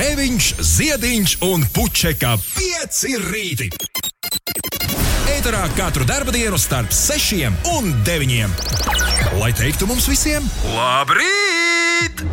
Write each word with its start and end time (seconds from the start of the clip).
Grēviņš, 0.00 0.46
Ziediņš 0.64 1.32
un 1.44 1.64
Puķeka 1.76 2.30
5 2.40 3.00
rīti. 3.20 3.66
Eterā 5.28 5.66
katru 5.76 6.06
dienu 6.32 6.56
starp 6.56 6.88
6 6.88 7.50
un 7.74 7.90
9. 8.06 8.54
Lai 9.36 9.50
teiktu 9.52 9.84
mums 9.90 10.06
visiem, 10.08 10.46
labrīt! 10.72 12.24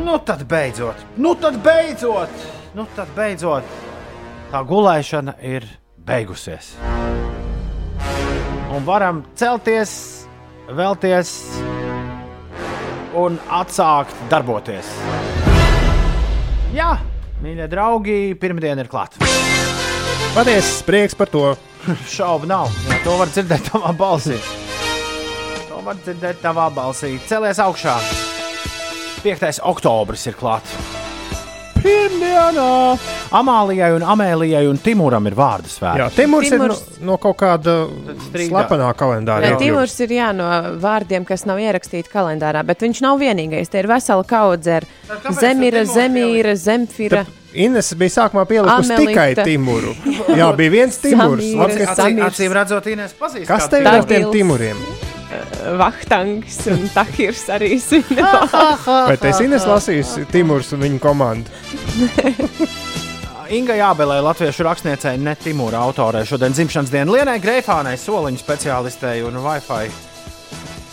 Nu 0.00 0.16
tad 0.24 0.46
beidzot, 0.48 1.04
nu 1.20 1.34
tad 1.36 1.60
beidzot, 1.60 2.32
nu 2.72 2.86
tad 2.96 3.12
beidzot. 3.12 3.68
Tā 4.48 4.64
gulēšana 4.64 5.36
ir 5.44 5.68
beigusies. 6.08 6.72
Un 8.72 8.88
varam 8.88 9.26
celties, 9.36 10.24
vēlties 10.72 11.36
un 13.18 13.38
atsākt 13.52 14.16
darboties. 14.30 14.88
Jā, 16.72 16.94
mīļie 17.42 17.68
draugi, 17.72 18.18
pirmdiena 18.40 18.84
ir 18.84 18.90
klāta. 18.92 19.20
Patiesas 20.32 20.80
prieks 20.86 21.16
par 21.18 21.28
to. 21.32 21.44
Šaubu 22.14 22.48
nav. 22.48 22.72
Jā, 22.88 23.02
to 23.04 23.18
var 23.20 23.32
dzirdēt 23.32 23.68
tavā 23.68 23.92
balsī. 23.98 24.38
To 25.68 25.82
var 25.84 26.00
dzirdēt 26.00 26.40
tavā 26.44 26.70
balsī. 26.72 27.16
Celies 27.28 27.60
augšā. 27.60 27.98
5. 29.22 29.60
oktobris 29.70 30.26
ir 30.30 30.38
klāts. 30.38 31.01
Pirmdienā! 31.82 32.68
Amālijai, 33.34 33.90
un 33.96 34.04
Amēlijai 34.14 34.64
un 34.70 34.78
Timuram 34.82 35.26
ir 35.30 35.34
vārdu 35.38 35.68
Jā, 35.70 35.74
svētki. 35.74 36.16
Timurs, 36.16 36.50
Timurs 36.52 36.80
ir 36.82 37.00
no, 37.02 37.10
no 37.12 37.18
kaut 37.22 37.36
kāda 37.42 37.76
slepenā 38.32 38.90
kalendāra. 38.98 39.46
Jā, 39.46 39.54
Jā. 39.56 39.60
Timurs 39.62 39.94
ir 40.04 40.14
jā, 40.16 40.30
no 40.36 40.48
vārdiem, 40.82 41.26
kas 41.28 41.46
nav 41.48 41.60
ierakstīti 41.62 42.12
kalendārā, 42.12 42.64
bet 42.68 42.84
viņš 42.84 43.02
nav 43.04 43.20
vienīgais. 43.22 43.70
Te 43.72 43.82
ir 43.82 43.90
vesela 43.90 44.24
kaudze 44.28 44.80
ar 44.80 44.88
Zemīra, 45.38 45.82
tad 45.84 45.94
Zemīra, 45.96 46.56
Zemfira. 46.56 47.24
Ines 47.52 47.90
bija 48.00 48.14
sākumā 48.14 48.46
pielikusi 48.48 48.94
Amelita. 48.94 49.10
tikai 49.12 49.44
Timuru. 49.44 49.92
Jā, 50.32 50.48
bija 50.56 50.72
viens 50.72 50.96
Timurs. 51.02 51.44
Samīra. 51.44 51.66
Labi, 51.66 51.88
Sam- 51.94 52.22
Acīm, 52.30 52.54
redzot, 52.56 52.86
Inês 52.94 53.12
pazīst. 53.18 53.48
Kas 53.50 53.68
tev 53.68 53.84
ir 53.84 53.90
ar 53.92 54.06
tiem. 54.08 54.30
Timuriem? 54.32 54.80
Vahtangs 55.78 56.58
un 56.72 56.86
Tahirs 56.94 57.46
arī 57.52 57.76
svin. 57.82 58.22
Vai 58.22 59.16
esi 59.16 59.46
Ines 59.46 59.66
lasījusi 59.68 60.26
Timurs 60.32 60.72
un 60.76 60.84
viņa 60.86 61.02
komandu? 61.02 61.50
Inga 63.52 63.74
Jābelē, 63.76 64.16
latviešu 64.24 64.64
rakstniecei, 64.64 65.18
ne 65.20 65.34
Timūra 65.36 65.82
autorē. 65.84 66.22
Šodien 66.24 66.54
dzimšanas 66.56 66.92
diena 66.92 67.12
Lienai 67.12 67.36
Greifānai, 67.42 67.98
soliņu 68.00 68.40
speciālistei 68.40 69.20
un 69.26 69.36
Wi-Fi 69.44 69.90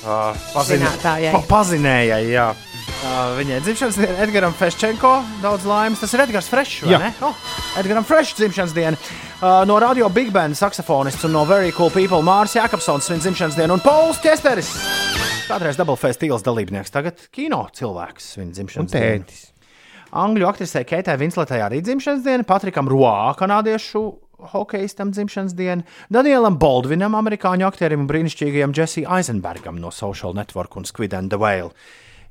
uh, 0.04 0.50
Zinātājai. 0.68 1.32
pa, 1.38 1.44
pazinējai. 1.54 2.26
Jā. 2.34 2.50
Uh, 3.00 3.30
viņai 3.38 3.62
dzimšanas 3.64 3.96
diena 3.96 4.16
Edgars 4.26 4.58
Freščenko, 4.60 5.10
daudz 5.40 5.64
laimes. 5.64 6.02
Tas 6.02 6.12
ir 6.12 6.20
Edgars 6.26 6.50
vai 6.52 6.66
Jā. 6.68 6.98
Oh, 7.24 7.36
Edgars 7.80 8.08
Frešs 8.10 8.36
dzimšanas 8.36 8.74
diena. 8.76 8.98
Uh, 9.40 9.62
no 9.64 9.78
radio 9.80 10.10
Big 10.12 10.34
Band 10.36 10.58
saksofonists 10.60 11.24
un 11.24 11.32
no 11.32 11.46
Very 11.48 11.72
Cool 11.72 11.94
People 11.96 12.20
Mārcis 12.28 12.58
Jakobsons 12.60 13.08
svin 13.08 13.22
dzimšanas 13.24 13.56
dienu 13.56 13.78
un 13.78 13.84
Pols 13.86 14.20
Česteris. 14.20 14.74
Kādreiz 15.48 15.80
Double 15.80 15.96
Face 15.96 16.20
tīls 16.20 16.44
dalībnieks, 16.44 16.92
tagad 16.92 17.24
kino 17.32 17.62
cilvēks 17.72 18.34
svin 18.36 18.52
dzimšanas 18.52 18.92
dienu. 18.92 19.40
Angļu 20.20 20.50
aktrisei 20.52 20.84
Keitai 20.90 21.16
Vinsletai 21.22 21.62
arī 21.64 21.80
dzimšanas 21.86 22.28
diena, 22.28 22.44
Patrikam 22.44 22.92
Roā, 22.92 23.32
kanādiešu 23.40 24.04
hokeistam 24.52 25.16
dzimšanas 25.16 25.56
diena, 25.56 25.88
Danielam 26.12 26.60
Baldvinam, 26.60 27.16
amerikāņu 27.16 27.72
aktierim 27.72 28.04
un 28.04 28.12
brīnišķīgajam 28.12 28.76
Jesse 28.76 29.08
Eisenbergam 29.08 29.80
no 29.80 29.88
Social 29.88 30.36
Network 30.36 30.76
un 30.76 30.84
Squid 30.84 31.16
and 31.16 31.32
the 31.32 31.40
Whale. 31.40 31.72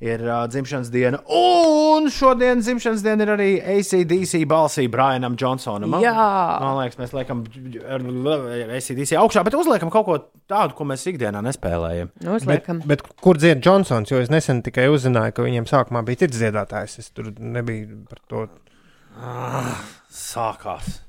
Ir 0.01 0.21
uh, 0.23 0.45
dzimšanas 0.47 0.93
diena, 0.95 1.19
un 1.27 2.05
šodien 2.15 2.61
dzimšanas 2.63 3.01
diena 3.03 3.25
ir 3.27 3.31
arī 3.35 3.47
ACDC 3.59 4.45
balsī 4.47 4.85
Brianam 4.87 5.35
Johnsonam. 5.35 5.91
Man- 5.91 6.05
Jā. 6.05 6.15
Man 6.63 6.77
liekas, 6.79 7.01
mēs 7.01 7.15
liekam 7.17 7.41
ACDC 8.77 9.17
augšā, 9.19 9.43
bet 9.49 9.57
uzliekam 9.59 9.91
kaut 9.91 10.07
ko 10.07 10.19
tādu, 10.47 10.77
ko 10.79 10.87
mēs 10.87 11.03
ikdienā 11.11 11.43
nespēlējam. 11.43 12.13
Bet, 12.21 12.31
Uzliekam. 12.37 12.83
bet 12.87 13.03
kur 13.19 13.35
dzied 13.43 13.59
Johnsons? 13.67 14.13
Jo 14.15 14.21
es 14.23 14.31
nesen 14.31 14.63
tikai 14.63 14.87
uzzināju, 14.87 15.35
ka 15.35 15.43
viņiem 15.49 15.67
sākumā 15.67 16.05
bija 16.07 16.23
cits 16.23 16.39
dziedātājs. 16.39 16.95
Es 17.03 17.11
tur 17.11 17.33
nebiju 17.35 18.05
par 18.09 18.23
to. 18.31 18.47
Sākās. 20.15 21.01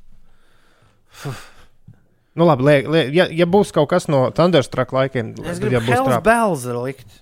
Nu, 2.34 2.46
labi, 2.48 2.64
liek, 2.64 2.88
liek, 2.90 3.14
ja, 3.14 3.26
ja 3.30 3.46
būs 3.50 3.70
kaut 3.76 3.90
kas 3.92 4.08
no 4.10 4.30
Thunderstruck 4.34 4.94
laikiem, 4.96 5.34
tad 5.38 5.62
ja 5.70 5.82
būs 5.82 5.94
Hells 5.94 6.08
trāp- 6.10 6.24
Bells 6.26 6.66
likt. 6.88 7.22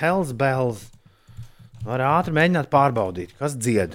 Hells 0.00 0.32
Bells. 0.36 0.84
Var 1.88 2.02
ātri 2.04 2.34
mēģināt 2.36 2.66
pārbaudīt, 2.68 3.30
kas 3.38 3.54
dzied 3.56 3.94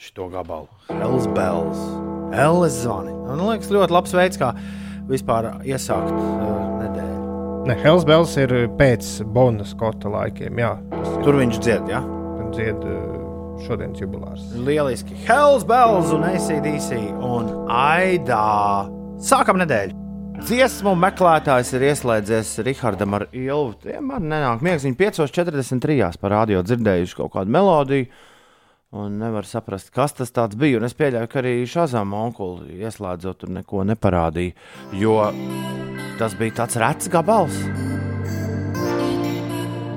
šo 0.00 0.30
gabalu. 0.32 0.64
Hells 0.88 1.26
Bells. 1.36 1.80
Hells 2.32 2.78
zvani. 2.78 3.12
Man 3.26 3.42
liekas, 3.44 3.68
ļoti 3.74 3.92
labs 3.92 4.14
veids, 4.16 4.38
kā 4.40 4.54
vispār 5.10 5.50
iesākt 5.68 6.08
uh, 6.08 6.54
nedēļu. 6.78 7.18
Ne, 7.68 7.76
Hells 7.82 8.06
Bells 8.08 8.32
ir 8.40 8.54
pēc 8.78 9.10
Bona 9.36 9.66
Skota 9.68 10.08
laikiem. 10.14 10.56
Jā, 10.62 10.72
Tur 11.20 11.36
viņš 11.42 11.60
dzied, 11.60 11.92
ja? 11.92 12.00
dzied 12.54 12.80
uh, 12.88 13.58
šodienas 13.66 14.00
jubilārs. 14.00 14.48
Lieliski. 14.64 15.18
Hells 15.28 15.68
Bells 15.68 16.14
un 16.16 16.24
ACDC 16.30 16.96
un 17.28 17.52
Aidā. 17.68 18.88
Sākam 19.20 19.60
nedēļu. 19.60 20.03
Dziesmu 20.34 20.96
meklētājs 20.98 21.70
ir 21.76 21.84
ieslēdzies 21.92 22.48
Rihardam 22.66 23.14
ar 23.14 23.28
Ilvu. 23.30 23.76
Tiem 23.84 24.08
man 24.10 24.26
nenāk 24.32 24.64
miegs. 24.66 24.82
Viņi 24.82 24.98
5.43. 24.98 26.18
par 26.18 26.34
radio 26.34 26.62
dzirdējuši 26.66 27.18
kaut 27.20 27.32
kādu 27.36 27.54
melodiju. 27.54 28.08
Un 28.94 29.16
nevar 29.18 29.46
saprast, 29.46 29.92
kas 29.94 30.14
tas 30.14 30.32
bija. 30.58 30.78
Un 30.78 30.86
es 30.86 30.94
pieļauju, 30.98 31.30
ka 31.30 31.40
arī 31.42 31.54
Šāzām 31.70 32.14
onkuli 32.18 32.80
ieslēdzot, 32.82 33.40
tur 33.42 33.54
neko 33.54 33.86
neparādīja. 33.86 34.54
Jo 34.98 35.18
tas 36.18 36.34
bija 36.38 36.62
tāds 36.62 36.78
rets 36.82 37.10
gabals 37.10 37.58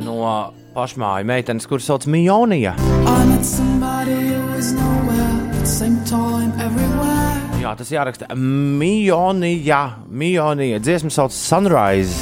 no 0.08 0.54
pašmāju 0.78 1.28
meitenes, 1.28 1.68
kuras 1.70 1.90
sauc 1.90 2.08
Mionija. 2.10 2.76
I 2.78 3.26
met 3.26 3.46
somebody 3.46 4.34
who 4.34 4.54
was 4.54 4.72
nowhere 4.74 5.34
at 5.50 5.60
the 5.60 5.66
same 5.66 6.04
time 6.06 6.54
everywhere. 6.62 7.47
Jā, 7.68 7.74
tas 7.76 7.90
jāraksta. 7.92 8.30
Mionija, 8.40 9.80
Mionija. 10.08 10.78
Dziesma 10.80 11.10
sauc 11.12 11.34
Sunrise. 11.36 12.16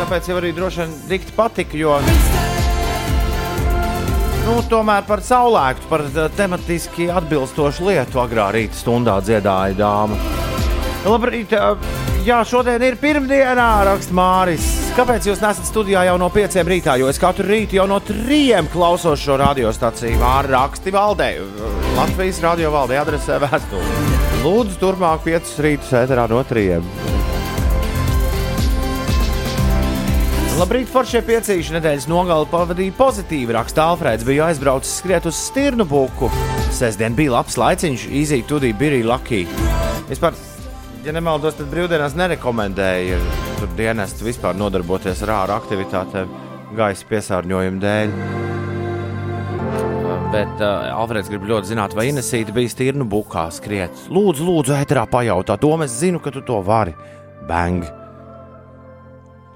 Tāpēc 0.00 0.26
jau 0.26 0.38
arī 0.40 0.50
droši 0.56 0.80
vien 0.82 0.96
dikti 1.12 1.34
patika, 1.36 1.78
jo 1.78 1.94
nu, 4.42 4.56
tomēr 4.70 5.06
par 5.06 5.22
saulēktu, 5.22 5.86
par 5.90 6.02
eh, 6.08 6.26
tematiski 6.34 7.06
atbilstošu 7.14 7.86
lietu 7.92 8.18
agrā 8.24 8.48
rīta 8.56 8.74
stundā 8.80 9.20
dziedāja 9.22 9.78
dāma. 9.78 10.18
Labrīt! 11.06 11.54
eh, 11.54 12.17
Jā, 12.26 12.40
šodien 12.44 12.82
ir 12.82 12.96
pirmdiena, 12.98 13.66
raksta 13.86 14.14
Māris. 14.16 14.64
Kāpēc 14.96 15.28
jūs 15.30 15.40
nesat 15.42 15.68
studijā 15.68 16.02
jau 16.08 16.16
no 16.20 16.26
pieciem 16.34 16.66
rītā? 16.68 16.96
Jo 16.98 17.06
es 17.12 17.20
katru 17.22 17.46
rītu 17.46 17.78
jau 17.78 17.86
no 17.88 18.00
trījiem 18.02 18.66
klausos 18.72 19.22
šo 19.22 19.36
radiostaciju. 19.38 20.18
Māri 20.20 20.50
raksti 20.52 20.92
valdē, 20.92 21.28
Latvijas 21.96 22.42
radio 22.42 22.72
valdē 22.74 22.98
adresē 23.00 23.38
vēstuli. 23.46 23.94
Lūdzu, 24.42 24.76
turpmāk 24.82 25.22
piecus 25.24 25.54
rītus 25.62 25.94
ēterā 26.02 26.26
no 26.30 26.42
trījiem. 26.46 26.84
Labrīt, 30.58 30.88
Foršie 30.90 31.20
piecīši 31.22 31.76
nedēļas 31.76 32.08
nogali 32.10 32.50
pavadīja 32.50 32.96
pozitīvi. 32.98 33.54
Raksta 33.54 33.92
Alfrēds, 33.92 34.26
bija 34.26 34.48
aizbraucis 34.50 34.96
skriet 34.98 35.30
uz 35.30 35.38
Stirnu 35.38 35.86
buku. 35.86 36.26
Sestdien 36.74 37.14
bija 37.14 37.36
labs 37.36 37.54
laiciņš, 37.62 38.08
Easy 38.10 38.42
Tudī, 38.42 38.74
Birī 38.74 39.04
Lucky. 39.06 39.44
Vispār, 40.10 40.34
ja 41.08 41.14
nemaldos, 41.16 41.56
tad 41.56 41.70
brīvdienās 41.72 42.12
nerekomendēja 42.18 43.18
tur 43.56 43.70
dienestu 43.78 44.26
vispār 44.26 44.56
nodarboties 44.58 45.22
ar 45.24 45.32
ārā 45.38 45.56
aktivitātēm 45.56 46.34
gaisa 46.76 47.08
piesārņojuma 47.08 47.80
dēļ. 47.84 48.12
Bet 50.28 50.60
uh, 50.60 50.90
Alfrēds 50.92 51.30
grib 51.32 51.46
ļoti 51.48 51.70
zināt, 51.70 51.96
vai 51.96 52.10
Inesīte 52.10 52.52
bija 52.52 52.68
Stirnu 52.68 53.06
bukā 53.08 53.46
skriet. 53.56 54.04
Lūdzu, 54.12 54.44
lūdzu, 54.44 54.74
ēterā 54.76 55.06
pajautā. 55.08 55.56
To 55.62 55.72
es 55.86 55.96
zinu, 56.02 56.20
ka 56.20 56.32
tu 56.34 56.42
to 56.44 56.60
vari. 56.66 56.92
Bang! 57.48 57.86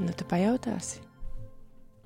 Nu, 0.01 0.09
tu 0.17 0.25
pajautāsi. 0.31 1.03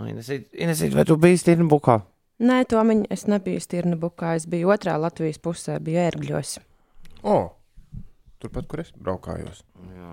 Inesīt, 0.03 0.51
Inesīt, 0.59 0.97
vai 0.99 1.07
tu 1.07 1.15
biji 1.23 1.45
Stirnu 1.45 1.71
bukā? 1.71 2.01
Nē, 2.43 2.65
to 2.69 2.83
viņa 2.85 3.07
es 3.15 3.25
nebiju 3.31 3.63
stirna 3.65 3.97
bukā. 3.97 4.35
Es 4.37 4.45
biju 4.51 4.75
otrā 4.75 4.99
Latvijas 5.01 5.39
pusē, 5.41 5.79
biju 5.81 6.03
ērgļos. 6.03 6.59
O, 7.25 7.39
turpat, 8.43 8.67
kur 8.71 8.83
es 8.83 8.93
braukājos. 8.97 9.63
Jā. 9.93 10.11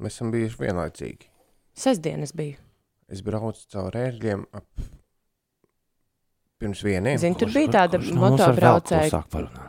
Mēs 0.00 0.16
esam 0.16 0.32
bijuši 0.34 0.62
vienlaicīgi. 0.62 1.28
Sestdienas 1.76 2.32
biju. 2.36 2.58
Es 3.10 3.22
braucu 3.26 3.66
caur 3.72 3.96
ērgļiem 3.98 4.46
ap 4.54 4.66
pirms 6.60 6.82
vieniem. 6.84 7.18
Zini, 7.20 7.38
tur 7.40 7.50
bija 7.54 7.72
tāda 7.80 7.98
motobraucēja, 7.98 9.22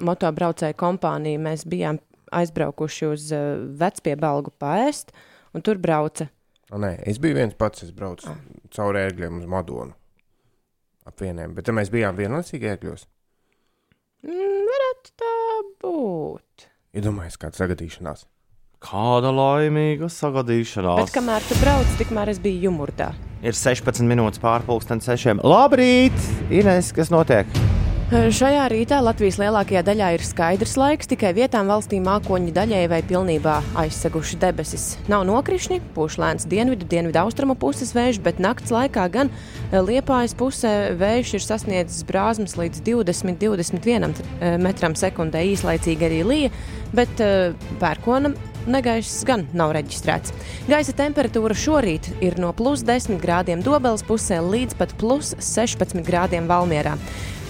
motobraucēja 0.03 0.77
kompānija. 0.77 1.39
Mēs 1.41 1.65
bijām 1.69 1.99
aizbraukuši 2.35 3.07
uz 3.09 3.29
uh, 3.35 3.63
vecpiebalgu 3.79 4.53
paēst, 4.61 5.11
un 5.55 5.65
tur 5.65 5.79
brauca. 5.81 6.29
O, 6.71 6.79
Nē, 6.79 6.93
es 7.07 7.19
biju 7.19 7.39
viens 7.39 7.55
pats. 7.59 7.83
Es 7.87 7.91
braucu 7.95 8.31
caur 8.71 8.99
ērgļiem 8.99 9.41
uz 9.41 9.49
Madonu. 9.51 9.95
ap 11.05 11.19
vieniem. 11.19 11.55
Bet 11.57 11.71
mēs 11.73 11.89
bijām 11.91 12.15
vienlaicīgi 12.19 12.69
iekļūst. 12.71 13.09
Mm, 14.27 14.59
varētu 14.69 15.13
tā 15.17 15.33
būt. 15.81 16.67
Iedomājieties, 16.91 17.37
kāda 17.39 17.55
sagadīšanās. 17.55 18.23
Kāda 18.83 19.29
laimīga 19.31 20.09
sagadīšanās. 20.11 21.05
Bet 21.05 21.13
kamēr 21.15 21.45
tu 21.47 21.55
brauc, 21.61 21.93
tikmēr 22.01 22.33
es 22.33 22.41
biju 22.43 22.65
jumurtā. 22.67 23.13
Ir 23.39 23.55
16 23.55 24.03
minūtes 24.09 24.43
pārpusdienas 24.43 25.07
sešiem. 25.07 25.39
Labrīt! 25.47 26.17
Ines, 26.51 26.91
kas 26.97 27.13
notiek? 27.13 27.47
Šajā 28.11 28.65
rītā 28.67 28.97
Latvijas 28.99 29.37
lielākajā 29.39 29.85
daļā 29.87 30.07
ir 30.17 30.23
skaidrs 30.27 30.73
laiks, 30.75 31.07
tikai 31.07 31.29
vietām 31.31 31.69
valstī 31.71 32.01
mākoņi 32.03 32.51
daļai 32.51 32.81
vai 32.91 32.99
pilnībā 33.07 33.53
aizseguši 33.85 34.35
debesis. 34.41 34.89
Nav 35.07 35.23
nokrišņi, 35.29 35.77
pūš 35.95 36.17
lēns 36.19 36.43
dienvidu, 36.51 36.89
dienvidu 36.91 37.21
austrumu 37.21 37.55
puses 37.55 37.95
vējš, 37.95 38.19
bet 38.25 38.43
nakts 38.43 38.75
laikā 38.75 39.07
gan 39.15 39.31
Liepājas 39.71 40.35
pusē 40.35 40.73
vējš 40.99 41.35
ir 41.37 41.47
sasniedzis 41.47 42.03
brāzmas 42.03 42.57
līdz 42.59 42.83
20-21 42.83 44.59
metram 44.59 44.99
sekundē. 44.99 45.47
Īslaicīgi 45.55 46.09
arī 46.11 46.23
lija, 46.27 46.51
bet 46.91 47.15
pērkona 47.79 48.35
negaiss 48.69 49.23
gan 49.27 49.47
nav 49.57 49.73
reģistrēts. 49.77 50.33
Gaisa 50.69 50.93
temperatūra 50.97 51.55
šorīt 51.57 52.11
ir 52.21 52.37
no 52.41 52.51
plus 52.57 52.85
10 52.87 53.21
grādiem 53.21 53.63
Dobeles 53.65 54.03
pusē 54.07 54.41
līdz 54.43 54.77
pat 54.79 54.95
plus 55.01 55.33
16 55.39 56.03
grādiem 56.07 56.49
Valmierā. 56.49 56.97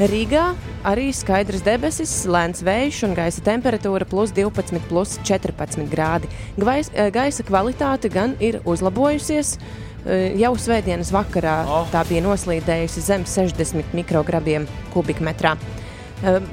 Rīgā 0.01 0.47
arī 0.87 1.11
skaidrs 1.13 1.61
debesis, 1.65 2.13
lēns 2.25 2.63
vējš 2.65 3.03
un 3.05 3.13
gaisa 3.17 3.43
temperatūra 3.45 4.07
plus 4.09 4.31
12, 4.33 4.79
plus 4.89 5.17
14 5.27 5.85
grādi. 5.91 6.31
Gvais, 6.57 6.89
gaisa 7.13 7.45
kvalitāte 7.45 8.09
gan 8.09 8.33
ir 8.41 8.61
uzlabojusies. 8.65 9.57
Jau 10.41 10.55
svētdienas 10.57 11.11
vakarā 11.13 11.59
oh. 11.69 11.85
tā 11.93 12.01
bija 12.09 12.23
noslīdējusi 12.25 13.03
zem 13.05 13.27
60 13.29 13.93
mikrogramiem 13.93 14.65
kubikmetrā. 14.95 15.53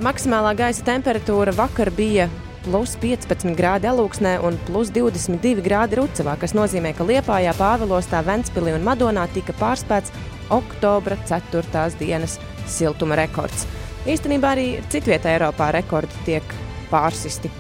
Maksimālā 0.05 0.53
gaisa 0.59 0.85
temperatūra 0.85 1.57
vakar 1.57 1.89
bija 1.95 2.29
plus 2.65 2.95
15 3.01 3.55
grādi 3.59 3.89
alūksnē 3.91 4.39
un 4.45 4.59
plus 4.69 4.91
22 4.95 5.63
grādi 5.65 5.99
Rucavā, 6.01 6.37
kas 6.41 6.55
nozīmē, 6.57 6.95
ka 6.97 7.07
Liepājā, 7.09 7.55
Pāvilostā, 7.59 8.23
Ventspilī 8.27 8.75
un 8.77 8.87
Madonā 8.87 9.27
tika 9.35 9.55
pārspēts 9.59 10.13
oktobra 10.55 11.19
4. 11.29 11.63
dienas 12.01 12.39
siltuma 12.67 13.19
rekords. 13.19 13.67
Īstenībā 14.09 14.55
arī 14.55 14.69
citvietā 14.93 15.35
Eiropā 15.35 15.73
rekordi 15.77 16.23
tiek 16.27 16.55
pārsisti. 16.93 17.51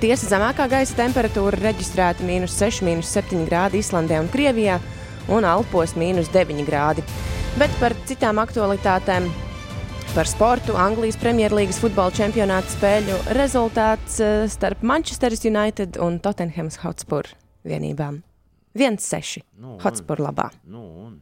Tiesa 0.00 0.28
zemākā 0.30 0.66
gaisa 0.72 0.96
temperatūra 0.96 1.60
reģistrēta 1.60 2.24
mīnus 2.24 2.54
6, 2.56 2.84
mīnus 2.86 3.10
7 3.12 3.44
grādi 3.48 3.82
Islandē 3.84 4.20
un 4.22 4.30
Krievijā 4.32 4.78
un 5.28 5.44
Alpos 5.44 5.92
mīnus 6.00 6.30
9 6.32 6.64
grādi. 6.64 7.04
Bet 7.60 7.72
par 7.80 7.92
citām 8.08 8.40
aktualitātēm 8.42 9.28
par 10.14 10.28
sportu. 10.30 10.76
Anglijas 10.78 11.16
Premjerlīgas 11.18 11.80
futbola 11.82 12.12
čempionāta 12.14 12.70
spēļu 12.70 13.16
rezultāts 13.34 14.20
starp 14.52 14.84
Manchester 14.86 15.34
United 15.34 15.98
un 16.02 16.20
Tottenhams 16.22 16.78
Hotspur 16.84 17.26
vienībām. 17.66 18.20
1-6 18.78 19.42
nu, 19.58 19.74
Hotspur 19.82 20.22
labā. 20.22 20.48
Nu, 20.70 20.84
un. 21.06 21.18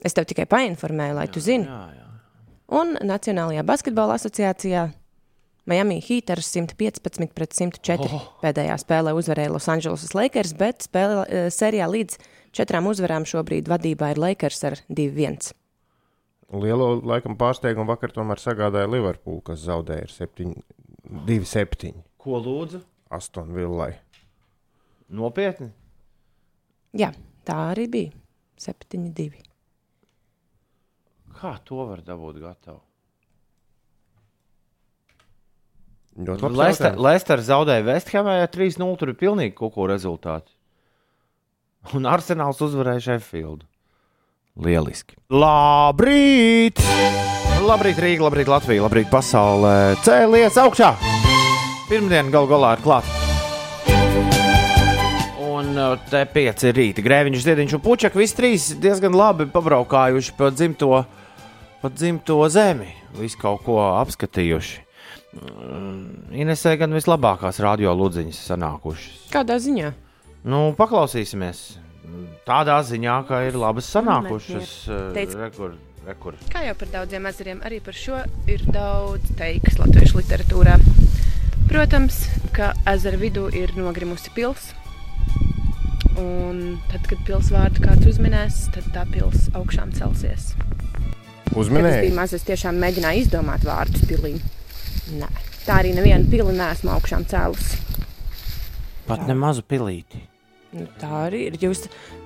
Es 0.00 0.16
tev 0.16 0.26
tikai 0.30 0.48
painformēju, 0.48 1.18
lai 1.18 1.28
jā, 1.28 1.32
tu 1.34 1.44
zini. 1.44 1.68
Jā, 1.68 1.84
jā. 1.98 2.08
Un 2.80 2.96
Nacionālajā 3.04 3.64
basketbola 3.68 4.16
asociācijā 4.16 4.88
Miami 5.68 6.00
Heat 6.02 6.32
ar 6.32 6.40
115 6.42 7.36
pret 7.36 7.56
104 7.60 8.08
oh. 8.08 8.28
pēdējā 8.42 8.80
spēlē 8.80 9.12
uzvarēja 9.18 9.52
Los 9.52 9.68
Angeles 9.70 10.14
Lakers, 10.16 10.56
bet 10.58 10.88
spēlē, 10.88 11.24
uh, 11.26 11.48
sērijā 11.52 11.90
līdz 11.92 12.22
četrām 12.56 12.88
uzvarām 12.88 13.28
šobrīd 13.28 13.68
vadībā 13.70 14.14
ir 14.16 14.24
Lakers 14.24 14.64
ar 14.70 14.80
2-1. 14.88 15.52
Lielo 16.52 17.00
laikam 17.00 17.32
pārsteigumu 17.40 17.88
vakar 17.88 18.12
tomēr 18.12 18.40
sagādāja 18.40 18.90
Liverpool, 18.92 19.40
kas 19.44 19.62
zaudēja 19.64 20.04
ar 20.04 20.12
2-7. 21.28 21.94
Ko 22.20 22.40
lūdzu? 22.44 22.82
Aston 23.12 23.54
Villai. 23.56 23.94
Nopietni? 25.12 25.70
Jā, 26.96 27.08
tā 27.48 27.56
arī 27.72 27.88
bija. 27.88 28.12
7-2. 28.60 29.32
Kā 31.40 31.56
to 31.64 31.88
var 31.88 32.04
dabūt 32.04 32.38
gatavu? 32.44 32.82
Leicester 36.12 37.40
zaudēja 37.40 37.88
Vesthamē 37.88 38.38
ar 38.44 38.52
3-0. 38.52 38.92
Tur 39.00 39.14
ir 39.14 39.20
pilnīgi 39.24 39.56
ko 39.56 39.88
rezultāti. 39.88 40.52
Un 41.96 42.04
Arsenāls 42.06 42.60
uzvarēja 42.62 43.08
Sheffieldu. 43.08 43.64
Lieliski. 44.60 45.16
Labrīt! 45.32 46.82
Labrīt, 47.62 47.98
Rīga, 48.02 48.26
labrīt, 48.26 48.50
Latvija, 48.50 48.82
labrīt, 48.84 49.08
pasaulē. 49.12 49.94
Cēlies 50.02 50.58
augšā! 50.60 50.92
Pirmdiena 51.88 52.32
gal 52.32 52.48
galā 52.50 52.74
ir 52.76 52.82
klāta. 52.84 53.18
Un 55.42 55.72
uh, 55.78 55.96
te 56.10 56.24
pieci 56.32 56.72
rīta. 56.74 57.04
Grēviņš, 57.04 57.44
Ziediņš 57.46 57.76
un 57.78 57.82
Puķek 57.84 58.16
visi 58.18 58.38
trīs 58.38 58.70
diezgan 58.82 59.14
labi 59.16 59.46
pabraukājuši 59.52 60.34
pa 60.38 60.50
dzimto 60.52 61.04
pat 61.82 61.98
dzimto 61.98 62.38
zemi, 62.48 62.92
visu 63.18 63.38
kaut 63.42 63.64
ko 63.66 63.80
apskatījuši. 63.98 64.82
Mm, 65.32 66.34
Inesē 66.44 66.76
gan 66.78 66.94
vislabākās 66.94 67.58
radio 67.64 67.94
ludziņas 67.98 68.42
sanākušas. 68.52 69.30
Kādā 69.32 69.56
ziņā? 69.62 69.90
Nu, 70.46 70.60
paklausīsimies. 70.78 71.64
Tādā 72.46 72.80
ziņā, 72.82 73.16
ka 73.28 73.44
ir 73.46 73.56
labas 73.58 73.86
sanākušas. 73.94 74.70
Eh, 74.90 75.02
Teic, 75.14 75.34
rekur, 75.38 75.76
rekur. 76.06 76.38
Kā 76.50 76.64
jau 76.66 76.74
par 76.78 76.90
daudziem 76.96 77.28
ezeriem, 77.30 77.60
arī 77.62 77.78
par 77.84 77.94
šo 77.94 78.18
ir 78.50 78.64
daudz 78.74 79.34
teiks 79.38 79.78
latviešu 79.78 80.18
literatūrā. 80.18 80.78
Protams, 81.70 82.24
ka 82.52 82.72
ezera 82.90 83.20
vidū 83.20 83.46
ir 83.54 83.74
nogrimusi 83.78 84.32
pilsēta. 84.34 84.80
Un 86.18 86.58
tad, 86.90 87.06
kad 87.08 87.22
pilsvārdu 87.24 87.80
kāds 87.86 88.10
uzminēs, 88.10 88.66
tad 88.74 88.90
tā 88.92 89.06
pilsēta 89.08 89.62
augšām 89.62 89.94
celsies. 89.96 90.50
Es 91.52 91.70
biju 91.72 92.12
maz, 92.16 92.34
es 92.36 92.44
tiešām 92.48 92.76
mēģināju 92.82 93.22
izdomāt 93.22 93.64
vārdus 93.64 94.04
pilī. 94.08 94.34
Nē, 95.16 95.30
tā 95.64 95.78
arī 95.80 95.94
nevienu 95.96 96.28
pili 96.32 96.58
neesmu 96.58 96.92
augšām 96.96 97.24
cēlusi. 97.30 97.80
Pat 99.06 99.24
ne 99.28 99.36
mazu 99.38 99.64
pilīti. 99.64 100.31
Nu, 100.72 100.86
tā 100.96 101.08
arī 101.26 101.42
ir. 101.50 101.56
Jūs 101.60 101.82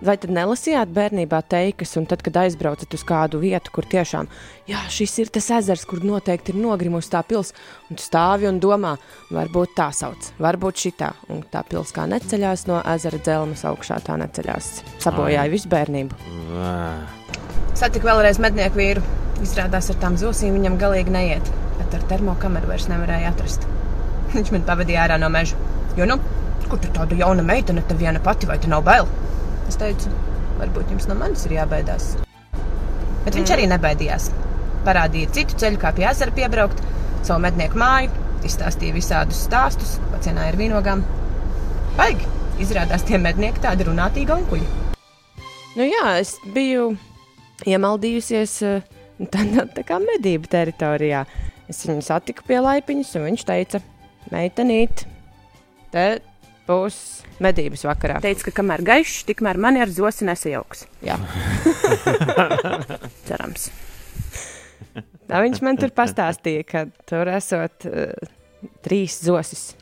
vai 0.07 0.15
tad 0.23 0.31
nelasījāt 0.31 0.93
bērnībā 0.95 1.41
teikas, 1.51 1.97
un 1.99 2.05
tad, 2.07 2.21
kad 2.23 2.37
aizbraucat 2.45 2.95
uz 2.95 3.03
kādu 3.07 3.41
vietu, 3.43 3.73
kur 3.75 3.89
tiešām, 3.91 4.29
jā, 4.71 4.85
šis 4.93 5.17
ir 5.25 5.33
tas 5.35 5.49
ezers, 5.57 5.83
kur 5.89 6.05
noteikti 6.07 6.55
ir 6.55 6.61
nogrimusi 6.63 7.11
tā 7.11 7.25
pils, 7.27 7.51
un 7.91 7.99
tu 7.99 8.07
stāvi 8.07 8.47
un 8.47 8.61
domā, 8.63 8.95
varbūt 9.35 9.75
tā 9.81 9.89
sauc, 9.91 10.31
varbūt 10.39 10.85
šitā, 10.85 11.11
un 11.35 11.43
tā 11.51 11.65
pils 11.67 11.91
kā 11.97 12.07
neceļās 12.13 12.69
no 12.71 12.79
ezera 12.95 13.19
dzelmas 13.19 13.67
augšā, 13.67 13.99
tā 14.07 14.19
neceļās. 14.23 14.71
Sabojāja 15.03 15.51
visu 15.51 15.73
bērnību. 15.75 16.23
Satiku 17.77 18.07
vēlreiz 18.13 18.39
mednieku 18.41 18.79
vīru. 18.79 19.03
Izrādās, 19.43 19.91
ar 19.93 19.99
tām 20.01 20.15
zosīm 20.17 20.55
viņam 20.57 20.79
galīgi 20.81 21.13
neiet, 21.13 21.51
bet 21.77 21.99
ar 21.99 22.07
termokameru 22.15 22.71
vairs 22.71 22.87
nevarēja 22.89 23.35
atrast. 23.35 23.67
Viņš 24.39 24.55
man 24.55 24.65
pavadīja 24.71 25.03
ārā 25.03 25.19
no 25.21 25.29
meža. 25.35 25.59
Jo, 25.99 26.07
nu, 26.09 26.17
kur 26.71 26.81
tur 26.83 26.93
tāda 26.95 27.19
jauna 27.19 27.45
meitene, 27.47 27.85
te 27.87 27.97
viena 27.99 28.23
pati, 28.23 28.49
vai 28.49 28.59
te 28.63 28.71
nav 28.71 28.85
bail? 28.87 29.09
Es 29.69 29.79
teicu, 29.81 30.13
varbūt 30.61 30.93
jums 30.95 31.09
no 31.11 31.17
manis 31.19 31.47
ir 31.47 31.57
jābaidās. 31.59 32.15
Bet 33.25 33.33
mm. 33.33 33.39
viņš 33.41 33.55
arī 33.57 33.67
nebaidījās. 33.73 34.31
Parādīja 34.87 35.33
citu 35.35 35.59
ceļu, 35.63 35.81
kā 35.83 35.93
pie 35.97 36.07
ezera 36.11 36.35
piebraukt, 36.35 36.83
savu 37.27 37.43
mednieku 37.43 37.79
māju, 37.81 38.13
izstāstīja 38.47 38.95
visādus 38.95 39.43
stāstus, 39.49 39.97
pacienāja 40.13 40.55
ar 40.55 40.61
vīnogām. 40.61 41.05
Baigi! 41.99 42.35
Izrādās, 42.63 43.03
tie 43.05 43.19
mednieki 43.21 43.61
tādi 43.61 43.85
runātīgi 43.85 44.33
onkuļi. 44.33 44.67
Nu 45.77 45.85
jā, 45.85 46.05
es 46.23 46.39
biju 46.55 46.95
iemaldījusies 47.69 48.55
eh, 48.65 48.87
tādā 49.33 49.67
tā 49.77 49.85
kā 49.85 49.99
medību 50.01 50.49
teritorijā. 50.49 51.27
Es 51.69 51.83
viņu 51.85 52.07
satiku 52.07 52.47
pie 52.49 52.63
laipiņas, 52.65 53.11
un 53.19 53.27
viņš 53.29 53.45
teica, 53.45 53.83
meitenīt, 54.33 55.05
te 55.93 56.07
būs 56.69 56.99
medības 57.43 57.87
vakarā. 57.89 58.21
Teica, 58.25 58.49
ka 58.49 58.57
kamēr 58.61 58.85
gaišs, 58.87 59.25
tikmēr 59.29 59.61
mani 59.61 59.83
ar 59.85 59.93
zosi 59.93 60.29
nesajauks. 60.29 60.87
Jā, 61.07 61.19
cerams. 63.29 63.71
Tā 65.27 65.43
viņš 65.43 65.63
man 65.67 65.81
tur 65.81 65.91
pastāstīja, 65.95 66.63
ka 66.69 66.87
tur 67.09 67.31
esot 67.35 67.89
uh, 67.91 68.15
trīs 68.87 69.19
zosis 69.27 69.73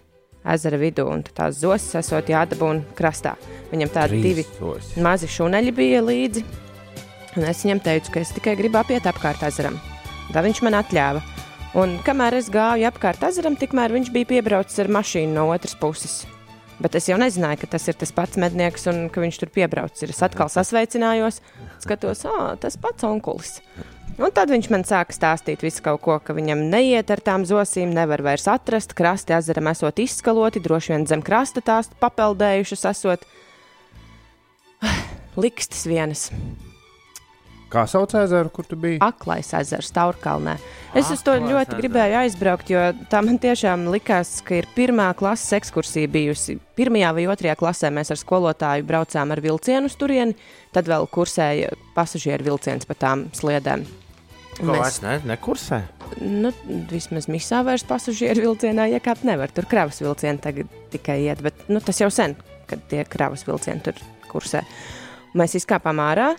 ezera 0.45 0.77
vidū, 0.77 1.07
un 1.09 1.23
tās 1.25 1.57
zosis 1.63 1.97
esot 2.03 2.29
jādabūna 2.29 2.97
krastā. 2.97 3.33
Viņam 3.71 3.93
tādi 3.93 4.21
divi 4.21 4.45
zosis. 4.59 4.99
mazi 5.01 5.29
šuneļi 5.33 5.73
bija 5.73 6.03
līdzi, 6.05 6.45
Un 7.35 7.47
es 7.51 7.65
viņam 7.65 7.81
teicu, 7.83 8.13
ka 8.15 8.21
es 8.23 8.31
tikai 8.35 8.55
gribu 8.59 8.79
apiet 8.79 9.09
apkārt 9.11 9.43
ezeram. 9.47 9.81
Tā 10.31 10.43
viņš 10.45 10.61
man 10.63 10.79
atļāva. 10.79 11.23
Un 11.75 11.97
kamēr 12.07 12.37
es 12.39 12.47
gāju 12.55 12.87
apkārt 12.87 13.25
ezeram, 13.27 13.57
tikmēr 13.59 13.91
viņš 13.97 14.13
bija 14.15 14.31
piebraucis 14.37 14.79
ar 14.85 14.91
mašīnu 14.95 15.35
no 15.35 15.49
otras 15.51 15.75
puses. 15.75 16.21
Bet 16.83 16.97
es 16.99 17.07
jau 17.07 17.19
nezināju, 17.21 17.61
ka 17.63 17.71
tas 17.77 17.87
ir 17.91 17.99
tas 17.99 18.11
pats 18.15 18.39
mednieks 18.41 18.89
un 18.91 19.05
ka 19.13 19.23
viņš 19.23 19.41
tur 19.41 19.53
piebraucis. 19.55 20.11
Es 20.11 20.23
atkal 20.27 20.51
sasveicinājos, 20.51 21.39
skatos, 21.85 22.25
ah, 22.27 22.55
tas 22.61 22.79
pats 22.81 23.07
onkulis. 23.07 23.61
Un 24.15 24.31
tad 24.35 24.51
viņš 24.51 24.69
man 24.71 24.85
sāka 24.87 25.15
stāstīt 25.15 25.65
visu 25.67 25.83
kaut 25.83 26.03
ko, 26.05 26.19
ka 26.23 26.37
viņam 26.37 26.69
neiet 26.71 27.11
ar 27.11 27.23
tām 27.23 27.47
zosīm, 27.47 27.95
nevar 27.95 28.23
vairs 28.23 28.47
atrast. 28.51 28.95
Krasti 28.95 29.35
ezeram 29.35 29.71
esot 29.73 29.99
izskaloti, 30.03 30.63
droši 30.63 30.95
vien 30.95 31.09
zem 31.11 31.23
krasta 31.23 31.63
tās 31.65 31.91
papeldējušas 32.03 32.87
esot. 32.93 33.27
Likstis 35.43 35.83
vienas. 35.91 36.29
Kā 37.75 37.85
sauc 37.91 38.13
ezeru, 38.19 38.53
kur 38.55 38.67
tu 38.69 38.79
biji? 38.79 39.01
Aklais 39.03 39.49
ezers, 39.59 39.91
Taurkalnē. 39.95 40.55
Es 40.95 41.11
uz 41.11 41.25
to 41.27 41.35
Aklais 41.35 41.51
ļoti 41.51 41.73
ezers. 41.73 41.81
gribēju 41.81 42.19
aizbraukt, 42.21 42.71
jo 42.71 42.85
tā 43.11 43.23
man 43.27 43.41
tiešām 43.43 43.89
likās, 43.91 44.37
ka 44.47 44.61
ir 44.61 44.69
pirmā 44.77 45.09
klases 45.19 45.57
ekskursija 45.59 46.11
bijusi. 46.15 46.61
Pirmajā 46.79 47.11
vai 47.17 47.27
otrajā 47.35 47.57
klasē 47.59 47.91
mēs 47.95 48.15
ar 48.15 48.21
skolotāju 48.21 48.87
braucām 48.87 49.35
ar 49.35 49.43
vilcienu 49.43 49.91
uz 49.91 49.99
turieni, 49.99 50.39
tad 50.73 50.87
vēl 50.91 51.09
kursēja 51.11 51.75
pasažieru 51.99 52.53
vilciens 52.53 52.87
pa 52.87 52.95
tām 52.95 53.27
sliedēm. 53.35 53.83
Ko 54.55 54.71
vairs 54.71 55.03
ne, 55.03 55.19
nekursē? 55.27 55.83
nu, 56.23 56.53
vismaz 56.91 57.27
misā 57.31 57.65
vairs 57.67 57.85
pasažieru 57.89 58.49
vilcienā 58.49 58.87
iekāpt 58.95 59.27
nevar. 59.27 59.53
Tur 59.55 59.67
kravas 59.71 60.01
vilcieni 60.03 60.43
tagad 60.43 60.71
tikai 60.93 61.25
iet, 61.27 61.43
bet 61.45 61.67
nu, 61.67 61.83
tas 61.85 62.01
jau 62.01 62.11
sen, 62.13 62.37
kad 62.71 62.83
tie 62.91 63.05
kravas 63.09 63.47
vilcieni 63.49 63.83
tur 63.85 63.99
kursē. 64.31 64.65
Mēs 65.35 65.57
izkāpām 65.59 66.03
ārā. 66.03 66.35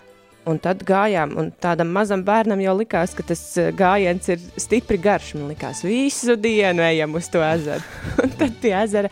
Un 0.46 0.60
tad 0.62 0.84
gājām, 0.86 1.32
un 1.40 1.48
tādam 1.58 1.90
mazam 1.90 2.20
bērnam 2.26 2.60
jau 2.62 2.76
likās, 2.78 3.16
ka 3.18 3.24
tas 3.26 3.40
eh, 3.58 3.72
gājiens 3.74 4.28
ir 4.30 4.44
stipri 4.62 4.98
garš. 5.02 5.32
Man 5.34 5.50
liekas, 5.50 5.82
visu 5.82 6.36
dienu 6.38 6.84
ejam 6.86 7.16
uz 7.18 7.26
to 7.32 7.42
ezeru. 7.42 7.82
Un 8.22 8.30
tad 8.38 8.54
pie 8.62 8.70
ezera 8.78 9.10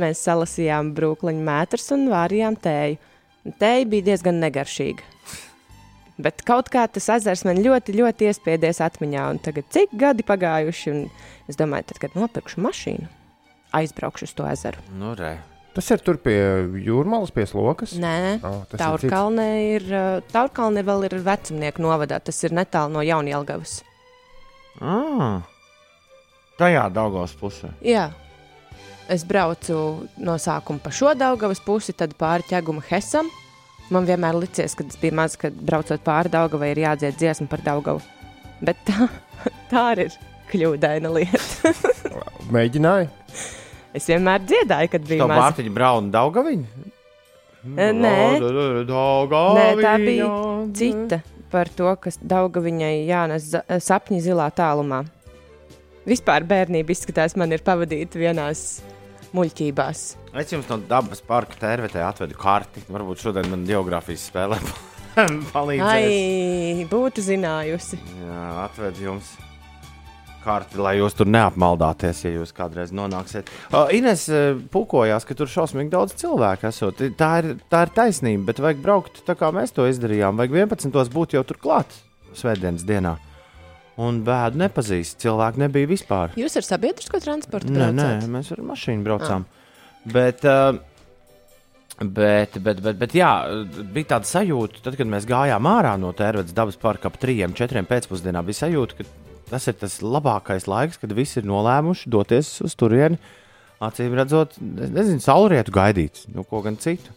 mēs 0.00 0.20
salasījām 0.26 0.92
brūkliņu 0.96 1.40
mētrus 1.46 1.88
un 1.96 2.04
vārījām 2.12 2.58
tēju. 2.60 3.00
Tēja 3.60 3.88
bija 3.88 4.08
diezgan 4.10 4.42
negaršīga. 4.44 5.08
Bet 6.20 6.44
kaut 6.46 6.68
kā 6.70 6.84
tas 6.92 7.08
ezers 7.16 7.46
man 7.48 7.58
ļoti, 7.64 7.96
ļoti 7.96 8.28
iespiedies 8.28 8.82
atmiņā. 8.84 9.24
Un 9.32 9.40
tagad 9.42 9.72
cik 9.72 9.96
gadi 9.98 10.26
pagājuši, 10.26 10.92
un 10.92 11.50
es 11.50 11.58
domāju, 11.58 11.88
tad, 11.90 12.04
kad 12.04 12.20
nopirkšu 12.20 12.60
mašīnu, 12.64 13.10
aizbraukšu 13.80 14.28
uz 14.28 14.36
to 14.36 14.46
ezeru. 14.52 14.84
Nu, 15.00 15.16
re. 15.18 15.38
Tas 15.74 15.88
ir 15.90 16.02
tur 16.06 16.20
pie 16.22 16.36
jūrmālas, 16.86 17.32
pie 17.34 17.44
slokas. 17.50 17.96
Nē, 17.98 18.38
Oh, 18.46 18.60
ir. 18.62 18.78
Taurkalnē 18.78 19.46
ir, 19.74 19.86
uh, 19.90 20.20
Taurkalnē 20.30 20.84
vēl 20.86 21.08
ir 21.08 21.16
vecumnieku 21.26 21.82
novadā, 21.82 22.20
tas 22.22 22.38
ir 22.46 22.54
netālu 22.54 22.94
no 22.94 23.02
Jaunjelgavas. 23.02 23.80
Ah, 24.82 25.42
tajā 26.58 26.84
Daugavas 26.94 27.34
pusē. 27.38 27.72
Jā. 27.82 28.12
Es 29.10 29.24
braucu 29.28 30.06
no 30.16 30.36
sākuma 30.40 30.80
pa 30.80 30.92
šo 30.94 31.10
Daugavas 31.18 31.60
pusi, 31.60 31.92
tad 31.92 32.14
pāri 32.18 32.46
ķeguma 32.48 32.84
Hesam. 32.88 33.28
Man 33.92 34.06
vienmēr 34.08 34.38
licies, 34.38 34.72
kad 34.78 34.88
es 34.88 34.96
biju 34.96 35.18
mazs, 35.18 35.36
kad 35.42 35.52
braucot 35.58 36.00
pāri 36.06 36.30
Daugavai 36.32 36.70
ir 36.72 36.84
jādzied 36.86 37.18
dziesma 37.20 37.50
par 37.50 37.60
Daugavu. 37.66 38.00
Bet 38.64 38.78
tā, 38.88 39.10
tā 39.70 39.82
arī 39.90 40.06
ir 40.08 40.16
kļūdaina 40.54 41.10
lieta. 41.12 41.74
Mēģināju. 42.54 43.10
Es 43.94 44.08
vienmēr 44.10 44.42
dziedāju, 44.42 44.90
kad 44.90 45.04
biju 45.06 45.22
Tā 45.22 45.28
mazs. 45.30 45.40
Mārtiņa 45.44 45.72
Brauna 45.76 46.10
Daugaviņa? 46.14 46.86
E, 47.64 47.90
Nē, 47.96 48.14
Daugaviņa. 48.88 49.58
Nē, 49.58 49.68
tā 49.84 49.92
bija 50.02 50.30
cita 50.76 51.20
par 51.54 51.70
to, 51.78 51.92
kas 52.02 52.18
Daugaviņai 52.20 52.94
jānes 53.06 53.52
sapņi 53.86 54.18
zilā 54.24 54.48
tālumā. 54.58 55.04
Vispār 56.04 56.44
bērnība 56.44 56.92
izskatās, 56.92 57.36
man 57.40 57.54
ir 57.54 57.62
pavadīta 57.64 58.18
vienās 58.20 58.82
muļķībās. 59.34 60.02
Es 60.42 60.50
jums 60.52 60.66
no 60.68 60.76
dabas 60.90 61.22
parka 61.24 61.56
tērvetē 61.62 62.02
atvedu 62.04 62.36
karti. 62.38 62.82
Varbūt 62.92 63.22
šodien 63.24 63.48
man 63.52 63.62
geogrāfijas 63.68 64.26
spēlē 64.28 64.58
palīdzēs. 65.54 65.86
Ai, 65.94 66.84
būtu 66.90 67.22
zinājusi. 67.24 68.02
Jā, 68.26 68.42
atvedu 68.66 69.06
jums 69.08 69.30
karti, 70.44 70.78
lai 70.80 70.98
jūs 70.98 71.16
tur 71.18 71.28
neapmaldāties, 71.32 72.24
ja 72.26 72.34
jūs 72.36 72.52
kādreiz 72.56 72.92
nonāksiet. 72.94 73.50
Uh, 73.70 73.88
Ines 73.96 74.26
uh, 74.30 74.60
pukojās, 74.72 75.26
ka 75.26 75.36
tur 75.38 75.50
šausmīgi 75.50 75.92
daudz 75.94 76.16
cilvēku 76.20 76.68
esot. 76.70 77.00
Tā 77.18 77.30
ir, 77.42 77.54
tā 77.72 77.84
ir 77.86 77.94
taisnība, 77.96 78.50
bet 78.52 78.62
vajag 78.64 78.82
braukt 78.84 79.22
tā, 79.26 79.36
kā 79.38 79.50
mēs 79.54 79.74
to 79.74 79.88
izdarījām. 79.90 80.36
Vajag 80.40 80.58
11. 80.76 81.14
būt 81.14 81.38
jau 81.38 81.44
tur 81.48 81.60
klāt 81.62 81.96
svētdienas 82.38 82.86
dienā. 82.86 83.16
Un 84.04 84.24
bēdu 84.26 84.58
nepazīst. 84.58 85.20
Cilvēku 85.22 85.60
nebija 85.62 85.90
vispār. 85.90 86.34
Jūs 86.38 86.58
ar 86.58 86.66
sabiedrisko 86.66 87.20
transportu 87.22 87.70
Nē, 87.70 87.92
nē, 87.94 88.08
braucat? 88.08 88.32
mēs 88.34 88.50
ar 88.56 88.64
mašīnu 88.72 89.06
braucām. 89.06 89.44
Bet, 90.10 90.42
uh, 90.50 90.74
bet, 92.02 92.58
bet, 92.58 92.82
bet, 92.82 92.98
bet, 92.98 93.14
jā, 93.14 93.30
bija 93.94 94.16
tāda 94.16 94.28
sajūta, 94.28 94.82
tad, 94.84 94.98
kad 94.98 95.10
mēs 95.10 95.28
gājām 95.30 95.70
ārā 95.70 95.94
no 96.00 96.10
Tērvedes 96.16 96.56
dabas 96.56 96.78
parka 96.80 97.08
ap 97.12 97.20
3-4 97.22 97.86
pēcpusdienā, 97.90 98.42
bija 98.44 98.64
sajūta, 98.64 98.98
ka 98.98 99.23
tas 99.50 99.68
ir 99.70 99.76
tas 99.80 99.98
labākais 100.04 100.68
laiks, 100.70 101.00
kad 101.00 101.12
visi 101.16 101.40
ir 101.40 101.48
nolēmuši 101.48 102.12
doties 102.12 102.56
uz 102.64 102.76
turieni. 102.78 103.20
Acīm 103.84 104.14
redzot, 104.16 104.54
nezinu, 104.60 105.20
saulrietu 105.20 105.74
gaidīt, 105.74 106.24
nu, 106.32 106.46
ko 106.48 106.62
gan 106.64 106.78
citu. 106.80 107.12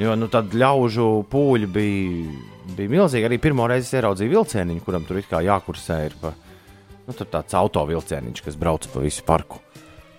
Jo 0.00 0.14
nu, 0.16 0.30
tad 0.32 0.54
ļaužu 0.56 1.08
pūļi 1.28 1.66
bija, 1.68 2.36
bija 2.76 2.92
milzīgi. 2.94 3.26
Arī 3.28 3.40
pirmo 3.42 3.66
reizi 3.68 3.98
ieraudzīju 3.98 4.32
vilcieniņu, 4.32 4.84
kuram 4.86 5.04
tur 5.04 5.20
jākursē 5.20 5.98
ir 6.06 6.14
pa, 6.22 6.32
nu, 7.04 7.16
tāds 7.18 7.58
autovilcieniņš, 7.58 8.44
kas 8.46 8.56
brauc 8.60 8.88
pa 8.88 9.02
visu 9.04 9.26
parku. 9.28 9.60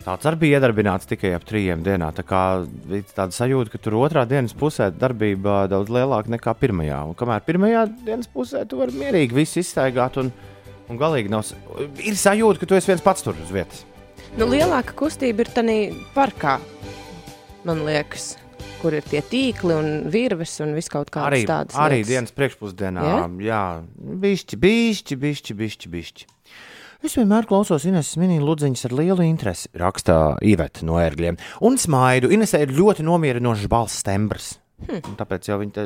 Tāds 0.01 0.25
arī 0.25 0.39
bija 0.41 0.57
iedarbināts 0.57 1.09
tikai 1.09 1.35
ap 1.37 1.43
trījiem 1.45 1.83
dienām. 1.85 2.13
Tā 2.17 2.23
kā 2.25 2.41
bija 2.89 3.05
tāda 3.13 3.35
sajūta, 3.35 3.69
ka 3.73 3.81
tur 3.81 3.99
otrā 3.99 4.23
dienas 4.29 4.55
pusē 4.57 4.89
darbība 4.93 5.67
daudz 5.69 5.93
lielāka 5.93 6.33
nekā 6.33 6.55
pirmajā. 6.57 7.03
Un 7.09 7.17
kamēr 7.17 7.43
pirmajā 7.45 7.83
dienas 8.07 8.29
pusē 8.31 8.63
tu 8.69 8.79
vari 8.81 8.97
mierīgi 8.97 9.37
visu 9.37 9.61
izstaigāt, 9.61 10.17
un, 10.17 10.31
un 10.91 10.99
galīgi 10.99 11.31
nav. 11.31 11.47
Ir 12.03 12.19
sajūta, 12.19 12.61
ka 12.61 12.69
tu 12.69 12.77
esi 12.77 12.91
viens 12.91 13.03
pats 13.05 13.23
tur 13.25 13.37
uz 13.39 13.51
vietas. 13.55 13.85
Nu, 14.37 14.45
lielāka 14.51 14.93
kustība 14.95 15.43
ir 15.43 15.49
tādā 15.51 15.75
parkā, 16.15 16.59
man 17.67 17.81
liekas, 17.87 18.35
kur 18.81 18.95
ir 18.97 19.03
tie 19.05 19.19
tīkli 19.27 19.75
un 19.75 19.89
virves 20.13 20.53
un 20.63 20.71
viss 20.77 20.89
kaut 20.91 21.11
kādas 21.13 21.33
Arī, 21.33 21.41
tādas. 21.49 21.75
arī 21.77 21.99
lietas. 21.99 22.11
dienas 22.13 22.35
priekšpusdienā, 22.37 23.03
Jā? 23.11 23.17
jā, 23.49 23.63
bišķi, 24.23 24.57
bišķi, 24.63 25.17
bišķi, 25.25 25.57
bišķi, 25.59 25.91
bišķi. 25.97 26.29
Es 27.01 27.15
vienmēr 27.17 27.47
klausos 27.49 27.81
Ineses 27.89 28.13
minēta 28.21 28.45
ludziņas 28.45 28.85
ar 28.85 28.93
lielu 28.93 29.23
interesi, 29.25 29.67
rakstā 29.73 30.37
Iveta 30.45 30.85
no 30.85 30.99
ērgļiem. 31.01 31.39
Un 31.65 31.77
smaidu. 31.81 32.29
Inesē 32.29 32.61
ir 32.61 32.75
ļoti 32.77 33.01
nomierinošs 33.07 33.65
balss 33.71 34.03
tembrs. 34.05 34.60
Hmm. 34.81 35.15
Tāpēc 35.19 35.47
jau 35.51 35.57
viņi 35.61 35.73
te 35.75 35.83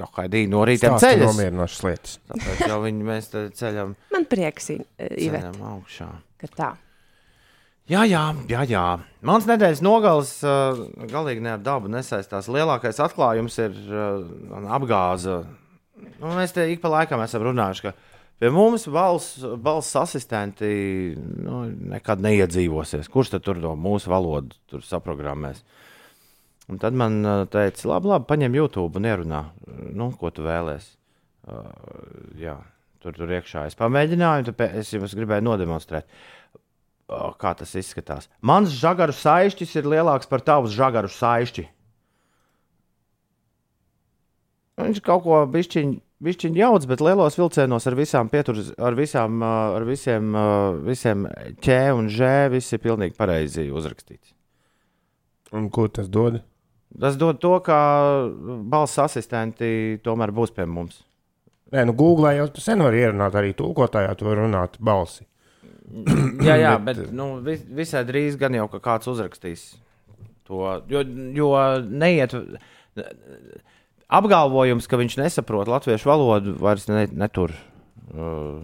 jau 0.00 0.08
haidīja 0.16 0.48
no 0.50 0.64
rīta 0.66 0.90
ceļā. 0.98 1.26
nomierinošas 1.28 1.82
lietas. 1.86 2.16
Tāpēc 2.30 2.62
jau 2.68 2.78
viņi 2.82 3.06
mēs 3.06 3.28
te 3.32 3.42
ceļam, 3.58 3.94
Man 4.12 4.24
prieks, 4.30 4.70
I- 4.74 4.80
Ivet, 4.98 5.44
ceļam 5.44 5.60
augšā. 5.72 6.08
ka 6.42 6.50
tā. 6.58 6.70
Jā, 7.90 8.04
jā, 8.06 8.22
jā, 8.48 8.60
jā. 8.70 8.82
Mans 9.26 9.46
nedēļas 9.48 9.80
nogales 9.82 10.30
uh, 10.46 10.78
galīgi 11.10 11.42
ne 11.42 11.50
ar 11.56 11.58
dabu 11.66 11.90
nesaistās. 11.90 12.46
Lielākais 12.48 13.00
atklājums 13.02 13.58
ir 13.58 13.74
uh, 13.90 14.22
apgāze. 14.78 15.40
Nu, 16.20 16.30
mēs 16.38 16.54
te 16.54 16.68
ik 16.72 16.80
pa 16.82 16.88
laikam 16.92 17.20
esam 17.24 17.42
runājuši, 17.42 17.82
ka 17.88 17.92
pie 18.42 18.50
mums 18.54 18.86
balss, 18.90 19.36
balss 19.62 19.94
asistenti 19.98 20.70
nu, 21.18 21.64
nekad 21.94 22.22
neiedzīvosies. 22.22 23.10
Kurš 23.12 23.34
tad 23.36 23.44
tur 23.46 23.58
no 23.62 23.74
mūsu 23.78 24.10
valodu 24.14 24.54
tur 24.70 24.82
saprogrammēs? 24.86 25.62
Un 26.70 26.78
tad 26.78 26.94
man 26.94 27.18
uh, 27.26 27.44
teica, 27.50 27.88
labi, 27.90 28.12
labi, 28.12 28.28
paņem 28.28 28.54
YouTube 28.60 29.00
un 29.00 29.08
ierunā, 29.08 29.40
nu, 29.98 30.12
ko 30.18 30.30
tu 30.34 30.44
vēlēsies. 30.46 30.94
Uh, 31.42 31.66
jā, 32.38 32.54
tur 33.02 33.16
tur 33.16 33.32
iekšā 33.34 33.66
es 33.66 33.74
pamēģināju, 33.78 34.46
tāpēc 34.52 34.76
es 34.78 34.92
jums 34.94 35.16
gribēju 35.18 35.42
nodemonstrēt. 35.48 36.06
O, 37.12 37.32
kā 37.36 37.50
tas 37.58 37.74
izskatās. 37.76 38.28
Mans 38.46 38.72
žagaru 38.78 39.14
saišķis 39.16 39.74
ir 39.80 39.88
lielāks 39.90 40.30
par 40.30 40.44
tavus 40.46 40.72
žagaru 40.76 41.10
saišķi. 41.12 41.66
Viņš 44.82 45.02
kaut 45.04 45.26
ko 45.26 45.40
bišķiņ, 45.52 45.90
bišķiņ 46.24 46.56
jauc, 46.62 46.86
bet 46.88 47.02
lielos 47.04 47.36
vilcienos 47.38 47.86
ar 47.90 47.98
visām 47.98 48.30
pieturas, 48.32 48.70
ar 48.78 48.96
visām, 48.98 49.42
ā, 49.44 49.52
ar 49.76 49.84
visiem, 49.86 50.30
visiem 50.86 51.26
ķē 51.62 51.82
un 51.98 52.08
žē, 52.10 52.36
viss 52.54 52.72
ir 52.72 52.80
pilnīgi 52.86 53.18
pareizi 53.18 53.66
uzrakstīts. 53.74 54.32
Un 55.52 55.68
ko 55.74 55.90
tas 55.92 56.08
dod? 56.08 56.40
Tas 57.00 57.16
dod 57.16 57.38
to, 57.40 57.54
ka 57.64 57.76
balss 58.68 58.98
asistenti 59.00 59.98
tomēr 60.04 60.32
būs 60.34 60.52
pie 60.52 60.66
mums. 60.68 61.00
Nē, 61.72 61.86
nu, 61.88 61.94
Google 61.96 62.34
jau 62.36 62.50
tu 62.52 62.60
sen 62.60 62.82
vari 62.84 63.00
ierunāt 63.00 63.36
arī 63.38 63.54
tūkotājā, 63.56 64.12
tu 64.18 64.26
vari 64.28 64.42
runāt 64.44 64.76
balsi. 64.76 65.24
Jā, 66.46 66.56
jā 66.60 66.74
Bet- 66.80 66.98
bet 67.02 67.14
nu, 67.16 67.34
vis, 67.44 67.64
visai 67.68 68.04
drīz 68.08 68.36
gan 68.40 68.54
jau 68.56 68.68
kāds 68.76 69.08
uzrakstīs 69.10 69.64
to. 70.48 70.60
Jo, 70.88 71.02
jo 71.36 71.50
neiet. 71.88 72.32
Apgalvojums, 74.12 74.88
ka 74.88 75.00
viņš 75.00 75.18
nesaprot 75.20 75.68
latviešu 75.72 76.08
valodu, 76.10 76.54
vairs 76.60 76.86
ne, 76.90 77.06
netur, 77.16 77.54
uh, 78.12 78.60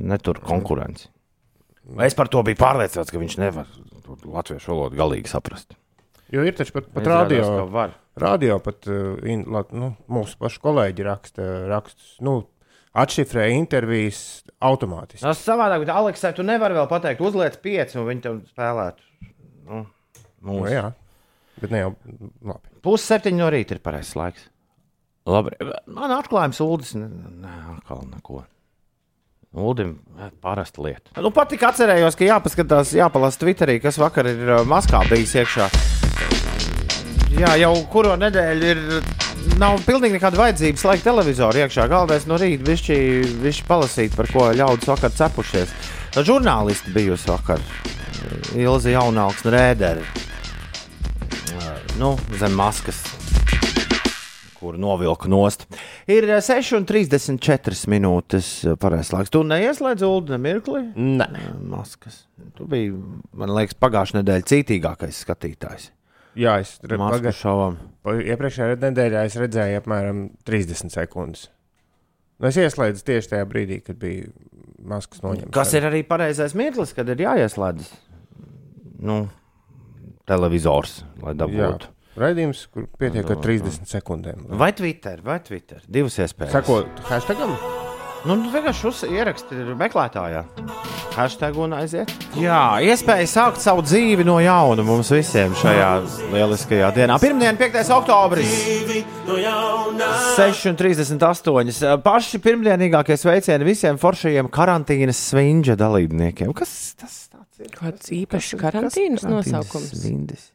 netur 0.00 0.40
konkurenci. 0.44 1.08
Es 2.00 2.16
par 2.16 2.28
to 2.32 2.42
biju 2.46 2.56
pārliecināts, 2.60 3.12
ka 3.12 3.20
viņš 3.20 3.36
nevar 3.40 3.68
to 4.04 4.16
latviešu 4.24 4.72
valodu 4.72 5.00
galīgi 5.00 5.32
saprast. 5.32 5.76
Jo 6.30 6.44
ir 6.46 6.54
taču 6.54 6.72
pat, 6.76 6.86
pat 6.94 7.06
radio, 7.10 7.46
radio 8.20 8.58
pat, 8.62 8.86
uh, 8.86 9.16
in, 9.26 9.44
lat, 9.50 9.72
nu, 9.74 9.92
mūsu 10.10 10.36
pašu 10.38 10.60
kolēģi 10.62 11.06
raksta 11.08 11.46
rakstus, 11.70 12.12
nu, 12.22 12.36
atšifrē 12.94 13.48
intervijas 13.56 14.20
automātiski. 14.62 15.24
Tas 15.26 15.42
savādāk, 15.46 15.82
bet 15.84 15.90
Aleksai, 15.94 16.32
tu 16.36 16.42
nevari 16.46 16.74
vēl 16.78 16.86
pateikt, 16.90 17.20
uzliec 17.24 17.56
pieci, 17.62 17.98
un 17.98 18.06
viņi 18.10 18.24
tev 18.28 18.38
spēlētu. 18.52 19.08
Nu, 19.70 19.84
Nu, 20.40 20.54
mūsu. 20.56 20.70
jā, 20.72 20.86
bet 21.60 21.70
ne 21.74 21.82
jau 21.82 21.90
labi. 22.48 22.70
Pusseptiņi 22.86 23.36
no 23.42 23.50
rīta 23.52 23.76
ir 23.76 23.82
pareizais 23.84 24.16
laiks. 24.16 24.46
Labi. 25.28 25.52
Man 25.86 26.14
atklājums 26.16 26.62
ULDIS. 26.64 26.94
ne- 26.96 27.10
Nē, 27.44 27.56
atkal 27.76 28.06
neko. 28.08 28.44
ULDIM 29.52 29.98
parasta 30.40 30.80
lieta. 30.82 31.10
Nu, 31.20 31.30
pat 31.34 31.50
tik 31.52 31.60
atcerējos, 31.66 32.16
ka 32.16 32.24
jāpaskatās, 32.24 32.94
jāpalasa 32.96 33.42
Twitterī, 33.44 33.80
kas 33.82 33.98
vakar 33.98 34.26
ir 34.30 34.48
uh, 34.48 34.64
Maskā 34.64 35.02
bijis 35.10 35.34
iekšā. 35.42 35.99
Jā, 37.38 37.54
jau 37.60 37.74
kuru 37.92 38.16
nedēļu 38.20 38.70
ir. 38.72 38.80
Nav 39.60 39.78
pilnīgi 39.86 40.18
nekāda 40.18 40.40
vajadzība 40.40 40.80
slēgt 40.80 41.06
televizoru 41.06 41.62
iekšā. 41.62 41.86
Galvenais 41.88 42.26
no 42.28 42.36
rīta 42.40 42.66
višķi 42.66 43.66
palasīt, 43.68 44.16
par 44.16 44.28
ko 44.32 44.50
ļaudis 44.56 44.90
vakar 44.90 45.14
cepušies. 45.16 45.72
Žurnālisti 46.26 46.92
bijusi 46.96 47.30
vakar. 47.30 47.62
Ilzi 48.58 48.96
Jaunāks 48.96 49.46
un 49.46 49.54
Rēderi. 49.56 50.04
Nu, 52.00 52.16
zem 52.40 52.54
maskas 52.56 53.00
kur 54.60 54.76
novilka 54.78 55.28
nost. 55.28 55.64
Ir 56.10 56.26
eh, 56.28 56.42
6,34 56.44 57.88
minūtes 57.88 58.50
pareizais 58.80 59.14
laiks. 59.14 59.32
Tu 59.32 59.40
neieslēdz 59.48 60.04
ulu 60.04 60.34
nemirkli? 60.34 60.82
Nē, 61.00 61.30
Maskas. 61.72 62.26
Tu 62.58 62.66
biji, 62.68 62.92
man 63.40 63.54
liekas, 63.56 63.78
pagājušā 63.80 64.20
nedēļa 64.20 64.46
cītīgākais 64.52 65.24
skatītājs. 65.24 65.88
Jā, 66.36 66.58
es 66.60 66.78
re- 66.82 66.98
Masku 67.00 67.18
paga- 67.18 67.32
šovam. 67.32 67.78
pa- 68.02 68.18
iepriekšējā 68.22 68.76
nedēļā 68.80 69.24
es 69.26 69.36
redzēju 69.36 69.80
apmēram 69.82 70.30
30 70.44 70.90
sekundes. 70.94 71.48
Nu, 72.40 72.46
es 72.48 72.56
ieslēdzu 72.56 73.04
tieši 73.04 73.28
tajā 73.34 73.44
brīdī, 73.46 73.82
kad 73.84 73.98
bija 74.00 74.30
maskas 74.82 75.20
noņemta. 75.20 75.50
Kas 75.52 75.74
ir 75.74 75.82
arī 75.82 76.02
pareizais 76.08 76.54
mirklis, 76.56 76.94
kad 76.96 77.08
ir 77.08 77.16
jāieslēdz 77.16 77.90
nu, 79.00 79.28
televizors, 80.26 81.02
lai 81.22 81.34
dabūtu. 81.34 81.88
Raidījums, 82.20 82.66
kur 82.72 82.86
pietiek 82.98 83.28
ar 83.30 83.36
30 83.36 83.86
sekundēm. 83.88 84.46
Vai 84.58 84.72
Twitter, 84.72 85.20
vai 85.22 85.38
Twitter. 85.40 85.80
Divas 85.88 86.16
iespējas. 86.18 86.50
Sakot, 86.56 87.04
hashtagam? 87.08 87.54
Nu, 88.20 88.34
tu 88.36 88.50
vienkārši 88.52 88.84
uz, 88.84 88.98
ieraksti 89.08 89.62
meklētājā. 89.80 90.42
Hashtag 91.14 91.56
un 91.64 91.72
aiziet. 91.72 92.10
Jā, 92.36 92.76
iespēja 92.84 93.24
sākt 93.30 93.62
savu 93.64 93.80
dzīvi 93.86 94.26
no 94.28 94.34
jauna 94.44 94.84
mums 94.84 95.08
visiem 95.14 95.54
šajā 95.56 95.88
lieliskajā 96.34 96.90
dienā. 96.98 97.16
Pirmdiena, 97.22 97.56
5. 97.56 97.80
oktobris. 97.96 98.52
6,38. 100.36 101.96
Paši 102.04 102.42
pirmdienīgākie 102.44 103.16
sveicieni 103.20 103.64
visiem 103.70 103.96
foršajiem 104.00 104.52
karantīnas 104.52 105.24
svinģa 105.32 105.80
dalībniekiem. 105.80 106.52
Kas 106.60 106.94
tas 107.00 107.18
tāds 107.32 107.64
ir? 107.64 107.72
Kāds 107.72 108.12
īpašs 108.20 108.52
karantīnas 108.60 109.24
nosaukums? 109.24 109.96
Svindis. 109.96 110.50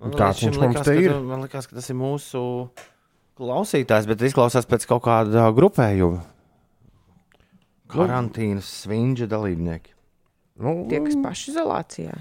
Man 0.00 0.16
Kāds 0.16 0.40
liekas, 0.40 0.48
viņš 0.48 0.56
man 0.56 0.72
mums 0.72 0.80
liekas, 0.80 0.88
te 0.88 0.96
ir? 1.04 1.10
Man 1.28 1.44
liekas, 1.44 1.68
ka 1.68 1.76
tas 1.76 1.92
ir 1.92 1.96
mūsu 2.00 2.40
klausītājs, 3.36 4.08
bet 4.08 4.24
izklausās 4.32 4.64
pēc 4.70 4.88
kaut 4.88 5.04
kāda 5.04 5.50
grupējuma. 5.52 6.33
Karantīnas 7.94 8.70
svinģa 8.84 9.28
dalībnieki. 9.30 9.92
Nu, 10.62 10.84
Tie, 10.90 11.00
kas 11.02 11.16
pašizolācijā. 11.18 12.12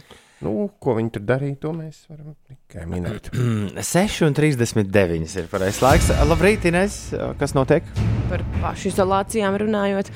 nu, 0.44 0.70
ko 0.82 0.96
viņi 0.98 1.12
tur 1.16 1.22
darīja, 1.30 1.56
to 1.62 1.72
mēs 1.76 2.02
varam 2.10 2.34
tikai 2.50 2.88
minēt. 2.90 3.30
6,39 3.94 5.38
ir 5.40 5.48
pareizais 5.52 5.82
laiks. 5.84 6.10
Labrīt, 6.28 6.66
Ines, 6.68 6.98
kas 7.40 7.54
notiek? 7.56 7.86
Par 8.32 8.42
pašizolācijām 8.64 9.56
runājot, 9.62 10.10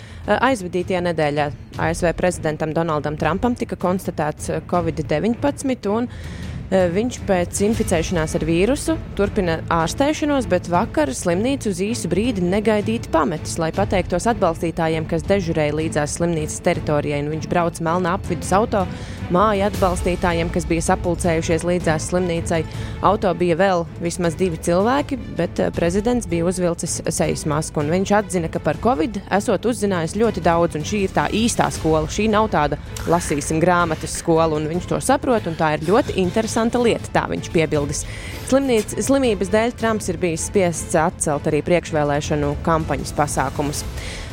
aizvadītajā 0.50 1.04
nedēļā 1.12 1.48
ASV 1.88 2.12
prezidentam 2.18 2.74
Donaldam 2.74 3.18
Trumpam 3.20 3.56
tika 3.60 3.78
konstatēts 3.80 4.50
eh, 4.50 4.62
Covid-19, 4.72 5.88
un 5.94 6.10
eh, 6.10 6.57
viņš 6.68 7.22
pēc 7.28 7.62
inficēšanās 7.64 8.34
ar 8.36 8.44
vīrusu 8.48 8.98
turpina 9.16 9.62
ārstēšanos, 9.72 10.50
bet 10.52 10.68
vakar 10.68 11.14
slimnīcu 11.16 11.72
uz 11.72 11.80
īsu 11.84 12.10
brīdi 12.12 12.44
negaidīti 12.44 13.12
pametis, 13.14 13.56
lai 13.62 13.70
pateiktos 13.76 14.28
atbalstītājiem, 14.34 15.08
kas 15.08 15.24
dežurēja 15.30 15.78
līdzās 15.78 16.18
slimnīcas 16.20 16.60
teritorijai, 16.66 17.22
viņš 17.32 17.48
brauca 17.52 17.88
melnā 17.88 18.18
apvidus 18.20 18.52
auto. 18.58 18.84
Māja 19.28 19.68
atbalstītājiem, 19.68 20.48
kas 20.56 20.64
bija 20.64 20.86
sapulcējušies 20.86 21.66
līdzās 21.68 22.06
slimnīcai, 22.14 22.62
auto 23.04 23.34
bija 23.36 23.58
vēl 23.60 23.82
vismaz 24.00 24.38
divi 24.40 24.56
cilvēki, 24.64 25.18
bet 25.36 25.60
eh, 25.60 25.72
prezidents 25.76 26.30
bija 26.32 26.46
uzvilcis 26.48 27.02
sejas 27.12 27.44
masku. 27.44 27.84
Viņš 27.84 28.14
atzina, 28.22 28.48
ka 28.48 28.62
par 28.64 28.80
covid 28.80 29.20
esot 29.36 29.68
uzzinājis 29.68 30.16
ļoti 30.16 30.46
daudz, 30.46 30.80
un 30.80 30.88
šī 30.88 31.02
ir 31.10 31.16
tā 31.16 31.28
īstā 31.36 31.68
skola. 31.76 32.08
Šī 32.08 32.30
nav 32.32 32.48
tāda 32.56 32.80
lasīsim 33.12 33.60
grāmatas 33.60 34.16
skola, 34.22 34.56
un 34.56 34.72
viņš 34.72 34.88
to 34.94 35.02
saprot, 35.04 35.52
un 35.52 35.60
tā 35.60 35.74
ir 35.76 35.84
ļoti 35.92 36.16
interesanta 36.24 36.57
lieta, 36.82 37.12
tā 37.14 37.26
viņš 37.32 37.50
piebildis. 37.54 38.04
Slimnīc, 38.48 38.94
slimības 39.04 39.50
dēļ 39.52 39.74
Trumps 39.76 40.08
ir 40.08 40.18
bijis 40.22 40.46
spiests 40.48 40.96
atcelt 40.96 41.48
arī 41.50 41.60
priekšvēlēšanu 41.68 42.56
kampaņas 42.64 43.12
pasākumus. 43.18 43.84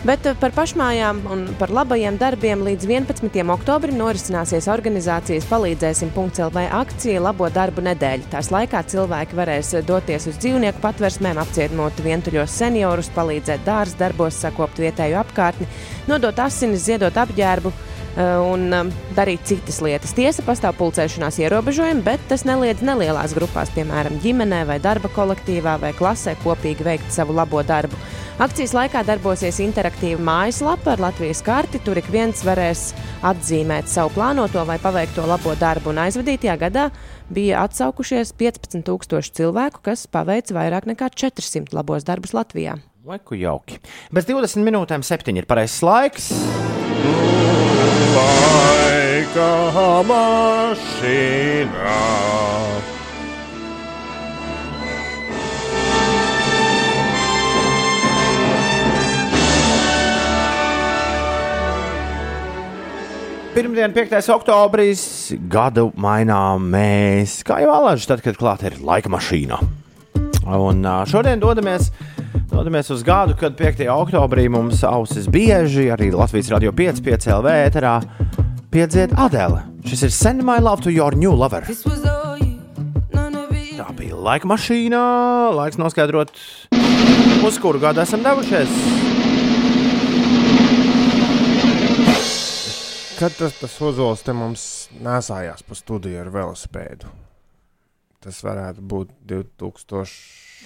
Bet 0.05 0.27
eh, 0.29 0.37
par 0.37 0.53
pašmājām 0.53 1.23
un 1.33 1.43
par 1.59 1.73
labajiem 1.73 2.19
darbiem 2.21 2.61
līdz 2.67 2.87
11. 2.87 3.41
oktobrim 3.55 3.97
norisināsies 3.97 4.69
organizācijas 4.69 5.49
Palīdzēsim.CLV 5.49 6.67
akcija 6.79 7.23
Labo 7.25 7.49
darbu 7.49 7.83
nedēļa. 7.87 8.29
Tās 8.35 8.53
laikā 8.53 8.85
cilvēki 8.93 9.39
varēs 9.39 9.73
doties 9.89 10.29
uz 10.29 10.39
dzīvnieku 10.45 10.85
patversmēm, 10.85 11.41
apcietinot 11.41 12.05
vientuļos 12.05 12.59
seniorus, 12.61 13.11
palīdzēt 13.17 13.65
dārza 13.65 13.99
darbos, 14.05 14.39
sakopt 14.45 14.85
vietēju 14.85 15.19
apkārtni, 15.25 15.71
nodot 16.11 16.45
asinis, 16.45 16.85
ziedot 16.85 17.17
apģērbu 17.25 17.73
un 18.17 18.69
um, 18.73 18.91
darīt 19.17 19.47
citas 19.49 19.81
lietas. 19.85 20.15
Tiesa, 20.15 20.45
pastāv 20.47 20.77
pulcēšanās 20.79 21.41
ierobežojumi, 21.43 22.05
bet 22.07 22.23
tas 22.31 22.47
neliedz 22.47 22.85
nelielās 22.85 23.35
grupās, 23.37 23.73
piemēram, 23.75 24.21
ģimenē 24.23 24.65
vai 24.69 24.79
darba 24.83 25.11
kolektīvā 25.15 25.79
vai 25.83 25.95
klasē 25.97 26.37
kopīgi 26.45 26.87
veikt 26.87 27.11
savu 27.15 27.35
labo 27.37 27.63
darbu. 27.67 27.99
Akcijas 28.43 28.73
laikā 28.75 29.05
darbosies 29.07 29.61
interaktīva 29.63 30.19
mājaslapa 30.27 30.97
ar 30.97 31.03
Latvijas 31.05 31.39
karti. 31.47 31.79
Tur 31.79 32.01
ik 32.01 32.09
viens 32.11 32.41
varēs 32.43 32.89
atzīmēt 33.23 33.87
savu 33.91 34.11
plānoto 34.17 34.65
vai 34.67 34.81
paveikto 34.83 35.23
labo 35.31 35.55
darbu. 35.59 35.93
Un 35.93 36.03
aizvadītajā 36.03 36.57
gadā 36.59 36.89
bija 37.31 37.63
atsaukušies 37.63 38.35
15,000 38.41 39.39
cilvēku, 39.39 39.85
kas 39.87 40.09
paveica 40.11 40.59
vairāk 40.59 40.91
nekā 40.91 41.13
400 41.15 41.79
labos 41.79 42.07
darbus 42.11 42.35
Latvijā. 42.35 42.81
Laiku 43.07 43.39
jauki. 43.39 43.79
Bez 44.11 44.27
20 44.27 44.67
minūtēm 44.67 45.07
septiņi 45.07 45.45
ir 45.45 45.51
pareizais 45.51 45.83
laiks. 45.87 46.33
Laika 48.15 49.47
mašīnā. 50.07 51.95
Pirmdiena, 63.55 63.91
5. 63.95 64.31
oktobris, 64.35 65.35
gadu 65.51 65.91
mainām 65.99 66.71
mēs, 66.71 67.43
kā 67.47 67.59
jau 67.63 67.71
alaži, 67.75 68.07
tad, 68.11 68.23
kad 68.23 68.39
klāta 68.39 68.71
ir 68.71 68.79
laika 68.83 69.11
mašīna. 69.11 69.59
Un 70.55 70.87
šodien 71.11 71.43
dodamies, 71.43 71.91
dodamies 72.55 72.91
uz 72.91 73.03
gadu, 73.03 73.35
kad 73.41 73.57
5. 73.59 73.83
oktobrī 73.91 74.45
mums 74.49 74.85
ausis 74.87 75.27
bieži, 75.27 75.89
arī 75.91 76.13
Latvijas 76.15 76.53
radio 76.55 76.71
5, 76.71 77.01
5 77.03 77.27
LV 77.35 77.55
ēterā 77.65 77.95
piedzied 78.71 79.15
Adele. 79.19 79.65
Šis 79.89 80.05
ir 80.07 80.13
Send 80.15 80.45
My 80.47 80.61
Love 80.63 80.87
to 80.87 80.93
Your 80.95 81.17
New 81.19 81.35
Lover. 81.35 81.67
Tā 83.75 83.89
bija 83.99 84.15
laika 84.15 84.47
mašīna, 84.47 85.03
laiks 85.59 85.81
noskaidrot, 85.83 86.31
uz 87.43 87.59
kuru 87.59 87.83
gadu 87.83 88.05
esam 88.05 88.23
devušies. 88.23 88.71
Kad 93.19 93.35
tas, 93.39 93.59
tas 93.59 93.79
ozols 93.83 94.23
te 94.23 94.35
mums 94.35 94.89
nesājās 95.03 95.67
pa 95.67 95.75
studiju 95.79 96.23
ar 96.23 96.31
velosipēdu? 96.35 97.11
Tas 98.23 98.45
varētu 98.47 98.83
būt 98.95 99.17
2000. 99.27 100.07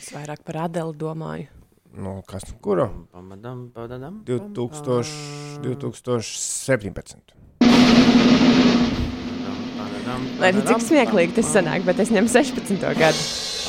Es 0.02 0.12
vairāk 0.12 0.44
par 0.44 0.66
Adelu 0.68 0.92
domāju. 0.96 1.57
Nu, 1.96 2.22
kas, 2.26 2.42
kura? 2.60 2.88
Pamadam, 3.12 3.70
padadam, 3.74 4.22
2000, 4.26 5.60
2017. 5.62 7.16
Lai 10.38 10.50
arī 10.52 10.62
cik 10.64 10.82
smieklīgi 10.82 11.34
tas 11.36 11.50
sanāk, 11.52 11.84
bet 11.86 12.00
es 12.02 12.10
ņemu 12.14 12.30
16. 12.32 12.78
gadu. 12.98 13.24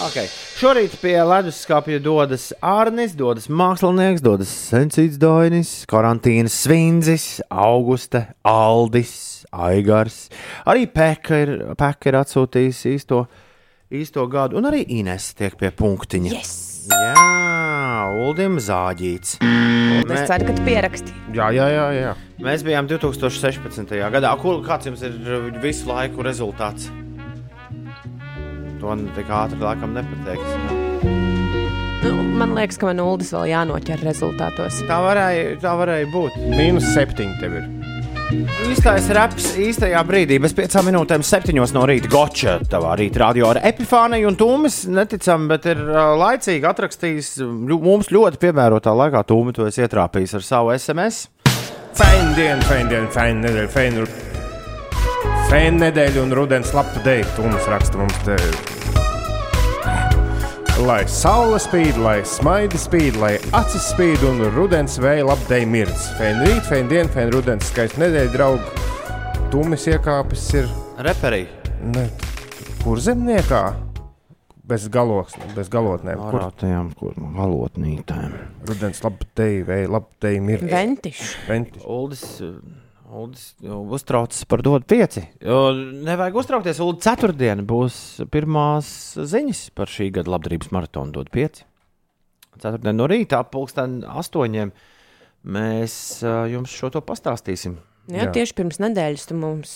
Okay. 0.08 0.30
Šorīt 0.60 0.96
pie 1.02 1.18
leduskapja 1.28 2.00
dodas 2.04 2.50
Arnis, 2.64 3.16
dodas 3.20 3.50
mākslinieks, 3.52 4.24
dodas 4.24 4.52
Sencīts 4.70 5.20
Dainis, 5.20 5.74
karantīnas 5.90 6.56
Svindzis, 6.64 7.28
Auguste, 7.52 8.26
Aldis, 8.48 9.46
Aigars. 9.52 10.28
Arī 10.70 10.88
Peka 10.92 11.44
ir, 11.44 11.54
Peka 11.80 12.12
ir 12.12 12.20
atsūtījis 12.22 12.84
īsto 12.94 13.26
īsto 13.90 14.26
gadu, 14.32 14.60
un 14.60 14.70
arī 14.70 14.86
Ines 15.00 15.34
tiek 15.38 15.56
pie 15.60 15.74
punktiņa. 15.76 16.34
Yes! 16.36 16.58
Jā, 16.90 17.14
Uldim 18.16 18.58
Zāģīts. 18.64 19.38
Es 19.40 20.26
ceru, 20.30 20.48
ka 20.50 20.56
tu 20.58 20.66
pieraksti. 20.66 21.14
Jā, 21.36 21.50
jā, 21.56 21.68
jā. 21.74 21.86
jā. 21.98 22.14
Mēs 22.44 22.64
bijām 22.66 22.88
2016. 22.90 23.96
gadā. 24.16 24.34
Kur, 24.42 24.62
kāds 24.66 24.90
jums 24.90 25.04
ir 25.06 25.18
visu 25.64 25.90
laiku 25.90 26.26
rezultāts? 26.26 26.90
To 28.80 28.96
tik 29.16 29.32
ātri 29.36 29.60
laikam 29.60 29.98
nepateiks. 29.98 30.78
Nu, 32.00 32.14
man 32.40 32.56
liekas, 32.56 32.80
ka 32.80 32.88
man 32.88 33.02
Uldis 33.04 33.34
vēl 33.36 33.50
jānoķer 33.52 34.06
rezultātos. 34.08 34.80
Tā 34.88 35.02
varēja, 35.04 35.58
tā 35.60 35.76
varēja 35.82 36.08
būt. 36.14 36.40
Mīnus 36.56 36.94
septiņi 36.96 37.42
tev 37.44 37.60
ir. 37.60 37.68
Īstais 38.30 39.08
raps 39.18 39.56
īstajā 39.58 40.00
brīdī, 40.06 40.36
bez 40.42 40.54
piecām 40.54 40.86
minūtēm, 40.86 41.24
septiņos 41.26 41.72
no 41.74 41.88
rīta 41.90 42.12
goča. 42.12 42.60
Tavā 42.70 42.94
rīta 43.00 43.24
radio 43.24 43.48
ar 43.50 43.62
epifāniju 43.66 44.30
un 44.30 44.38
tūmis. 44.38 44.84
Neticami, 44.94 45.50
bet 45.50 45.66
ir 45.72 45.82
laicīgi 46.22 46.70
atrakstījis 46.70 47.32
mums 47.42 48.12
ļoti 48.14 48.42
piemērotā 48.46 48.94
laikā. 49.02 49.26
Tūmi 49.26 49.56
to 49.58 49.66
es 49.66 49.82
ietrāpījis 49.82 50.38
ar 50.38 50.46
savu 50.46 50.74
SMS. 50.78 51.26
Fēna 51.98 52.36
diena, 52.38 52.62
fēna 52.70 52.94
diena, 52.94 53.14
fēna 53.18 53.48
nedēļa, 53.48 53.70
fēna, 53.74 54.10
fēna 55.50 55.88
nedēļa 55.88 56.28
un 56.28 56.38
rudens 56.38 56.76
lapu 56.78 57.02
dēļ. 57.08 57.32
Tūmas 57.40 57.74
raksta 57.74 58.04
mums 58.04 58.22
te. 58.28 58.38
Lai 60.80 61.04
saule 61.12 61.58
spīd, 61.60 61.98
lai 62.00 62.22
smaidi 62.28 62.80
spīd, 62.80 63.18
lai 63.20 63.34
acis 63.58 63.90
spīd 63.92 64.22
un 64.28 64.40
rudens 64.56 64.96
vēja 65.02 65.26
labdēļ 65.28 65.66
mirdz. 65.70 66.06
Fēna 66.20 66.46
rīt, 66.48 66.64
fēna 66.70 66.92
diena, 66.94 67.12
fēna 67.14 67.34
rudens 67.36 67.68
skaists 67.72 68.00
nedēļa, 68.00 68.32
draugi. 68.34 68.86
Tūmis 69.52 69.86
iekāpis 69.92 70.46
ir 70.62 70.70
Reperī. 71.04 71.42
ne, 71.84 72.06
kur 72.84 73.02
zemniekā? 73.04 73.64
Bez 74.70 74.86
galoksnes, 74.94 75.52
bez 75.58 75.70
galotnēm. 75.74 76.20
Kur 76.30 76.40
Kurām 76.62 76.92
kur 76.96 77.16
galotnītēm? 77.18 78.36
rudens 78.70 79.02
labdēļ, 79.04 79.56
vēja 79.66 79.90
labdēļ 79.98 80.40
mirdz. 80.46 80.70
Ventišs. 80.72 81.32
Venti. 81.50 81.82
Uldis, 81.90 82.24
uh, 82.46 82.54
Uldis 83.10 83.56
uztraucas 83.66 84.44
par 84.46 84.62
dodu 84.62 84.86
pieci. 84.86 85.24
Nevajag 85.42 86.36
uztraukties. 86.44 86.82
Uldis 86.84 87.08
ceturtdiena 87.08 87.66
būs 87.66 87.96
pirmās 88.30 88.92
ziņas 89.18 89.64
par 89.74 89.90
šī 89.90 90.12
gada 90.14 90.30
labdarības 90.36 90.70
maratonu 90.76 91.16
dod 91.18 91.32
pieci. 91.34 91.66
Ceturtdien 92.60 92.98
no 93.00 93.08
rīta 93.10 93.42
ap 93.42 93.50
pulksten 93.56 94.02
astoņiem 94.06 94.74
mēs 95.50 95.94
jums 96.52 96.74
šo 96.76 96.92
to 96.94 97.02
pastāstīsim. 97.06 97.80
Jā, 98.10 98.28
Jā. 98.28 98.34
tieši 98.40 98.58
pirms 98.58 98.82
nedēļas 98.82 99.28
tu 99.30 99.38
mums 99.38 99.74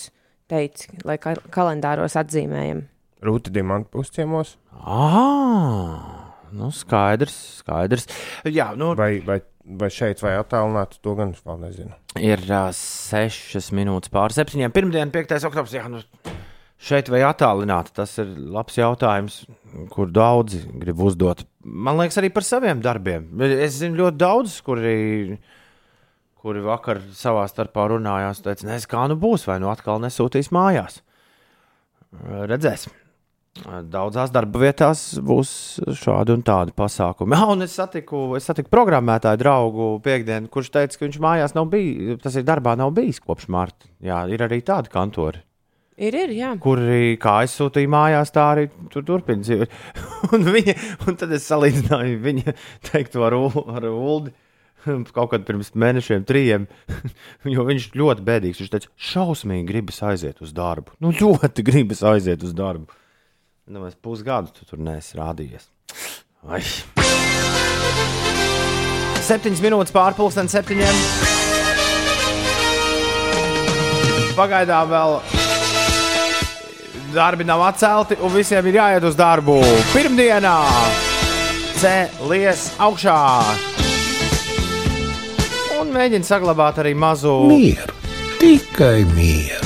teici, 0.50 0.90
lai 1.06 1.16
ka 1.22 1.34
kalendāros 1.54 2.16
atzīmējam. 2.20 2.84
Rūti 3.24 3.50
diamantu 3.54 3.94
pusciemos. 3.94 4.56
Ah, 4.74 6.23
nu 6.54 6.70
skaidrs, 6.74 7.34
skaidrs. 7.60 8.08
Jā, 8.46 8.70
nu, 8.78 8.92
Vai, 8.98 9.18
vai, 9.26 9.40
vai 9.64 9.90
šeit, 9.92 10.22
vai 10.24 10.36
attālināti, 10.38 11.00
to 11.04 11.14
gan 11.18 11.34
es 11.34 11.42
vēl 11.44 11.60
nezinu. 11.64 11.94
Ir 12.22 12.42
uh, 12.48 12.70
sešas 12.76 13.72
minūtes 13.74 14.12
pāri 14.14 14.36
septiņiem. 14.36 14.74
Pirmdiena, 14.74 15.10
5. 15.14 15.36
oktobris. 15.50 15.74
Jā, 15.76 15.88
nu, 15.90 16.02
šeit 16.84 17.10
vai 17.12 17.24
attālināti. 17.26 17.94
Tas 17.96 18.14
ir 18.22 18.30
labs 18.54 18.78
jautājums, 18.78 19.42
kur 19.92 20.12
daudzi 20.14 20.64
grib 20.82 21.02
uzdot. 21.02 21.44
Man 21.64 21.98
liekas, 22.00 22.20
arī 22.22 22.30
par 22.34 22.46
saviem 22.46 22.82
darbiem. 22.84 23.28
Es 23.42 23.80
zinu 23.80 24.04
ļoti 24.04 24.20
daudzus, 24.20 24.58
kuri, 24.66 25.38
kuri 26.44 26.64
vakar 26.64 27.02
savā 27.16 27.46
starpā 27.50 27.88
runājās. 27.94 28.44
Teica, 28.44 28.68
nezinu, 28.70 28.92
kā 28.94 29.06
nu 29.10 29.18
būs, 29.20 29.48
vai 29.50 29.58
nu 29.62 29.72
atkal 29.72 30.02
nesūtīs 30.04 30.52
mājās. 30.54 31.00
Redzēsim. 32.22 32.94
Daudzās 33.62 34.32
darba 34.34 34.64
vietās 34.64 35.00
būs 35.22 35.50
šādi 36.00 36.34
un 36.34 36.42
tādi 36.42 36.74
pasākumi. 36.74 37.36
Jā, 37.38 37.46
un 37.54 37.62
es 37.62 37.76
satiku, 37.78 38.26
es 38.38 38.48
satiku 38.50 38.72
programmētāju 38.74 39.38
draugu 39.40 39.88
piekdienu, 40.02 40.50
kurš 40.50 40.72
teica, 40.74 40.98
ka 40.98 41.06
viņš 41.06 41.18
mājās 41.22 41.54
nav 41.54 41.70
bijis, 41.70 42.18
tas 42.24 42.34
ir 42.34 42.46
darbā 42.48 42.74
nav 42.80 42.90
bijis 42.96 43.22
kopš 43.22 43.46
marta. 43.54 43.86
Jā, 44.02 44.24
ir 44.26 44.42
arī 44.42 44.58
tādi 44.66 44.90
kantori, 44.90 45.44
Ir, 45.94 46.10
ir, 46.18 46.30
jā. 46.34 46.48
kuri, 46.58 47.14
kā 47.22 47.36
aizsūtīja 47.44 47.90
mājās, 47.94 48.32
tā 48.34 48.48
arī 48.56 48.64
tur 48.90 49.04
turpina 49.06 49.44
dzīvot. 49.46 49.74
Un, 50.34 50.48
viņa, 50.56 50.74
un 51.06 51.18
tad 51.20 51.30
es 51.36 51.46
salīdzināju 51.46 52.16
viņa 52.24 52.54
teikto 52.88 53.22
ar, 53.22 53.36
ar 53.76 53.86
Uldi. 53.92 54.32
Kaut 55.14 55.30
kad 55.30 55.46
pirms 55.46 55.70
mēnešiem, 55.80 56.26
trim, 56.28 56.66
jo 57.48 57.62
viņš 57.64 57.86
ļoti 57.96 58.24
bēdīgs. 58.26 58.58
Viņš 58.60 58.72
teica, 58.72 58.90
šausmīgi 59.12 59.68
gribas 59.70 60.02
aiziet 60.04 60.42
uz 60.44 60.50
darbu. 60.56 60.96
Nu, 61.00 61.14
ļoti 61.14 61.64
gribas 61.64 62.02
aiziet 62.04 62.42
uz 62.44 62.52
darbu. 62.56 62.90
Nu, 63.64 63.86
es 63.88 63.94
pusgadu 63.96 64.52
tu 64.52 64.66
tur 64.68 64.80
neesmu 64.84 65.20
rādījies. 65.22 65.70
Ai. 66.44 66.60
Septiņas 69.24 69.62
minūtes 69.64 69.94
pārpusdienas 69.94 70.52
septiņiem. 70.52 70.98
Pagaidām 74.36 74.90
vēl 74.90 75.16
darbi 77.14 77.46
nav 77.48 77.62
atcelti, 77.70 78.18
un 78.20 78.34
visiem 78.34 78.68
ir 78.68 78.80
jāiet 78.82 79.08
uz 79.08 79.16
darbu. 79.16 79.60
Pirmdienā 79.94 80.56
cēlies 81.80 82.68
augšā 82.84 83.20
un 85.80 85.92
mēģina 85.94 86.26
saglabāt 86.28 86.80
arī 86.84 86.94
mazu 86.96 87.38
Mieru, 87.48 88.00
tikai 88.40 89.04
mieru. 89.16 89.63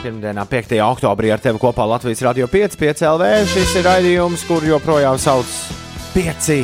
Pirmdienā, 0.00 0.46
5. 0.48 0.78
oktobrī, 0.80 1.28
ar 1.28 1.42
tevi 1.44 1.60
kopā 1.60 1.84
Latvijas 1.84 2.22
Rādio 2.24 2.46
5, 2.48 2.76
5 2.80 3.02
LV. 3.04 3.26
Šis 3.52 3.74
ir 3.76 3.84
raidījums, 3.84 4.46
kur 4.48 4.64
joprojām 4.64 5.18
sauc 5.20 5.50
5 6.14 6.56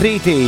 rītī. 0.00 0.38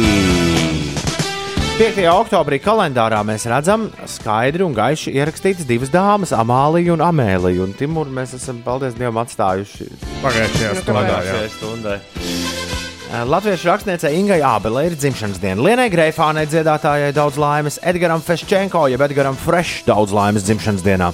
5. 1.75 2.01
oktobrī 2.15 2.61
kalendārā 2.65 3.21
mēs 3.27 3.45
redzam 3.51 3.89
skaidri 4.09 4.65
un 4.65 4.73
gaiši 4.77 5.13
ierakstītas 5.19 5.69
divas 5.69 5.93
dāmas, 5.93 6.33
Amālija 6.33 6.95
un 6.97 7.05
Amēlija. 7.05 7.67
Un 7.67 7.77
Timur 7.77 8.09
mēs 8.09 8.37
esam, 8.39 8.63
paldies 8.65 8.97
Dievam, 8.97 9.21
atstājuši 9.25 9.91
Pagājušajā 10.25 10.77
stundā. 10.81 11.03
jā. 11.05 11.17
pagājušajai 11.19 11.57
stundai. 11.59 11.99
Eh, 13.15 13.23
Latviešu 13.31 13.69
rakstniecei 13.71 14.17
Ingai 14.19 14.41
Ābelē 14.43 14.89
ir 14.89 14.95
dzimšanas 14.99 15.39
diena. 15.39 15.63
Lienai 15.63 15.87
Greifānai 15.93 16.49
dziedātājai 16.51 17.13
daudz 17.15 17.37
laimes, 17.39 17.77
Edgaram 17.87 18.19
Feščenko, 18.19 18.89
jeb 18.91 19.05
Edgaram 19.07 19.37
Fresh 19.39 19.85
daudz 19.87 20.11
laimes 20.11 20.43
dzimšanas 20.43 20.83
dienā. 20.83 21.13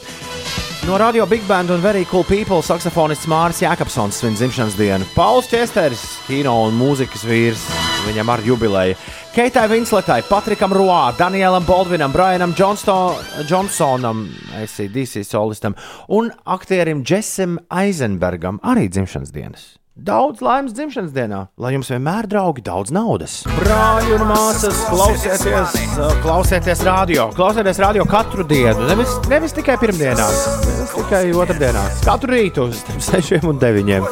No 0.89 0.97
radio 0.97 1.27
Big 1.29 1.43
Band 1.45 1.69
un 1.71 1.83
Very 1.85 2.07
Cool 2.09 2.25
People 2.25 2.63
saksofonists 2.65 3.29
Mārcis 3.29 3.67
Jākapsons 3.67 4.17
svin 4.17 4.33
dzimšanas 4.39 4.79
dienu. 4.79 5.05
Pauls 5.13 5.51
Česteris, 5.53 6.01
kino 6.25 6.55
un 6.71 6.79
mūzikas 6.79 7.27
vīrs, 7.29 7.67
viņam 8.07 8.33
ar 8.33 8.41
jubileju. 8.49 8.97
Keitai 9.35 9.67
Vinsletai, 9.69 10.23
Patrikam 10.31 10.73
Roā, 10.73 11.11
Danielam 11.19 11.67
Baldvinam, 11.69 12.15
Brianam 12.17 12.55
Johnsto- 12.57 13.19
Johnsonam, 13.45 14.25
ACDC 14.57 15.21
solistam 15.29 15.77
un 16.09 16.33
aktierim 16.47 17.05
Jessim 17.05 17.59
Eisenbergam 17.69 18.59
arī 18.65 18.89
dzimšanas 18.89 19.37
dienas. 19.37 19.80
Daudz 19.99 20.39
laimes 20.39 20.71
dzimšanas 20.71 21.11
dienā, 21.11 21.39
lai 21.59 21.73
jums 21.75 21.89
vienmēr, 21.91 22.29
draugi, 22.31 22.63
daudz 22.63 22.93
naudas. 22.95 23.41
Brāļi 23.51 24.13
un 24.15 24.23
māsas, 24.29 24.85
klausieties, 24.87 25.89
klausieties 26.23 26.83
radio. 26.87 27.27
Klausieties 27.35 27.81
radio 27.83 28.07
katru 28.09 28.47
dienu. 28.47 28.87
Nevis, 28.87 29.17
nevis 29.29 29.55
tikai 29.57 29.75
pirmdienās, 29.83 30.45
nevis 30.63 30.95
tikai 30.95 31.25
otrdienās. 31.35 31.99
Katru 32.07 32.31
rītu 32.37 32.69
starp 32.79 33.03
6 33.03 33.49
un 33.51 33.59
9. 33.61 34.07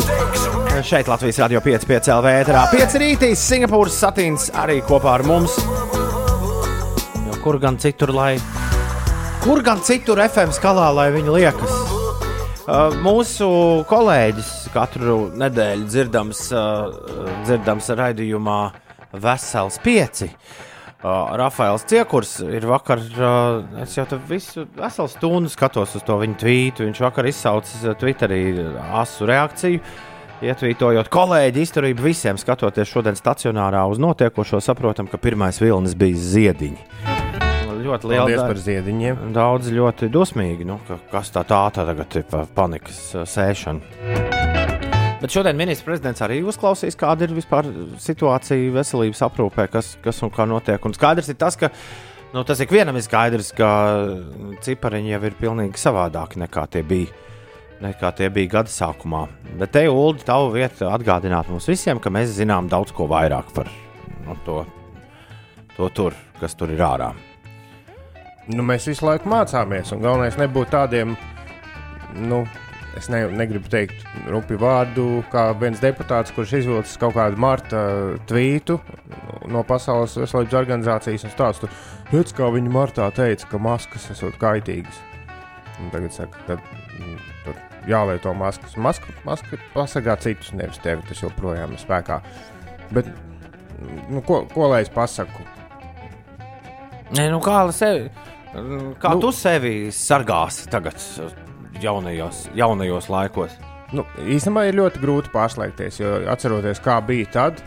Šeit 0.89 1.09
Latvijas 1.11 1.39
radio 1.45 1.63
5, 1.63 1.87
5 1.87 2.11
LV 2.17 2.33
ēterā. 2.43 2.65
5 2.75 2.99
rītīs 3.05 3.45
Singapūras 3.47 4.01
satīns 4.03 4.49
arī 4.59 4.81
kopā 4.87 5.15
ar 5.15 5.25
mums. 5.31 5.55
Jo 7.23 7.39
kur 7.45 7.63
gan 7.63 7.79
citur, 7.79 8.13
lai. 8.19 8.35
Kur 9.47 9.63
gan 9.63 9.79
citur 9.87 10.19
FM 10.27 10.51
skalā, 10.59 10.91
lai 10.99 11.13
viņi 11.15 11.39
liekas? 11.39 11.88
Uh, 12.69 12.93
mūsu 13.01 13.47
kolēģis 13.89 14.49
katru 14.75 15.31
nedēļu 15.41 15.87
dzirdams, 15.89 16.41
uh, 16.53 16.91
dzirdams 17.47 17.87
raidījumā 17.97 18.57
Vesels 19.17 19.79
pieci. 19.81 20.27
Uh, 20.99 21.31
Rafaels 21.41 21.87
Ciekurs 21.89 22.35
ir 22.45 22.67
vakar, 22.69 23.01
uh, 23.17 23.63
es 23.81 23.95
jau 23.97 24.05
visu 24.29 24.67
veselu 24.77 25.09
stundu 25.09 25.49
skatos 25.49 25.97
uz 25.97 26.05
to 26.05 26.19
viņa 26.21 26.37
tvītu. 26.43 26.85
Viņš 26.91 27.01
vakar 27.07 27.31
izsaucis 27.31 27.87
uh, 27.87 27.97
Twitterī 27.97 28.43
asu 29.01 29.31
reakciju. 29.31 29.81
Ietvītojot 30.45 31.09
kolēģi 31.09 31.65
izturību 31.65 32.05
visiem, 32.05 32.37
skatoties 32.37 32.93
šodien 32.93 33.17
stacionārā 33.17 33.87
uz 33.89 33.97
notiekošo, 34.03 34.61
saprotam, 34.61 35.09
ka 35.09 35.17
pirmais 35.17 35.57
vilnis 35.65 35.97
bija 35.97 36.21
ziediņi. 36.35 37.18
Ļoti 37.79 38.11
liela 38.11 38.27
daļa- 38.29 38.49
par 38.51 38.61
ziediņiem. 38.65 39.23
Daudz 39.37 39.71
ļoti 39.75 40.11
dusmīgi, 40.13 40.67
nu, 40.69 40.81
ka, 40.89 40.99
kas 41.13 41.31
tā 41.35 41.45
tā 41.47 41.63
tā 41.73 41.87
tagad 41.89 42.17
ir 42.17 42.27
pa 42.31 42.45
panikas 42.47 43.01
sēšana. 43.29 43.81
Bet 45.19 45.35
šodien 45.35 45.57
ministrs 45.59 45.87
prezidents 45.87 46.23
arī 46.23 46.43
uzklausīs, 46.47 46.95
kāda 46.99 47.27
ir 47.27 47.35
vispār 47.35 47.67
situācija 47.99 48.71
veselības 48.77 49.23
aprūpē, 49.27 49.67
kas, 49.73 49.97
kas 50.03 50.23
un 50.23 50.31
kā 50.31 50.47
notiek. 50.47 50.85
Un 50.87 50.95
skaidrs 50.95 51.29
ir 51.33 51.39
tas, 51.41 51.57
ka 51.59 51.73
nu, 52.35 52.45
tas 52.47 52.61
ikvienam 52.63 52.95
ir 52.95 53.03
skaidrs, 53.03 53.51
ka 53.59 53.71
cipariņi 54.63 55.17
jau 55.17 55.25
ir 55.27 55.39
pilnīgi 55.41 55.83
savādāki 55.83 56.39
nekā 56.45 56.69
tie 56.71 56.85
bija 56.87 57.27
nekā 57.83 58.11
tie 58.19 58.27
bija 58.35 58.59
gada 58.59 58.73
sākumā. 58.73 59.27
Bet 59.59 59.71
te, 59.77 59.85
Ulu, 59.91 60.19
tavu 60.27 60.51
vietu 60.57 60.89
atgādināt 60.91 61.51
mums 61.51 61.69
visiem, 61.71 62.01
ka 62.03 62.11
mēs 62.11 62.35
zinām 62.35 62.71
daudz 62.71 62.91
ko 62.95 63.07
vairāk 63.11 63.53
par 63.55 63.71
no, 64.27 64.35
to, 64.47 64.65
to 65.77 65.91
tur, 65.95 66.17
kas 66.41 66.59
tur 66.59 66.75
ir 66.75 66.83
ārā. 66.83 67.13
Nu, 68.49 68.65
mēs 68.65 68.87
visu 68.89 69.05
laiku 69.05 69.29
mācāmies, 69.29 69.93
un 69.93 70.01
galvenais 70.01 70.39
nebūt 70.41 70.71
tādiem, 70.73 71.13
nu, 72.17 72.41
es 72.97 73.11
ne, 73.13 73.27
negribu 73.37 73.69
teikt 73.69 74.07
rupi 74.33 74.57
vārdu, 74.61 75.21
kā 75.33 75.51
viens 75.61 75.83
deputāts, 75.83 76.33
kurš 76.33 76.55
izvilcis 76.63 76.97
kaut 77.01 77.13
kādu 77.19 77.37
marta 77.41 77.83
tvītu 78.31 78.79
no 79.53 79.65
Pasaules 79.69 80.17
veselības 80.17 80.57
organizācijas 80.63 81.27
un 81.29 81.35
stāstu, 81.35 81.69
redz, 82.13 82.33
kā 82.37 82.49
viņi 82.55 82.73
martā 82.73 83.11
teica, 83.17 83.51
ka 83.53 83.61
maskas 83.61 84.09
esot 84.15 84.41
kaitīgas. 84.41 85.03
Un 85.79 85.93
tagad 85.93 86.15
saka, 86.17 86.41
ka 86.49 86.57
mm, 86.59 87.19
tur 87.45 87.61
jālieto 87.89 88.33
maskas. 88.35 88.77
Maska, 88.81 89.13
maska 89.27 89.61
pasargā 89.75 90.17
citus, 90.25 90.51
nevis 90.57 90.81
tevi. 90.83 91.05
Tas 91.09 91.23
joprojām 91.23 91.77
ir 91.77 91.83
spēkā. 91.83 92.19
Bet, 92.97 93.13
nu, 94.09 94.25
ko, 94.27 94.43
ko 94.51 94.73
lai 94.73 94.83
es 94.87 94.91
pasaku? 94.93 95.47
Nē, 97.15 97.29
nu 97.33 97.39
kā, 97.45 97.61
sevi, 97.73 98.09
kā 99.01 99.15
Nu- 99.15 99.21
tu 99.21 99.33
sevi 99.33 99.89
sargāsi 99.95 100.69
tagad, 100.71 100.99
jaunajos, 101.83 102.49
jaunajos 102.55 103.09
laikos? 103.13 103.57
Nu, 103.93 104.05
īstenībā 104.21 104.67
ir 104.69 104.77
ļoti 104.77 105.01
grūti 105.01 105.33
pārslēgties, 105.33 106.01
jo 106.03 106.11
atceroties, 106.29 106.81
kā 106.85 106.99
bija 107.07 107.31
tad, 107.33 107.63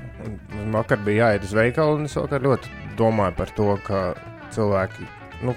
vakar 0.74 1.02
bija 1.02 1.32
jāiet 1.32 1.48
uz 1.48 1.56
veikalu, 1.58 1.98
un 1.98 2.06
es 2.06 2.16
ļoti 2.16 2.70
domāju 3.00 3.36
par 3.40 3.54
to, 3.58 3.78
ka 3.88 4.02
cilvēki, 4.54 5.08
nu, 5.48 5.56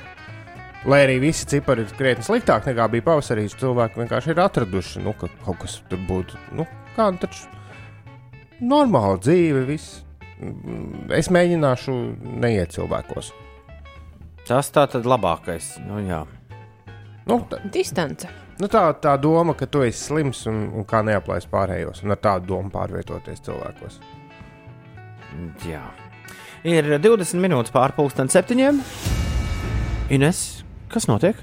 lai 0.89 1.03
arī 1.05 1.19
visi 1.21 1.45
cipari 1.51 1.85
ir 1.85 1.93
krietni 1.99 2.25
sliktāk 2.25 2.65
nekā 2.71 2.89
bija 2.95 3.05
pavasarī, 3.11 3.45
cilvēki 3.53 4.01
vienkārši 4.01 4.33
ir 4.33 4.41
atraduši, 4.41 5.05
nu, 5.05 5.13
ka 5.13 5.29
kaut 5.45 5.61
kas 5.61 5.83
tur 5.91 6.01
būtu, 6.09 6.41
nu, 6.57 6.67
kā 6.97 7.11
nu, 7.13 7.21
taču 7.21 7.45
normāla 8.65 9.21
dzīve, 9.21 9.67
viss. 9.69 10.01
Es 11.15 11.29
mēģināšu 11.33 11.93
neiet 12.43 12.73
cilvēkos. 12.75 13.31
Tas 14.45 14.69
tā 14.69 14.85
tad 14.93 15.07
labākais. 15.09 15.75
Nu, 15.87 16.03
jā. 16.05 16.21
Nu, 17.25 17.39
tā, 17.49 17.63
Distance. 17.73 18.29
nu 18.61 18.69
tā, 18.69 18.83
tā 19.01 19.15
doma, 19.17 19.55
ka 19.57 19.65
tu 19.67 19.81
esi 19.87 20.11
slims 20.11 20.43
un, 20.51 20.67
un 20.77 20.85
kā 20.89 21.01
neaplaist 21.07 21.49
pārējos, 21.53 22.03
un 22.05 22.13
ar 22.13 22.21
tādu 22.21 22.53
domu 22.53 22.73
pārvietoties 22.75 23.41
cilvēkos. 23.47 24.01
jā. 25.71 25.85
Ir 26.65 26.93
20 27.01 27.41
minūtes 27.41 27.73
pārpusdienas 27.73 28.37
septiņiem. 28.37 28.81
Ines, 30.13 30.39
kas 30.93 31.09
notiek? 31.09 31.41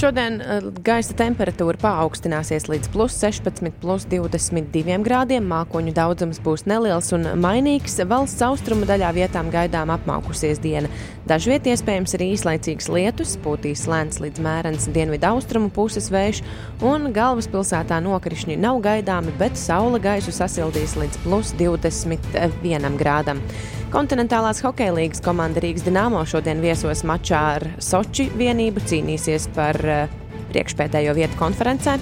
Šodien 0.00 0.38
eh, 0.40 0.62
gaisa 0.84 1.12
temperatūra 1.18 1.76
paaugstināsies 1.82 2.64
līdz 2.70 2.88
plus 2.94 3.16
16, 3.20 3.68
plus 3.82 4.06
22 4.08 4.96
grādiem. 5.04 5.44
Mākoņu 5.50 5.92
daudzums 5.94 6.40
būs 6.42 6.64
neliels 6.70 7.12
un 7.12 7.28
mainīgs. 7.42 7.98
Valsts 8.08 8.40
austrumu 8.46 8.88
daļā 8.88 9.10
vietām 9.18 9.50
gaidām 9.52 9.92
apmaukusies 9.92 10.62
diena. 10.64 10.88
Dažviet 11.28 11.68
iespējams 11.68 12.16
ir 12.16 12.24
īslaicīgs 12.30 12.88
lietus, 12.88 13.36
pūtīs 13.44 13.84
lēns 13.90 14.22
līdz 14.24 14.42
mērens 14.42 14.88
dienvidu 14.96 15.28
austrumu 15.28 15.68
puses 15.70 16.08
vējš, 16.12 16.40
un 16.88 17.12
galvaspilsētā 17.14 18.00
nokrišņi 18.02 18.56
nav 18.64 18.80
gaidāmi, 18.82 19.36
bet 19.38 19.60
saule 19.60 20.00
gaisu 20.02 20.32
sasildīs 20.34 20.96
līdz 20.98 21.20
plus 21.26 21.52
21 21.60 22.98
grādam. 22.98 23.44
Kontinentālās 23.92 24.62
hokeja 24.64 24.94
līnijas 24.96 25.20
komanda 25.20 25.60
Rīgas 25.60 25.82
Dienāmo 25.84 26.22
šodien 26.24 26.62
viesos 26.64 27.02
mačā 27.04 27.40
ar 27.58 27.66
Soči 27.76 28.24
vienību, 28.40 28.80
cīnīsies 28.88 29.50
par 29.52 29.76
uh, 29.84 30.14
priekšpēdējo 30.48 31.12
vietu 31.18 31.36
konferencē. 31.36 31.98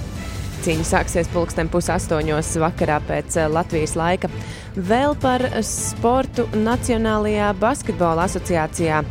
Cīņa 0.63 0.87
sāksies 0.87 1.31
pulksten 1.33 1.67
pusaustoņos 1.73 2.53
vakarā 2.63 3.01
pēc 3.09 3.41
eh, 3.41 3.49
Latvijas 3.51 3.97
laika. 3.99 4.31
Vēl 4.77 5.17
par 5.19 5.43
sportu 5.67 6.45
Nacionālajā 6.55 7.51
basketbola 7.59 8.29
asociācijā 8.29 9.03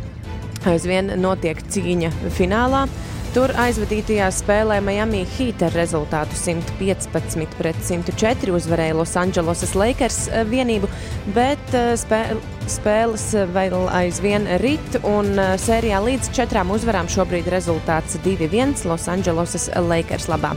aizvien 0.72 1.12
notiek 1.20 1.60
cīņa 1.60 2.14
finālā. 2.38 2.86
Tur 3.30 3.52
aizvadītajā 3.62 4.26
spēlē 4.34 4.80
Miami 4.82 5.20
Heat 5.36 5.60
ar 5.62 5.74
rezultātu 5.78 6.34
115 6.34 7.52
pret 7.54 7.76
104 7.86 8.50
uzvarēja 8.58 8.96
Losandželosas 8.98 9.76
Lakers 9.78 10.16
eh, 10.26 10.40
vienību, 10.50 10.88
bet 11.36 11.76
eh, 11.78 11.92
spē, 11.94 12.18
spēles 12.66 13.28
vēl 13.54 13.86
aizvien 14.00 14.48
rit 14.64 14.98
un 15.06 15.30
eh, 15.38 15.52
sērijā 15.62 16.00
līdz 16.08 16.32
četrām 16.34 16.72
uzvarām 16.74 17.06
šobrīd 17.06 17.46
rezultāts 17.54 18.18
2-1 18.24 18.82
Losandželosas 18.90 19.68
Lakers 19.78 20.26
labā. 20.32 20.56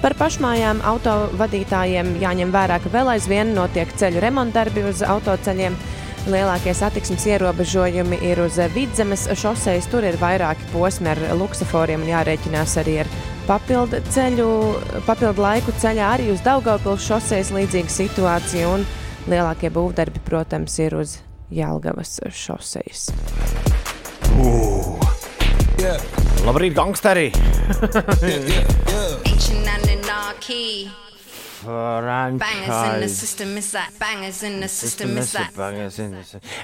Par 0.00 0.16
pašmājām 0.16 0.80
autovadītājiem 0.94 2.16
jāņem 2.24 2.56
vērā, 2.56 2.80
ka 2.80 2.94
vēl 2.94 3.12
aizvien 3.18 3.52
notiek 3.52 3.92
ceļu 4.00 4.24
remontdarbi 4.24 4.88
uz 4.88 5.04
autoceļiem. 5.04 5.76
Lielākie 6.24 6.72
satiksmes 6.72 7.26
ierobežojumi 7.28 8.16
ir 8.24 8.38
uz 8.40 8.56
vidzemes 8.72 9.26
šoseis. 9.36 9.84
Tur 9.92 10.06
ir 10.08 10.16
vairāki 10.16 10.64
posmi 10.72 11.10
ar 11.12 11.20
luksusforiem 11.36 12.00
un 12.00 12.08
jārēķinās 12.08 12.78
arī 12.80 12.94
ar 13.02 13.10
papildu 13.44 14.00
ceļu, 14.08 14.48
papildu 15.04 15.44
laiku 15.44 15.74
ceļā 15.82 16.08
arī 16.16 16.30
uz 16.32 16.40
Daugavpils 16.46 17.04
šoseis 17.04 17.52
līdzīga 17.52 17.92
situācija. 17.92 18.72
Un 18.72 18.88
lielākie 19.28 19.68
būvdarbi, 19.74 20.24
protams, 20.24 20.78
ir 20.80 20.96
uz 20.96 21.18
Jālgavas 21.52 22.16
šoseis. 22.32 23.10
Labrīt, 26.48 26.72
gangsteri! 26.72 27.30
Ancient 29.28 29.68
and 29.68 29.90
anarchy. 30.00 30.88
Bangers 31.64 32.94
in 32.94 33.00
the 33.00 33.08
system 33.08 33.56
is 33.56 33.72
that. 33.72 33.90
Bangers 33.98 34.42
in 34.42 34.60
the 34.60 34.68
system 34.68 35.16
is 35.18 35.32
that. 35.32 35.52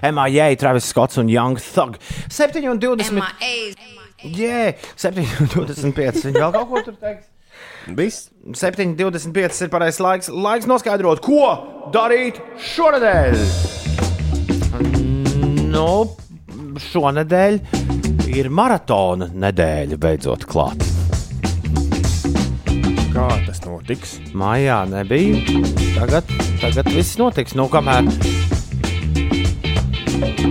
MIA, 0.02 0.56
Travis 0.56 0.84
Scotts 0.84 1.18
un 1.18 1.28
Young 1.28 1.56
Thug. 1.56 1.98
7 2.28 2.68
un 2.68 2.78
20. 2.78 3.10
MIA. 3.12 3.74
Jē, 4.20 4.76
7 4.96 5.24
un 5.40 5.48
25. 5.48 6.24
Viņi 6.28 6.40
vēl 6.40 6.52
kaut 6.52 6.68
ko 6.68 6.82
tur 6.84 6.96
teiks. 7.00 7.26
Viss 7.96 8.28
7,25 8.52 9.64
ir 9.64 9.72
pareizais 9.72 10.00
laiks. 10.04 10.28
Laiks 10.28 10.68
noskaidrot, 10.68 11.22
ko 11.24 11.90
darīt 11.94 12.40
šonadēļ. 12.74 13.40
Nu, 15.72 15.88
šonadēļ 16.90 17.60
ir 18.36 18.50
maratona 18.52 19.30
nedēļa 19.32 20.00
beidzot 20.00 20.46
klāt. 20.50 20.99
Kā 23.14 23.26
tas 23.46 23.62
notiks. 23.66 24.18
Mājā 24.36 24.82
nebija. 24.90 25.40
Tagad, 25.98 26.30
tagad 26.62 26.90
viss 26.94 27.18
notiks. 27.20 27.56
Nu, 27.58 27.68
kamēr 27.70 28.08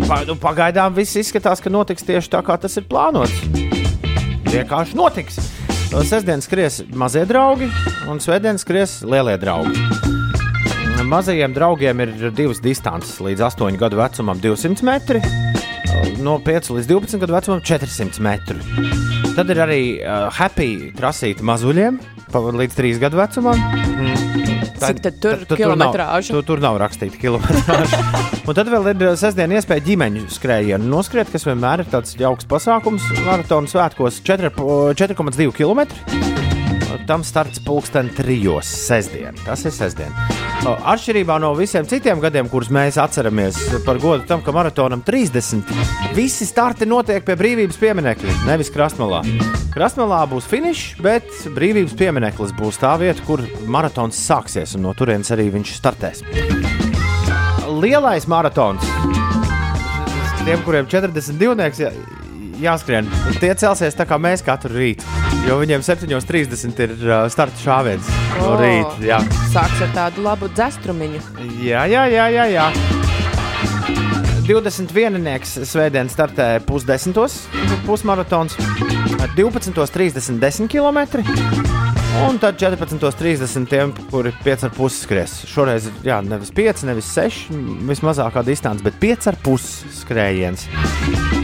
pa, 0.10 0.24
nu, 0.28 0.36
pagaidām 0.40 0.96
viss 0.98 1.18
izskatās, 1.20 1.62
ka 1.62 1.72
notiks 1.72 2.06
tieši 2.08 2.32
tā, 2.34 2.42
kā 2.46 2.58
tas 2.62 2.78
ir 2.80 2.88
plānots. 2.90 3.44
Vienkārši 4.50 4.98
notiks. 4.98 5.40
Sestdien 5.90 6.42
skries 6.46 6.84
mazie 6.98 7.24
draugi, 7.30 7.70
un 8.10 8.22
svētdien 8.22 8.60
skries 8.62 9.00
lielie 9.10 9.38
draugi. 9.42 9.88
Mazajiem 11.10 11.56
draugiem 11.56 12.04
ir 12.04 12.12
divas 12.38 12.60
distances. 12.62 13.18
Līdz 13.24 13.42
8 13.48 13.78
gadu 13.82 13.98
vecumam 13.98 14.38
200 14.42 14.86
metri, 14.86 15.22
no 16.22 16.38
5 16.46 16.74
līdz 16.76 16.90
12 16.92 17.24
gadu 17.24 17.38
vecumam 17.38 17.64
400 17.66 18.22
metri. 18.22 18.62
Tad 19.34 19.50
ir 19.50 19.62
arī 19.64 19.82
uh, 20.02 20.28
happy 20.36 20.92
trasīta 20.98 21.46
mazuļiem, 21.48 21.98
līdz 22.34 22.78
3 22.78 23.00
gadu 23.02 23.20
vecumam. 23.20 23.60
Cik 24.80 25.02
tad 25.04 25.18
tur 25.20 25.42
nav, 25.44 25.58
kilometrāža? 25.60 26.34
tur, 26.34 26.46
tur 26.48 26.62
nav 26.64 26.78
rakstīta 26.80 27.20
kilometrāža. 27.20 28.00
Un 28.48 28.58
tad 28.58 28.72
vēl 28.72 28.92
ir 28.94 29.06
sestdien 29.20 29.52
iespēja 29.58 29.84
ģimeņu 29.90 30.28
skrējienu 30.34 30.90
noskriet, 30.90 31.32
kas 31.34 31.46
vienmēr 31.50 31.84
ir 31.84 31.92
tāds 31.92 32.16
jauks 32.20 32.48
pasākums. 32.50 33.06
Maratona 33.26 33.70
svētkos 33.70 34.22
4 34.26 34.54
4,2 34.96 35.52
km. 35.58 35.86
Tam 37.10 37.26
starts 37.26 37.62
pulksten 37.66 38.12
trijos 38.16 38.70
sestdien. 38.88 39.38
Tas 39.46 39.66
ir 39.66 39.76
sestdien. 39.76 40.16
Atšķirībā 40.60 41.38
no 41.40 41.54
visiem 41.56 41.86
citiem 41.88 42.20
gadiem, 42.20 42.50
kurus 42.52 42.68
mēs 42.74 42.98
atceramies 43.00 43.58
par 43.86 44.00
godu 44.02 44.26
tam, 44.28 44.42
ka 44.44 44.52
maratonam 44.52 45.00
30, 45.08 45.72
visi 46.18 46.48
starti 46.48 46.88
notiek 46.90 47.24
pie 47.24 47.38
brīvības 47.40 47.80
pieminiekļa, 47.80 48.36
nevis 48.50 48.72
krastmalā. 48.74 49.22
Krastmalā 49.72 50.20
būs 50.28 50.50
finišs, 50.52 51.00
bet 51.06 51.30
brīvības 51.56 51.96
piemineklis 52.00 52.52
būs 52.60 52.82
tā 52.82 52.92
vieta, 53.00 53.24
kur 53.24 53.46
maratons 53.72 54.20
sāksies, 54.20 54.76
un 54.76 54.84
no 54.90 54.94
turienes 54.98 55.32
arī 55.32 55.48
viņš 55.56 55.76
startēs. 55.80 56.24
Lielais 57.80 58.28
maratons. 58.28 58.84
Tiem, 60.44 60.60
kuriem 60.66 60.90
42 60.92 61.56
nieks 61.56 61.84
jā, 61.86 61.94
jāskrien, 62.62 63.10
tie 63.42 63.52
celsies 63.60 63.98
tā 63.98 64.06
kā 64.10 64.20
mēs 64.22 64.44
katru 64.46 64.76
rītu. 64.76 65.06
Jo 65.48 65.60
viņiem 65.62 65.84
7.30 65.86 66.84
ir 66.86 66.96
uh, 67.08 67.24
starta 67.32 67.62
šāviens 67.64 68.10
no 68.40 68.56
rīta. 68.60 68.96
Jā, 69.06 69.20
Sāks 69.54 69.84
ar 69.86 69.94
tādu 69.96 70.26
labu 70.26 70.52
dzestrumiņu. 70.54 71.24
jā, 71.64 71.86
jā. 71.90 72.06
jā, 72.12 72.28
jā, 72.36 72.50
jā. 72.54 72.70
21. 74.50 75.22
svētdien 75.46 76.10
startē 76.10 76.56
pusdesmitos 76.66 77.44
pusmaratons, 77.86 78.58
12.30 79.38 80.40
10 80.42 80.72
km. 80.74 81.69
Un 82.18 82.40
tad 82.42 82.58
14.30 82.58 83.68
tiem, 83.70 83.92
kuri 84.10 84.32
5,5 84.44 84.90
skries. 84.90 85.34
Šoreiz 85.50 85.86
ir 85.90 86.08
jā, 86.10 86.18
nevis 86.26 86.50
5, 86.56 86.82
nevis 86.90 87.12
6, 87.14 87.52
vismazākā 87.90 88.42
distance, 88.48 88.84
bet 88.86 88.98
5,5 89.02 89.94
skrējiens. 90.02 90.66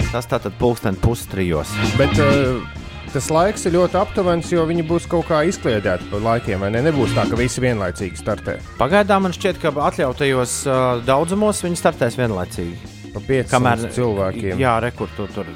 Tas 0.10 0.26
tātad 0.32 0.58
pulksten 0.58 0.98
pustrijos. 1.02 1.70
Bet 2.00 2.18
uh, 2.18 2.66
tas 3.14 3.30
laiks 3.34 3.68
ir 3.70 3.78
ļoti 3.78 4.00
aptuvens, 4.02 4.50
jo 4.52 4.66
viņi 4.66 4.88
būs 4.90 5.08
kaut 5.12 5.30
kā 5.30 5.44
izkliedēti 5.46 6.10
pa 6.10 6.24
laikiem. 6.32 6.66
Ne? 6.74 6.82
Nebūs 6.90 7.14
tā, 7.16 7.28
ka 7.30 7.40
visi 7.40 7.62
vienlaicīgi 7.64 8.24
startē. 8.24 8.58
Pagaidām 8.82 9.28
man 9.28 9.38
šķiet, 9.38 9.62
ka 9.62 9.74
atļautajos 9.92 10.60
uh, 10.66 10.84
daudzumos 11.06 11.62
viņi 11.68 11.82
startēs 11.84 12.18
vienlaicīgi. 12.20 12.94
Pa 13.14 13.22
500 13.22 13.54
Kamēr 13.54 13.90
cilvēkiem. 13.96 14.60
Jā, 14.60 14.80
rekur 14.84 15.14
tur 15.16 15.32
tur 15.32 15.50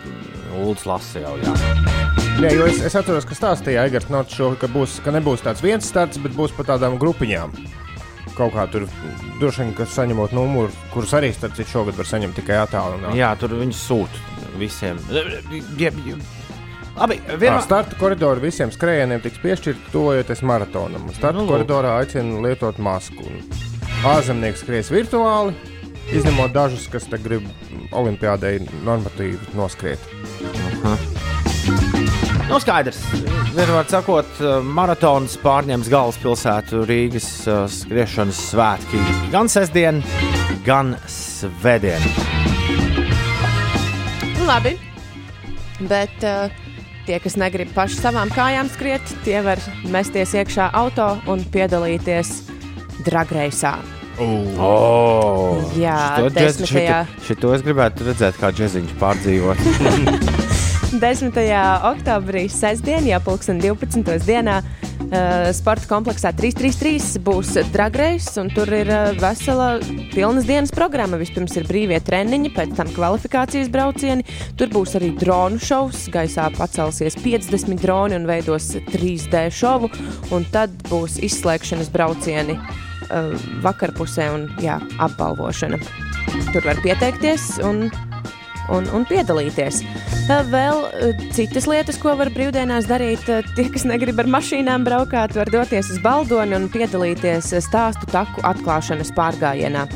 Ulus 0.60 0.86
lasa 0.88 1.26
jau. 1.26 1.38
Jā. 1.42 2.29
Jā, 2.40 2.54
jo 2.56 2.68
es, 2.70 2.78
es 2.88 2.94
atceros, 2.96 3.26
ka 3.28 3.36
stāstīja 3.36 3.82
Aigars 3.84 4.08
Norts, 4.12 4.38
ka, 4.62 4.68
būs, 4.72 5.00
ka 5.04 5.12
nebūs 5.12 5.42
tāds 5.44 5.60
viens 5.64 5.84
starts, 5.84 6.20
bet 6.24 6.32
būs 6.38 6.54
pa 6.56 6.64
tādām 6.70 6.96
grupiņām. 7.02 7.52
Kaut 8.38 8.54
kā 8.56 8.64
tur 8.72 8.86
droši 9.42 9.66
vien, 9.66 9.74
ka 9.76 9.84
saņemot 9.90 10.32
numuru, 10.36 10.72
kurus 10.94 11.12
arī 11.18 11.34
starp 11.36 11.58
citu 11.58 11.74
šogad 11.74 11.98
var 12.00 12.08
saņemt 12.08 12.38
tikai 12.40 12.62
attālināti. 12.62 13.20
jā, 13.20 13.34
tur 13.42 13.58
viņi 13.60 13.76
sūta 13.76 14.22
visiem. 14.62 15.02
Jeb. 15.80 16.00
Labi, 17.00 17.18
Jā, 17.28 17.36
vienā... 17.40 17.60
starta 17.64 17.96
koridorā 18.00 18.40
visiem 18.44 18.72
skrējieniem 18.76 19.22
tiks 19.24 19.40
piešķirta 19.44 19.92
tuvojoties 19.94 20.42
maratonam. 20.48 21.10
Starta 21.16 21.40
Nu, 21.42 21.48
koridorā 21.52 21.98
aicina 22.00 22.40
lietot 22.44 22.80
masku. 22.84 23.28
Ārzemnieks 24.08 24.64
skries 24.64 24.92
virtuāli, 24.96 25.56
izņemot 26.16 26.56
dažus, 26.56 26.88
kas 26.92 27.08
te 27.12 27.20
grib 27.20 27.44
olimpiādei 27.92 28.62
normatīvi 28.88 29.56
noskriet. 29.60 30.00
Nu, 32.50 32.58
skaidrs. 32.58 32.98
Vienmēr 33.54 33.86
sakot, 33.90 34.40
maratons 34.66 35.36
pārņems 35.44 35.90
galvaspilsētu 35.92 36.84
Rīgas 36.90 37.28
uh, 37.50 37.64
skriešanas 37.70 38.40
svētki 38.52 39.02
gan 39.34 39.50
sestdien, 39.52 40.00
gan 40.66 40.96
svētdien. 41.10 42.02
Nu, 44.38 44.48
Labi. 44.50 44.76
Bet 45.90 46.26
uh, 46.26 46.50
tie, 47.08 47.20
kas 47.24 47.38
negrib 47.40 47.70
paši 47.78 48.02
savām 48.02 48.32
kājām 48.34 48.70
skriet, 48.74 49.14
tie 49.26 49.40
var 49.46 49.62
mesties 49.94 50.34
iekšā 50.42 50.72
auto 50.82 51.12
un 51.32 51.46
piedalīties 51.54 52.34
dragreisā. 53.06 53.78
Oh, 54.20 55.62
Jā, 55.80 55.96
šito 56.18 56.34
džez- 56.34 56.58
desmitajā. 56.60 56.98
šito- 57.06 57.28
Šito 57.30 57.54
es 57.56 57.64
gribētu 57.64 58.10
redzēt, 58.10 58.42
kā 58.42 58.50
džeziņš 58.52 58.98
pārdzīvot. 59.00 60.36
10. 60.98 61.36
oktobrī, 61.86 62.48
sestdien, 62.50 63.06
jau 63.06 63.20
pulksten 63.22 63.60
12. 63.62 64.02
dienā, 64.26 64.56
uh, 64.64 65.50
sporta 65.54 65.86
kompleksā 65.86 66.32
333 66.34 67.22
būs 67.22 67.52
dragreis, 67.70 68.32
un 68.42 68.50
tur 68.50 68.72
ir 68.74 68.90
uh, 68.90 69.12
vesela 69.22 69.76
pilnas 70.16 70.48
dienas 70.50 70.74
programma. 70.74 71.20
Vispirms 71.22 71.54
ir 71.60 71.68
brīvie 71.70 72.00
treniņi, 72.02 72.54
pēc 72.58 72.74
tam 72.80 72.90
kvalifikācijas 72.96 73.70
braucieni. 73.70 74.26
Tur 74.58 74.74
būs 74.74 74.98
arī 74.98 75.12
dronu 75.20 75.62
šovs. 75.62 76.08
Gaisā 76.10 76.50
pacelsies 76.58 77.20
50 77.22 77.78
droni 77.84 78.18
un 78.18 78.26
veidos 78.30 78.72
3D 78.90 79.46
šovu, 79.54 79.92
un 80.34 80.50
tad 80.50 80.74
būs 80.90 81.22
izslēgšanas 81.30 81.94
braucieni 81.94 82.58
uh, 82.58 83.36
vakarpusē 83.62 84.32
un 84.34 84.50
jā, 84.66 84.82
apbalvošana. 84.98 85.84
Tur 86.50 86.66
var 86.66 86.82
pieteikties 86.82 87.60
un 87.66 87.92
un, 88.76 88.88
un 88.96 89.06
piedalīties. 89.10 89.82
Vēl 90.30 90.84
eh, 90.86 91.24
citas 91.34 91.66
lietas, 91.70 91.98
ko 92.02 92.14
var 92.20 92.30
brīvdienās 92.34 92.88
darīt. 92.90 93.26
eh, 93.32 93.46
Tie, 93.58 93.68
kas 93.74 93.86
negrib 93.90 94.20
ar 94.22 94.30
mašīnām 94.30 94.86
braukāt, 94.86 95.34
var 95.38 95.50
doties 95.50 95.90
uz 95.94 96.02
Baldoni 96.04 96.58
un 96.58 96.70
piedalīties 96.70 97.54
eh, 97.56 97.64
stāstu 97.66 98.10
taku 98.12 98.44
atklāšanas 98.46 99.14
pārgājienā. 99.18 99.88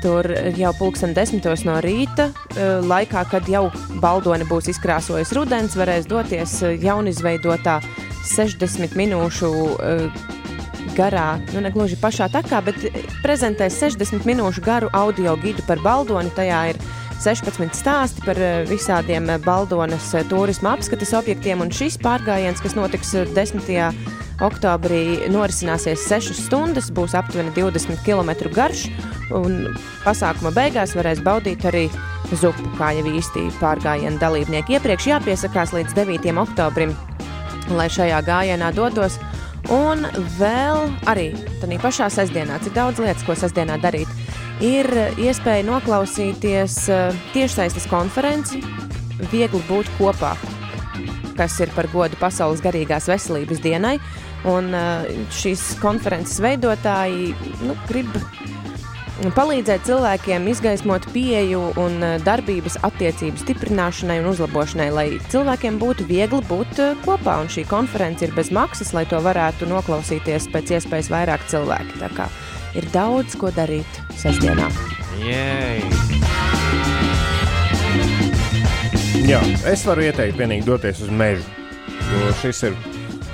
Tur 0.00 0.24
jau 0.56 0.70
pulksten 0.78 1.12
desmitos 1.12 1.66
no 1.68 1.74
rīta, 1.84 2.30
laikā, 2.56 3.26
kad 3.28 3.44
jau 3.52 3.66
Baldoni 4.00 4.46
būs 4.48 4.70
izkrāsojis 4.72 5.34
rudens, 5.36 5.76
varēs 5.76 6.08
doties 6.08 6.54
jaunizveidotā 6.80 7.82
60 8.30 8.96
minūšu 8.96 9.50
garā, 10.96 11.38
nu 11.52 11.60
ne 11.60 11.70
gluži 11.74 11.98
pašā 12.00 12.30
takā, 12.32 12.62
bet 12.64 12.80
prezentēs 13.20 13.76
60 13.82 14.24
minūšu 14.28 14.64
garu 14.64 14.88
audio 14.96 15.36
gidu 15.40 15.64
par 15.68 15.84
Baldoni. 15.84 16.32
Tajā 16.36 16.62
ir 16.72 16.80
16 17.20 17.76
stāsti 17.76 18.22
par 18.24 18.38
eh, 18.40 18.62
visādiem 18.68 19.28
eh, 19.28 19.40
Baldonas 19.44 20.14
eh, 20.16 20.24
turisma 20.28 20.72
apskates 20.72 21.12
objektiem, 21.18 21.60
un 21.60 21.72
šis 21.74 21.98
pārgājiens, 22.00 22.62
kas 22.64 22.76
notiks 22.78 23.12
eh, 23.18 23.28
10. 23.36 23.66
oktobrī, 24.40 25.28
norisināsies 25.28 26.06
6 26.08 26.32
stundas, 26.46 26.88
būs 26.96 27.12
aptuveni 27.18 27.52
20 27.52 28.00
km 28.06 28.32
garš, 28.56 28.86
un 29.36 29.74
pasākuma 30.06 30.54
beigās 30.56 30.96
varēs 30.96 31.20
baudīt 31.26 31.66
arī 31.68 31.90
zupu, 32.40 32.64
kā 32.78 32.94
jau 32.96 33.04
īsti 33.12 33.50
pārgājienu 33.60 34.16
dalībnieki. 34.22 34.78
Iepriekš 34.78 35.10
jāpiesakās 35.12 35.74
līdz 35.76 35.96
9. 35.98 36.32
oktobrim, 36.40 36.96
lai 37.76 37.90
šajā 37.92 38.24
gājienā 38.24 38.72
dotos. 38.72 39.20
Un 39.70 40.06
vēl 40.38 40.88
arī 41.10 41.28
tādā 41.60 41.76
pašā 41.82 42.08
sestdienā, 42.10 42.56
cik 42.64 42.74
daudz 42.74 43.02
lietas, 43.02 43.22
ko 43.28 43.36
sestdienā 43.36 43.76
darīt, 43.82 44.08
ir 44.64 44.88
iespēja 45.20 45.66
noklausīties 45.68 46.76
eh, 46.92 47.18
tiešsaistes 47.34 47.88
konferenci 47.90 48.62
Viegli 49.28 49.60
būt 49.68 49.88
kopā, 49.98 50.32
kas 51.36 51.58
ir 51.60 51.72
par 51.74 51.90
godu 51.92 52.16
Pasaules 52.20 52.62
garīgās 52.64 53.08
veselības 53.10 53.60
dienai. 53.60 53.98
Un 54.48 54.72
eh, 54.72 55.10
šīs 55.36 55.74
konferences 55.82 56.40
veidotāji 56.40 57.34
nu, 57.66 57.76
grib 57.90 58.08
palīdzēt 59.36 59.84
cilvēkiem 59.84 60.46
izgaismot 60.48 61.04
pieeju 61.12 61.60
un 61.80 61.98
eh, 62.06 62.14
darbības 62.24 62.78
attiecību 62.86 63.42
stiprināšanai 63.42 64.20
un 64.22 64.30
uzlabošanai, 64.32 64.88
lai 64.94 65.06
cilvēkiem 65.32 65.76
būtu 65.82 66.08
viegli 66.08 66.40
būt 66.48 66.80
eh, 66.80 66.94
kopā. 67.04 67.36
Un 67.44 67.52
šī 67.52 67.66
konference 67.68 68.24
ir 68.24 68.32
bez 68.36 68.52
maksas, 68.54 68.94
lai 68.96 69.04
to 69.10 69.20
varētu 69.20 69.68
noklausīties 69.70 70.48
pēc 70.54 70.76
iespējas 70.78 71.12
vairāk 71.12 71.44
cilvēki. 71.52 72.00
Ir 72.78 72.86
daudz 72.94 73.34
ko 73.38 73.50
darīt 73.54 74.00
sestdienā. 74.20 74.68
Jej! 75.18 75.82
Jā, 79.26 79.40
es 79.68 79.82
varu 79.86 80.06
ieteikt 80.06 80.38
vienīgi 80.38 80.66
doties 80.66 81.02
uz 81.04 81.10
mežu. 81.12 81.44
Jo 82.10 82.30
šis 82.40 82.62
ir 82.70 82.76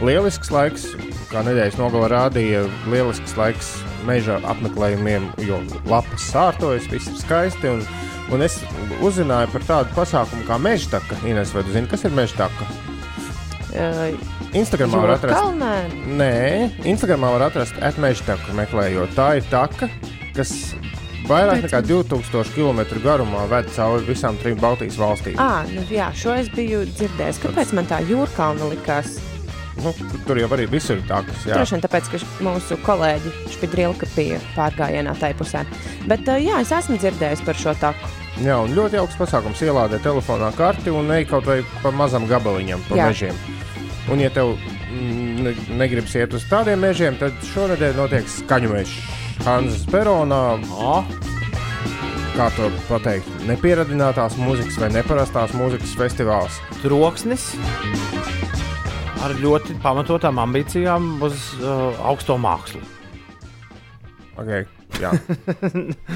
lielisks 0.04 0.50
laiks, 0.52 0.88
kā 1.30 1.44
nedēļas 1.46 1.78
nogalē 1.80 2.10
rādīja, 2.12 2.64
lielisks 2.92 3.36
laiks 3.38 3.70
meža 4.08 4.38
apmeklējumiem, 4.50 5.28
jo 5.46 5.60
lapas 5.88 6.26
sārtojas, 6.32 6.88
viss 6.92 7.12
ir 7.12 7.20
skaisti. 7.20 7.72
Un, 7.76 7.84
un 8.32 8.44
es 8.44 8.58
uzzināju 9.04 9.52
par 9.52 9.68
tādu 9.68 9.96
pasākumu 9.96 10.48
kā 10.48 10.58
meža 10.60 10.96
taka. 10.96 11.20
Ines, 11.28 11.54
vai 11.56 11.64
tu 11.66 11.76
zini, 11.76 11.88
kas 11.92 12.04
ir 12.08 12.16
meža 12.16 12.46
taka? 12.46 12.68
Uh, 13.76 14.35
Instagramā 14.54 15.00
var 15.02 15.14
atrast. 15.16 15.36
Kalnē, 15.36 15.74
Nē, 16.18 16.70
Instagramā 16.86 17.32
var 17.34 17.48
atrast 17.50 17.78
atmežu 17.84 18.24
taku 18.26 18.54
meklējot. 18.56 19.14
Tā 19.16 19.36
ir 19.40 19.46
taka, 19.50 19.88
kas 20.36 20.52
vairāk 21.26 21.64
nekā 21.66 21.82
2000 21.88 22.52
km 22.54 22.82
garumā 23.04 23.46
ved 23.50 23.70
cauri 23.74 24.06
visām 24.06 24.38
trim 24.42 24.58
Baltijas 24.62 24.98
valstīm. 25.00 25.38
ah, 25.38 25.64
nu, 25.72 25.82
jā, 25.90 26.10
šo 26.14 26.36
es 26.38 26.50
biju 26.54 26.84
dzirdējis. 26.86 27.42
Kāpēc 27.42 27.72
man 27.76 27.88
tā 27.90 28.02
jūrkalna 28.06 28.70
likās? 28.70 29.18
Nu, 29.84 29.92
tur 30.24 30.38
jau 30.40 30.48
arī 30.56 30.64
visur 30.72 30.96
ir 30.96 31.04
jā. 31.04 31.20
Droši 31.52 31.74
vien 31.74 31.82
tāpēc, 31.84 32.06
ka 32.08 32.20
mūsu 32.46 32.78
kolēģi 32.86 33.32
Špidrilka 33.52 34.08
bija 34.14 34.38
pārgājienā 34.54 35.12
tai 35.20 35.34
pusē. 35.36 35.66
Bet 36.08 36.24
jā, 36.24 36.62
es 36.64 36.72
esmu 36.72 36.96
dzirdējis 36.96 37.44
par 37.44 37.60
šo 37.60 37.74
taku. 37.76 38.08
Jā, 38.40 38.56
un 38.60 38.72
ļoti 38.76 38.98
augsts 39.00 39.20
pasākums 39.20 39.60
ielādē 39.64 40.00
telefonā 40.04 40.50
karti 40.56 40.92
un 40.92 41.12
ej 41.12 41.24
kaut 41.28 41.46
vai 41.48 41.62
pa 41.82 41.92
mazam 41.92 42.26
gabaliņam, 42.28 42.82
pa. 42.88 42.96
Jā. 42.96 43.06
mežiem. 43.08 43.38
Un, 44.06 44.20
ja 44.22 44.30
tev 44.30 44.54
mm, 44.54 45.38
ne, 45.42 45.52
negribas 45.80 46.14
iet 46.14 46.34
uz 46.36 46.44
tādiem 46.46 46.78
mežiem, 46.78 47.16
tad 47.18 47.34
šonadēļ 47.50 47.96
notiek 47.98 48.28
skaņu 48.30 48.70
mežs 48.70 48.94
Hanzas 49.42 49.82
Peronā. 49.90 50.42
Kā 52.36 52.46
to 52.54 52.68
pateikt? 52.86 53.28
Nepieradinātās 53.48 54.36
mūzikas 54.38 54.78
vai 54.78 54.92
neparastās 54.94 55.56
mūzikas 55.56 55.96
festivāls. 55.98 56.60
troksnis 56.82 57.48
ar 59.26 59.34
ļoti 59.42 59.74
pamatotām 59.82 60.38
ambīcijām 60.38 61.16
uz 61.26 61.40
uh, 61.58 61.96
augsto 62.06 62.36
mākslu. 62.38 62.82
Okay, 64.36 64.66
jā. 65.00 65.10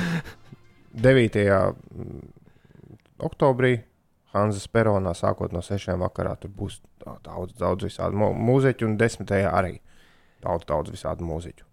9. 1.09 1.41
mm, 1.43 2.21
oktobrī 3.27 3.79
Hanzas 4.35 4.69
Peronā 4.71 5.15
sākot 5.19 5.55
no 5.55 5.63
6. 5.65 5.91
vakarā 6.01 6.37
tur 6.41 6.53
būs 6.55 6.79
daudz, 7.03 7.57
daudz 7.59 7.89
visādi 7.89 8.21
mūziķu, 8.21 8.87
un 8.87 9.01
10. 9.01 9.35
arī 9.51 9.81
daudz, 10.45 10.69
daudz 10.69 10.95
visādi 10.95 11.27
mūziķu. 11.27 11.67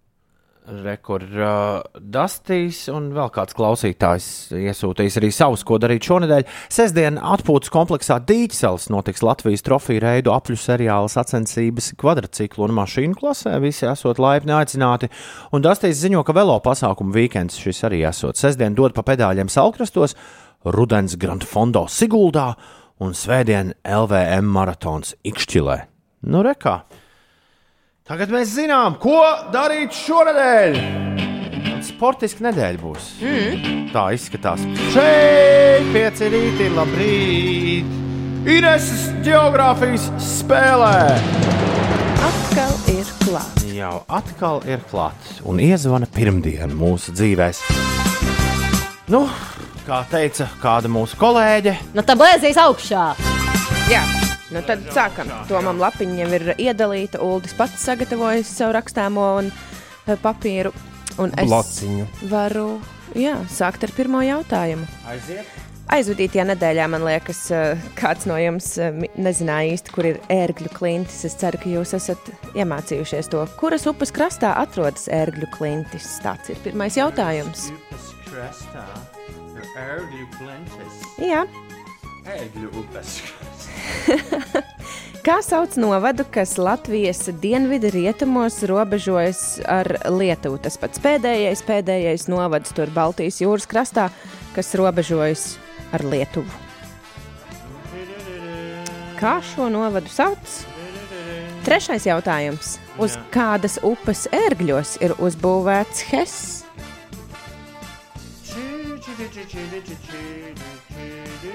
Rekur 0.68 1.24
uh, 1.24 1.78
Dastīs 1.96 2.82
un 2.92 3.06
vēl 3.16 3.30
kāds 3.32 3.56
klausītājs 3.56 4.26
iesūtījis 4.52 5.16
arī 5.22 5.30
savus, 5.32 5.62
ko 5.64 5.78
darīt 5.80 6.04
šonadēļ. 6.10 6.44
Sestdien 6.68 7.20
atpūtas 7.24 7.72
kompleksā 7.72 8.18
Dīķisels 8.28 8.90
notiks 8.92 9.24
Latvijas 9.24 9.64
trofiju 9.64 10.04
reidu 10.04 10.34
apļu 10.36 10.58
seriāla 10.60 11.08
sacensības 11.12 11.94
kvadrciklu 12.02 12.68
un 12.68 12.76
mašīnu 12.82 13.16
klasē. 13.16 13.54
Visi 13.64 13.88
esot 13.88 14.20
laipni 14.20 14.58
aicināti. 14.58 15.08
Un 15.56 15.64
Dastīs 15.64 16.02
ziņo, 16.02 16.26
ka 16.28 16.36
velo 16.36 16.60
pasākumu 16.66 17.16
vikends 17.16 17.62
šis 17.64 17.86
arī 17.88 18.04
esot. 18.10 18.36
Sestdien 18.36 18.76
dod 18.76 18.92
pa 18.98 19.08
pedāļiem 19.08 19.48
Salkrastos, 19.48 20.18
rudens 20.66 21.18
Grand 21.20 21.44
Fondo 21.46 21.86
Siguldā 21.92 22.54
un 23.04 23.14
svētdien 23.14 23.74
LVM 23.86 24.48
maratons 24.54 25.14
Ikšķilē. 25.28 25.78
Nu, 26.28 26.42
rekā! 26.46 26.80
Tagad 28.08 28.32
mēs 28.32 28.54
zinām, 28.56 28.96
ko 29.04 29.20
darīt 29.52 29.92
šonadēļ. 29.92 30.78
Sportiski 31.84 32.46
nedēļa 32.46 32.80
būs. 32.82 33.10
Mm. 33.22 33.90
Tā 33.92 34.08
izskatās. 34.16 34.64
Šeit 34.94 35.92
pieci 35.94 36.30
rīti, 36.32 36.70
labrīt! 36.76 37.96
Ines 38.48 38.88
geogrāfijas 39.28 40.08
spēlē! 40.24 40.96
Atkal 42.28 42.74
ir 42.96 43.12
klāts. 43.26 43.68
Jau 43.76 43.98
atkal 44.08 44.64
ir 44.66 44.82
klāts 44.90 45.42
un 45.46 45.60
iezvana 45.62 46.08
pirmdiena 46.10 46.72
mūsu 46.74 47.14
dzīvēm. 47.14 47.60
Nu, 49.12 49.28
kā 49.88 50.02
teica 50.12 50.48
kāda 50.62 50.90
mūsu 50.92 51.18
kolēģe, 51.20 51.76
Nu, 51.96 52.04
tā 52.06 52.16
blēzīs 52.20 52.58
augšā. 52.62 53.06
Jā. 53.92 54.02
Nu 54.52 54.62
tad 54.64 54.86
sākam. 54.96 55.28
Tomam 55.50 55.80
lapiņa 55.82 56.22
jau 56.22 56.28
ir 56.38 56.46
iedalīta. 56.56 57.20
Uldis 57.24 57.52
pats 57.58 57.82
sagatavojis 57.84 58.48
savu 58.48 58.76
rakstāmo 58.78 59.26
un 59.42 59.50
eh, 59.52 60.16
papīru. 60.24 60.72
Un 61.20 61.34
es 61.36 61.50
Blociņu. 61.50 62.06
varu 62.32 62.68
jā, 63.18 63.34
sākt 63.52 63.84
ar 63.88 63.92
pirmo 63.98 64.22
jautājumu. 64.24 64.86
aiziet! 65.10 65.48
Aizvadītajā 65.88 66.44
nedēļā, 66.50 66.86
man 66.92 67.04
liekas, 67.08 67.42
eh, 67.56 67.80
kāds 67.96 68.26
no 68.28 68.36
jums 68.40 68.74
mi- 68.94 69.08
nezināja 69.18 69.72
īsti, 69.78 69.92
kur 69.96 70.06
ir 70.06 70.18
ērgļu 70.30 70.72
klintis. 70.76 71.24
Es 71.26 71.36
ceru, 71.40 71.58
ka 71.64 71.70
jūs 71.72 71.94
esat 71.96 72.20
iemācījušies 72.60 73.30
to. 73.32 73.46
Kuras 73.60 73.88
upes 73.88 74.12
krastā 74.12 74.52
atrodas 74.60 75.08
ērgļu 75.08 75.48
klintis? 75.58 76.08
Tāds 76.24 76.50
ir 76.52 76.60
pirmais 76.64 76.96
jautājums. 77.00 77.70
Upes 77.72 78.12
krastā 78.28 78.84
ērgļu 79.78 80.28
plentis. 80.38 81.02
Jā. 81.22 81.46
Ērgļu 82.28 82.72
upes. 82.82 83.20
Kā 85.28 85.42
sauc 85.44 85.74
novadu, 85.76 86.24
kas 86.32 86.54
Latvijas 86.56 87.26
dienvidu 87.42 87.90
rietumos 87.92 88.62
robežojas 88.70 89.58
ar 89.68 89.90
Lietuvu? 90.08 90.60
Tas 90.64 90.80
pats 90.80 91.02
pēdējais, 91.04 91.64
pēdējais 91.68 92.30
novads 92.32 92.72
tur 92.76 92.92
Baltijas 92.96 93.42
jūras 93.44 93.68
krastā, 93.68 94.08
kas 94.56 94.72
robežojas 94.80 95.50
ar 95.92 96.06
Lietuvu. 96.08 96.48
Kā 99.18 99.40
šo 99.44 99.68
novadu 99.74 100.12
sauc? 100.14 100.60
Trešais 101.68 102.06
jautājums. 102.08 102.78
Uz 103.02 103.18
kādas 103.34 103.76
upes 103.84 104.30
ērgļos 104.32 104.96
ir 105.04 105.18
uzbūvēts 105.20 106.06
Hess? 106.08 106.67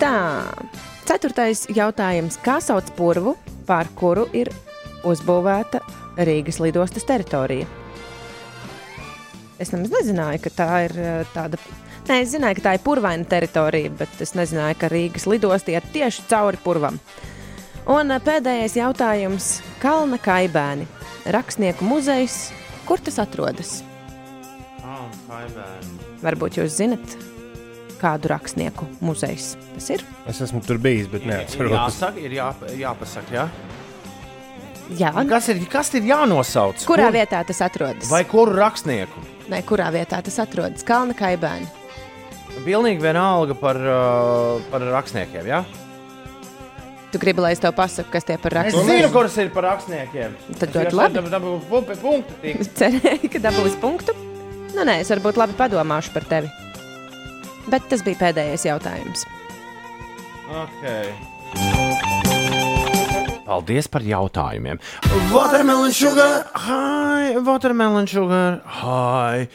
Tā. 0.01 0.17
Ceturtais 1.07 1.67
jautājums. 1.71 2.39
Kā 2.43 2.57
sauc 2.63 2.89
purvu, 2.99 3.37
pār 3.69 3.87
kuru 3.99 4.25
ir 4.35 4.51
uzbūvēta 5.07 5.83
Rīgas 6.19 6.59
lidostas 6.63 7.07
teritorija? 7.07 7.69
Es 9.63 9.71
nemaz 9.71 9.93
nezināju, 9.95 10.43
ka 10.43 10.51
tā 10.57 10.69
ir 10.89 10.97
eh, 10.99 11.23
tāda. 11.37 11.61
Nē, 12.09 12.19
es 12.25 12.33
zināju, 12.33 12.59
ka 12.59 12.65
tā 12.67 12.75
ir 12.75 12.83
purvaina 12.83 13.27
teritorija, 13.31 13.93
bet 14.01 14.23
es 14.25 14.35
nezināju, 14.35 14.81
ka 14.81 14.91
Rīgas 14.91 15.29
lidostā 15.31 15.77
iet 15.77 15.87
tieši 15.95 16.27
cauri 16.33 16.59
purvam. 16.65 16.99
Un 17.87 18.11
eh, 18.11 18.23
pēdējais 18.27 18.79
jautājums- 18.81 19.53
Kalna 19.85 20.19
kaibēni. 20.19 20.89
Rakstnieku 21.31 21.87
muzejs. 21.87 22.49
Kur 22.89 22.99
tas 22.99 23.23
atrodas? 23.23 23.85
Oh, 24.83 25.07
kaibēni. 25.29 26.01
Varbūt 26.27 26.59
jūs 26.59 26.81
zinat, 26.83 27.15
kādu 28.03 28.28
rakstnieku 28.34 28.88
muzejs 29.00 29.53
tas 29.76 29.90
ir. 29.94 30.03
Es 30.28 30.40
esmu 30.44 30.61
tur 30.66 30.78
bijis, 30.82 31.07
bet 31.12 31.24
neatceros. 31.28 31.72
jāsaka, 31.72 32.18
ir 32.26 32.34
jā, 32.40 32.50
jāpasaka, 32.82 33.32
jā. 33.38 33.46
Jā, 34.98 35.12
Kas 35.28 35.46
ir, 35.48 35.61
kas 35.72 35.88
ir 35.96 36.03
jānosauc? 36.11 36.82
kurā 36.84 37.07
Kur- 37.09 37.14
vietā 37.16 37.38
tas 37.48 37.61
atrodas? 37.64 38.11
Vai 38.11 38.24
kuru 38.28 38.53
rakstnieku? 38.59 39.22
Nē, 39.48 39.62
kurā 39.64 39.86
vietā 39.94 40.18
tas 40.22 40.36
atrodas? 40.42 40.82
Kalna 40.84 41.14
kaibēni. 41.16 41.68
Pilnīgi 42.66 43.00
vienalga 43.00 43.55
par, 43.59 43.78
uh, 43.80 44.61
par 44.70 44.80
rakstniekiem. 44.92 45.46
Ja? 45.48 45.62
Tu 47.12 47.18
gribi, 47.20 47.40
lai 47.44 47.53
es 47.53 47.61
tev 47.61 47.72
pasaku, 47.76 48.11
kas 48.12 48.24
tie 48.28 48.36
par 48.40 48.53
Es 48.53 48.59
rakstniekiem? 48.74 48.90
zinu, 49.00 49.12
kuras 49.12 49.36
ir 49.40 49.48
par 49.55 49.64
rakstniekiem. 49.70 50.36
Tad 50.59 50.68
Es 50.68 50.76
ļoti 50.76 50.98
labi. 50.98 51.24
dabūju 51.32 51.62
pu- 51.70 51.96
punktu 52.03 52.36
tik. 52.42 52.61
Cerēju, 52.82 53.30
ka 53.32 53.38
dabūs 53.48 53.78
punktu. 53.80 54.12
Nu, 54.74 54.84
nē, 54.88 55.00
es 55.00 55.11
varbūt 55.12 55.36
labi 55.40 55.57
padomāšu 55.57 56.12
par 56.12 56.24
tevi. 56.28 56.48
Bet 57.71 57.87
tas 57.91 58.03
bija 58.07 58.19
pēdējais 58.25 58.67
jautājums. 58.67 59.27
Okay. 60.53 61.13
Paldies 63.47 63.89
par 63.93 64.05
jautājumiem. 64.07 64.81
Watermelon 65.33 65.95
sugar, 65.95 66.45
hi, 66.65 67.39
watermelon 67.45 68.09
sugar, 68.09 68.61
hi. 68.81 69.47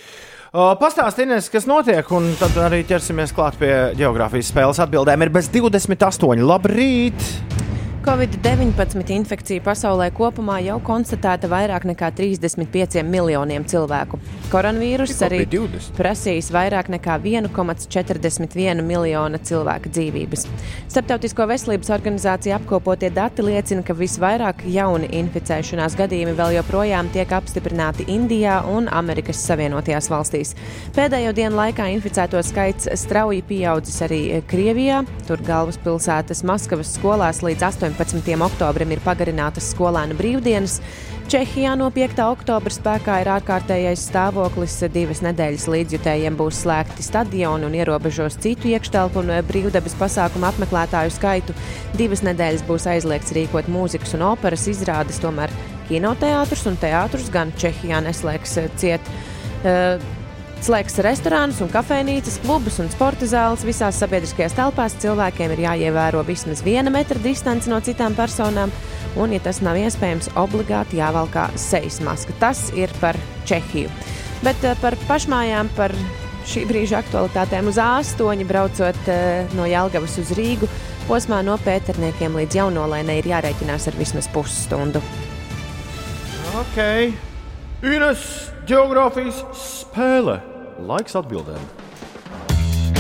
Uh, 0.58 0.72
Pastāstiet, 0.80 1.50
kas 1.52 1.68
notiek, 1.70 2.08
un 2.16 2.32
tad 2.40 2.56
arī 2.64 2.84
ķersimies 2.88 3.34
klāt 3.36 3.60
pie 3.60 3.74
geogrāfijas 4.00 4.54
spēles 4.54 4.80
atbildēm. 4.86 5.28
Ir 5.28 5.34
bez 5.36 5.52
28. 5.54 6.40
Labrīt! 6.48 7.67
Covid-19 8.08 9.12
infekcija 9.12 9.60
pasaulē 9.66 10.06
kopumā 10.16 10.62
jau 10.64 10.78
konstatēta 10.80 11.50
vairāk 11.52 11.84
nekā 11.90 12.08
35 12.16 13.02
miljoniem 13.04 13.66
cilvēku. 13.68 14.16
Koronavīruss 14.48 15.26
arī 15.28 15.42
bija 15.42 15.66
20. 15.66 15.90
prasījis 15.98 16.48
vairāk 16.56 16.88
nekā 16.94 17.18
1,41 17.20 18.80
miljona 18.88 19.42
cilvēku 19.44 19.92
dzīvības. 19.92 20.46
Starptautisko 20.88 21.50
veselības 21.52 21.92
organizācija 21.98 22.56
apkopotie 22.62 23.10
dati 23.12 23.44
liecina, 23.44 23.84
ka 23.84 23.92
visvairāk 24.00 24.64
jauni 24.72 25.12
inficēšanās 25.20 26.00
gadījumi 26.00 26.38
vēl 26.40 26.56
joprojām 26.62 27.12
tiek 27.12 27.36
apstiprināti 27.36 28.08
Indijā 28.16 28.62
un 28.72 28.88
Amerikas 28.88 29.44
Savienotajās 29.50 30.08
valstīs. 30.14 30.54
Pēdējo 30.96 31.36
dienu 31.36 31.60
laikā 31.60 31.90
inficēto 31.98 32.40
skaits 32.40 32.88
strauji 33.04 33.44
pieaudzis 33.52 34.00
arī 34.08 34.24
Krievijā. 34.48 35.04
Tur 35.28 35.44
galvaspilsētas 35.52 36.46
Maskavas 36.48 36.96
skolās 36.96 37.44
līdz 37.44 37.68
18. 37.74 37.97
Oktobrim 38.46 38.92
ir 38.92 39.02
pagarinātas 39.06 39.72
skolēnu 39.74 40.18
brīvdienas. 40.18 40.82
Čehijā 41.28 41.74
no 41.76 41.90
5. 41.92 42.22
oktobra 42.24 42.72
spēkā 42.72 43.18
ir 43.20 43.30
ārkārtējais 43.34 44.06
stāvoklis. 44.08 44.78
Divas 44.94 45.20
nedēļas 45.26 45.66
līdzjutējiem 45.68 46.38
būs 46.40 46.62
slēgti 46.64 47.04
stadioni 47.04 47.68
un 47.68 47.76
ierobežos 47.76 48.38
citu 48.40 48.72
iekštelpu 48.72 49.20
un 49.20 49.34
brīvdabas 49.50 49.98
pasākumu 50.00 50.48
apmeklētāju 50.48 51.12
skaitu. 51.18 51.56
Divas 52.00 52.24
nedēļas 52.24 52.64
būs 52.70 52.88
aizliegts 52.94 53.36
rīkot 53.36 53.68
mūzikas 53.68 54.16
un 54.16 54.24
operas 54.30 54.70
izrādes, 54.72 55.20
tomēr 55.20 55.52
kinoteātris 55.90 56.64
un 56.72 56.80
teātris 56.80 57.28
gan 57.34 57.52
Čehijā 57.60 58.00
neslēgs 58.08 58.58
eh, 58.62 58.72
ciet. 58.80 59.12
Uh, 59.68 59.98
Slēgs 60.58 60.98
restorānus, 61.06 61.60
un 61.62 61.70
kafejnīcas, 61.70 62.40
klubus 62.42 62.80
un 62.82 62.90
sporta 62.90 63.28
zāles 63.30 63.62
visās 63.68 64.00
sabiedriskajās 64.02 64.56
telpās. 64.58 64.96
Cilvēkiem 65.04 65.54
ir 65.54 65.62
jāievēro 65.68 66.24
vismaz 66.26 66.64
viena 66.66 66.90
metra 66.94 67.22
distance 67.22 67.70
no 67.70 67.78
citām 67.86 68.18
personām, 68.18 68.74
un, 69.22 69.36
ja 69.36 69.42
tas 69.46 69.62
nav 69.62 69.78
iespējams, 69.78 70.32
obligāti 70.40 70.98
jāvalkā 70.98 71.46
sejas 71.62 72.02
maska. 72.02 72.34
Tas 72.42 72.72
ir 72.76 72.92
par 73.02 73.20
Čehiju. 73.48 73.94
Bet 74.42 74.66
eh, 74.66 74.74
par 74.82 74.98
pašmājām, 75.08 75.70
par 75.78 75.94
šī 76.50 76.66
brīža 76.68 77.04
aktualitātēm 77.04 77.70
uz 77.70 77.78
A8, 77.78 78.44
braucot 78.50 79.14
eh, 79.14 79.56
no 79.58 79.70
Jālgavas 79.70 80.18
uz 80.24 80.34
Rīgu, 80.38 80.68
posmā 81.06 81.44
no 81.46 81.62
Pēterniekiem 81.62 82.42
līdz 82.42 82.64
Jaunolēnai 82.64 83.22
ir 83.22 83.32
jārēķinās 83.36 83.88
ar 83.94 84.02
vismaz 84.02 84.30
pusstundu. 84.34 85.06
Ok, 86.58 86.84
Ines 87.86 88.28
geogrāfijas 88.68 89.40
spēle. 89.56 90.40
Laiks 90.88 91.16
atbildēm. 91.18 91.62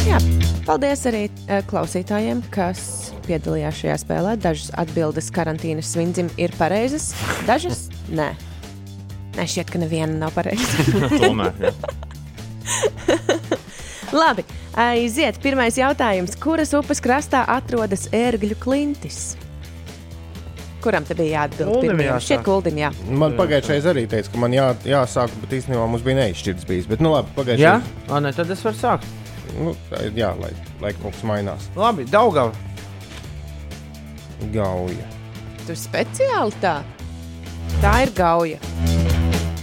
Jā, 0.07 0.19
paldies 0.65 1.03
arī 1.09 1.25
eh, 1.27 1.61
klausītājiem, 1.67 2.41
kas 2.53 2.81
piedalījās 3.27 3.81
šajā 3.81 3.97
spēlē. 4.05 4.31
Dažas 4.41 4.71
atbildes 4.79 5.27
karantīnas 5.35 5.91
svindzim 5.93 6.31
ir 6.39 6.55
pareizas, 6.57 7.05
dažas 7.49 7.87
nē. 8.19 8.31
Nē, 9.37 9.45
šķiet, 9.45 9.69
ka 9.69 9.77
neviena 9.83 10.15
nav 10.17 10.31
pareiza. 10.33 10.87
Tomēr. 11.21 11.53
Labi, 14.17 14.43
aiziet. 14.79 15.37
Pirmais 15.43 15.77
jautājums. 15.77 16.37
Kuras 16.41 16.71
upes 16.79 17.03
krastā 17.03 17.43
atrodas 17.57 18.07
ērgļu 18.15 18.57
klintis? 18.63 19.35
Kuram 20.87 21.03
te 21.07 21.15
bija 21.17 21.41
jāatbild? 21.41 21.81
Pirmajam? 21.83 22.19
Šķiet, 22.23 22.47
Uldim, 22.53 22.79
jā. 22.79 22.91
Man 23.23 23.35
pagājušajā 23.37 23.91
arī 23.91 24.05
teica, 24.11 24.31
ka 24.31 24.39
man 24.39 24.55
jā, 24.55 24.67
jāsāk, 24.87 25.33
bet 25.43 25.55
īstenībā 25.59 25.87
mums 25.91 26.05
bija 26.05 26.21
neizšķirts 26.21 26.67
bijis. 26.69 26.87
Bet, 26.87 27.03
nu, 27.03 27.11
labi, 27.11 27.33
Jā, 27.33 27.35
pagājušajā 27.41 27.73
ah, 28.07 28.21
nē, 28.23 28.31
tad 28.37 28.53
es 28.55 28.63
varu 28.63 28.79
sākt. 28.79 29.09
Nu, 29.57 29.73
jā, 30.15 30.31
lai, 30.39 30.53
lai 30.83 30.93
kaut 31.01 31.11
kas 31.15 31.25
mainās. 31.27 31.67
Labi, 31.75 32.07
Daugava. 32.11 32.55
Gauja. 34.53 35.11
Tu 35.67 35.75
speciāli 35.75 36.55
tā. 36.63 36.77
Tā 37.83 37.93
ir 38.05 38.13
gauja. 38.15 38.59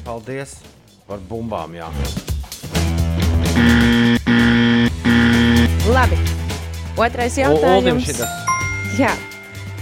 Paldies 0.05 0.59
par 1.09 1.23
bumbām. 1.31 1.73
Jā. 1.79 1.89
Labi. 5.89 6.19
Otrais 7.01 7.39
jautājums. 7.41 8.05
šitas. 8.07 8.43
Jā. 9.01 9.15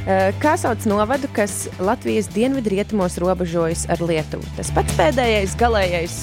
Eh, 0.02 0.32
Kā 0.42 0.56
sauc 0.58 0.82
novadu, 0.90 1.28
kas 1.30 1.68
Latvijas 1.78 2.26
dienvidrietumos 2.34 3.20
robežojas 3.22 3.84
ar 3.92 4.02
Lietuvu? 4.02 4.42
Tas 4.56 4.72
pats 4.74 4.96
pēdējais, 4.98 5.54
galīgais 5.60 6.16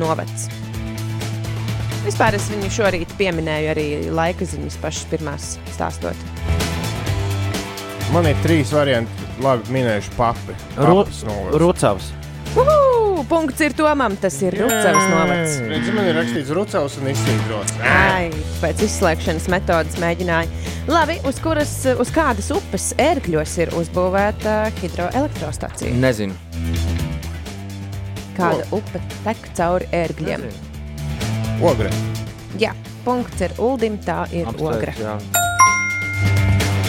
novads. 0.00 0.48
Vispār 2.02 2.34
es 2.34 2.48
viņu 2.50 2.70
šorīt 2.74 3.12
pieminēju 3.20 3.70
arī 3.70 3.86
laika 4.10 4.48
ziņas 4.48 4.78
pašas 4.82 5.06
pirmās 5.12 5.50
stāstot. 5.76 6.26
Man 8.10 8.26
ir 8.26 8.38
trīs 8.42 8.72
varianti, 8.74 9.28
labi 9.44 9.76
minējuši 9.76 10.16
papi. 10.16 10.56
Rucavs. 11.54 12.10
Uhu! 12.58 12.80
Punkts 13.30 13.60
ir 13.62 13.74
Tomam, 13.76 14.16
tas 14.18 14.40
ir 14.42 14.56
Rucavas 14.58 15.06
novads. 15.12 15.58
Redzi, 15.70 15.92
man 15.94 16.08
ir 16.08 16.16
rakstīts 16.18 16.50
Rucavs 16.56 16.96
un 16.98 17.10
izsīkrots. 17.12 17.76
Ai, 17.84 18.30
pēc 18.62 18.82
izslēgšanas 18.88 19.46
metodas 19.52 20.00
mēģināja. 20.02 20.69
Labi, 20.88 21.18
uz 21.28 21.36
kuras, 21.42 21.72
uz 22.00 22.10
kādas 22.14 22.48
upes 22.54 22.90
ērgļos 23.00 23.52
ir 23.62 23.70
uzbūvēta 23.78 24.54
hidroelektrostacija? 24.80 25.92
Nezinu. 26.00 26.34
Kāda 28.38 28.64
upe 28.74 29.02
tek 29.26 29.50
cauri 29.58 29.86
ērgļiem? 29.94 30.46
Ogre. 31.68 31.92
Jā, 32.58 32.72
punkts 33.04 33.44
ir 33.44 33.52
Uldim, 33.60 33.98
tā 34.06 34.22
ir 34.34 34.48
ogra. 34.56 34.94
Apsveic, 34.94 35.04
jā. 35.04 35.18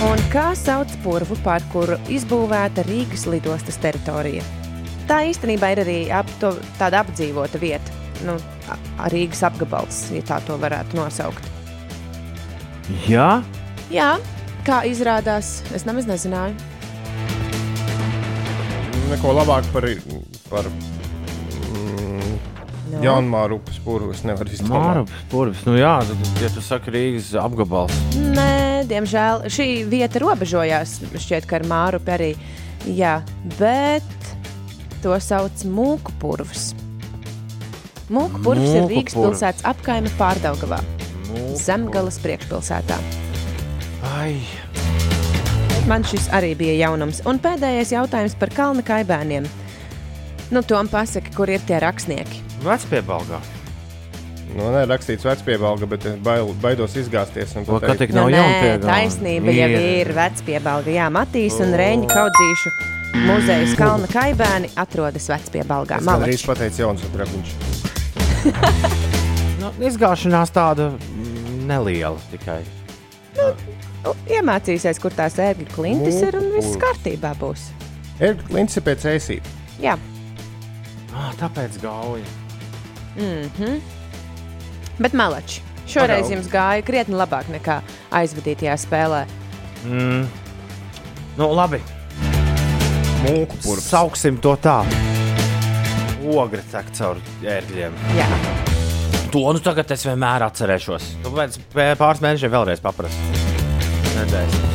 Un 0.02 0.24
kā 0.34 0.48
sauc 0.58 0.90
purvu, 1.04 1.36
par 1.46 1.62
kuru 1.74 2.00
izbūvēta 2.10 2.88
Rīgas 2.88 3.28
lidostas 3.30 3.78
teritorija? 3.84 4.42
Tā 5.10 5.20
īstenībā 5.30 5.74
ir 5.76 5.84
arī 5.84 5.98
ap, 6.16 6.30
to, 6.42 6.56
tāda 6.80 7.04
apdzīvota 7.04 7.60
vieta. 7.62 8.00
Nu, 8.26 8.40
a- 8.72 8.80
Rīgas 9.14 9.44
apgabals, 9.46 10.08
ja 10.16 10.24
tā 10.26 10.40
to 10.48 10.56
varētu 10.62 10.98
nosaukt. 10.98 11.46
Jā, 13.08 13.44
Jā, 13.92 14.12
kā 14.68 14.82
izrādās, 14.88 15.60
es 15.76 15.84
nemaz 15.88 16.08
nezināju. 16.08 16.56
Neko 19.12 19.34
labāk 19.36 19.68
par, 19.74 19.88
par 20.48 20.70
mm, 20.72 22.38
No. 22.92 23.00
Jaunmāru 23.06 23.56
upes 23.62 23.78
purvu 23.84 24.12
es 24.12 24.22
nevaru 24.28 24.52
izdomāt. 24.52 24.82
Māra 24.84 25.04
Purvis. 25.32 25.62
Nu 25.64 25.78
jā, 25.80 25.94
tad, 26.04 26.26
ja 26.44 26.50
tu 26.52 26.64
saki 26.64 26.92
Rīgas 26.92 27.30
apgabals. 27.40 27.96
Nē, 28.20 28.84
diemžēl 28.90 29.46
šī 29.48 29.68
vieta 29.88 30.20
robežojās 30.20 30.98
šķiet, 31.16 31.48
ka 31.48 31.62
ar 31.62 31.68
Māru 31.72 32.02
arī. 32.12 32.34
Jā, 32.84 33.22
bet 33.56 34.32
to 35.04 35.16
sauc 35.24 35.64
mūku 35.64 36.12
purvs. 36.20 36.74
Mūku 38.12 38.44
purvs 38.44 38.68
ir 38.68 38.84
Mūku 38.84 38.92
Rīgas 38.92 39.16
purvs. 39.16 39.40
pilsētas 39.40 39.68
apkaime 39.72 40.12
pārdaugavā, 40.20 40.84
Zemgales 41.56 42.20
priekšpilsētā. 42.20 43.00
Ai, 44.04 44.36
Man 45.90 46.04
šis 46.06 46.28
arī 46.34 46.52
bija 46.56 46.76
jaunums. 46.88 47.24
Un 47.26 47.40
pēdējais 47.42 47.90
jautājums 47.96 48.36
par 48.38 48.52
kalna 48.54 48.84
kaibēniem. 48.86 49.48
Nu, 50.54 50.62
Tom 50.68 50.88
pasaka, 50.92 51.32
kur 51.36 51.50
ir 51.50 51.60
tie 51.66 51.80
rakstnieki. 51.82 52.42
vecpiebalgā. 52.62 53.40
Nu, 54.52 54.68
nē, 54.76 54.84
rakstīts 54.92 55.24
vecpiebalga, 55.26 55.88
bet 55.90 56.06
es 56.06 56.16
bail, 56.22 56.52
baidos 56.62 56.94
izgāzties. 57.00 57.54
pateikt, 57.56 57.88
ka 57.88 57.96
tik 58.04 58.14
nav 58.14 58.30
nē, 58.30 58.38
jaunpiebalga? 58.38 58.88
taisnība 58.92 59.54
jau 59.56 59.70
ir 59.80 60.12
vecpiebalga. 60.18 60.92
Jā, 60.92 61.08
Matīs 61.10 61.58
un 61.64 61.72
Rēņa 61.82 62.10
kaudzīšu 62.12 62.74
muzejas 63.26 63.74
kalna 63.80 64.08
kaibēni 64.12 64.70
atrodas 64.76 65.30
vecpiebalgā. 65.32 65.98
Es 65.98 66.06
gandrīz 66.06 66.44
Malači. 66.44 66.48
pateicu 66.52 66.84
jauns 66.86 67.02
drabiņš. 67.16 67.50
Nu, 69.62 69.70
izgāšanās 69.86 70.50
tāda 70.50 70.88
mm, 70.98 71.60
neliela 71.70 72.18
tikai. 72.32 72.64
Nu, 74.04 74.14
Iemācīsies, 74.34 74.98
kur 75.02 75.14
tās 75.14 75.36
ērgļu 75.38 75.68
klintis 75.76 76.22
ir 76.26 76.36
un 76.40 76.48
viss 76.56 76.72
Mūku. 76.74 76.82
kārtībā 76.82 77.36
būs. 77.38 77.68
Ir 78.22 78.36
klints 78.48 78.78
ir 78.78 78.86
pēc 78.88 79.06
ēsīt. 79.16 79.52
Jā, 79.82 79.98
Ah, 81.14 81.34
tāpēc 81.38 81.76
gauja. 81.82 82.24
bet 85.00 85.14
malači. 85.14 85.62
Šoreiz 85.92 86.22
Pagauk. 86.24 86.32
jums 86.32 86.48
gāja 86.48 86.84
krietni 86.88 87.18
labāk 87.20 87.50
nekā 87.52 87.82
aizvadītajā 88.16 88.78
spēlē. 88.80 89.26
Mm. 89.84 90.28
Nu, 91.38 91.50
labi. 91.58 91.82
Mūku 93.26 93.58
purvs. 93.62 93.90
Sauksim 93.92 94.40
to 94.42 94.56
tā. 94.56 94.80
Ogre 96.32 96.62
tek 96.72 96.86
caur 96.96 97.18
ērgļiem. 97.44 97.92
Jā, 98.16 98.28
To 99.32 99.40
nu 99.54 99.60
tagad 99.64 99.90
es 99.92 100.04
vienmēr 100.06 100.44
atcerēšos. 100.44 101.04
Tu 101.24 101.30
pēc 101.32 101.58
pē- 101.74 101.96
pāris 101.96 102.20
mēnešiem 102.20 102.52
vēlreiz 102.52 102.82
paprasu. 102.84 103.16
Redzēsim. 104.22 104.66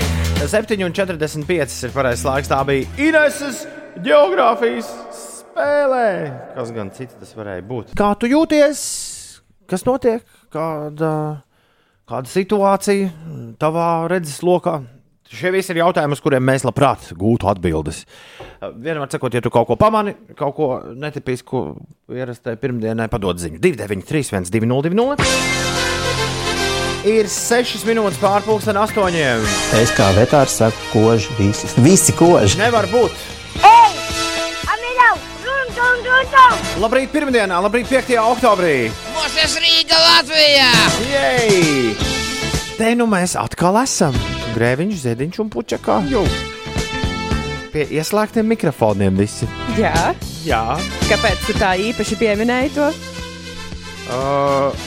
7,45 0.43 1.75
ir 1.87 1.93
pareizais 1.95 2.25
laiks. 2.27 2.49
Tā 2.51 2.59
bija 2.67 2.89
Ineses 2.99 3.61
geogrāfijas 4.03 4.89
spēlē. 5.15 6.09
Kas 6.57 6.73
gan 6.75 6.91
cits 6.97 7.15
tas 7.21 7.31
varēja 7.39 7.63
būt? 7.69 7.93
Kā 7.99 8.09
tu 8.19 8.27
jūties? 8.27 8.83
Kas 9.71 9.87
notiek? 9.87 10.27
Kāda, 10.51 11.13
kāda 12.11 12.33
situācija 12.33 13.55
tavā 13.63 13.87
redzes 14.11 14.43
lokā? 14.43 14.81
Šie 15.31 15.55
visi 15.55 15.71
ir 15.75 15.83
jautājumi, 15.85 16.19
uz 16.19 16.23
kuriem 16.23 16.43
mēs 16.47 16.67
labprāt 16.67 17.13
gūtu 17.19 17.47
atbildes. 17.51 18.03
Vienmēr 18.63 19.11
sakot, 19.15 19.35
ja 19.35 19.43
tu 19.43 19.55
kaut 19.55 19.71
ko 19.71 19.79
pamani, 19.79 20.17
kaut 20.39 20.59
ko 20.59 20.71
netipisku, 20.91 21.69
ierastai 22.11 22.59
pirmdienai, 22.63 23.07
padod 23.11 23.39
ziņu. 23.43 23.63
293, 23.63 24.51
202. 24.59 25.76
Ir 27.07 27.29
6 27.31 27.85
minūtes 27.87 28.19
pārpusdienas 28.19 28.91
ar 28.91 29.05
8. 29.07 29.45
Es 29.79 29.93
kā 29.95 30.09
vetārs 30.17 30.57
saku, 30.59 30.81
koži 30.91 31.31
visi. 31.39 31.69
Visi 31.85 32.15
koži. 32.17 32.59
Nevar 32.59 32.89
būt. 32.91 33.15
Amiļau, 33.63 35.13
run, 35.45 35.69
run, 35.77 36.01
run, 36.09 36.33
run! 36.35 36.65
Labrīt, 36.83 37.13
pirmdienā, 37.15 37.61
labrīt, 37.63 37.87
5. 37.93 38.11
oktobrī. 38.33 38.75
Mūsu 39.15 39.63
Rīga 39.63 40.01
Latvijā! 40.03 40.73
Jej! 41.13 41.95
Te 42.77 42.91
nu 42.99 43.07
mēs 43.09 43.37
atkal 43.39 43.79
esam. 43.85 44.17
Grēviņš, 44.57 44.99
ziediņš 45.07 45.41
un 45.45 45.53
puķakā. 45.55 46.01
Jau. 46.11 46.25
Pie 47.73 47.87
ieslēgtiem 48.01 48.51
mikrofoniem 48.51 49.15
visi. 49.21 49.47
jā. 49.79 49.95
Jā. 50.47 50.65
kāpēc 51.11 51.47
tu 51.47 51.55
tā 51.59 51.73
īpaši 51.91 52.19
pieminēji 52.21 52.75
to? 52.77 52.91
Uh, 54.07 54.85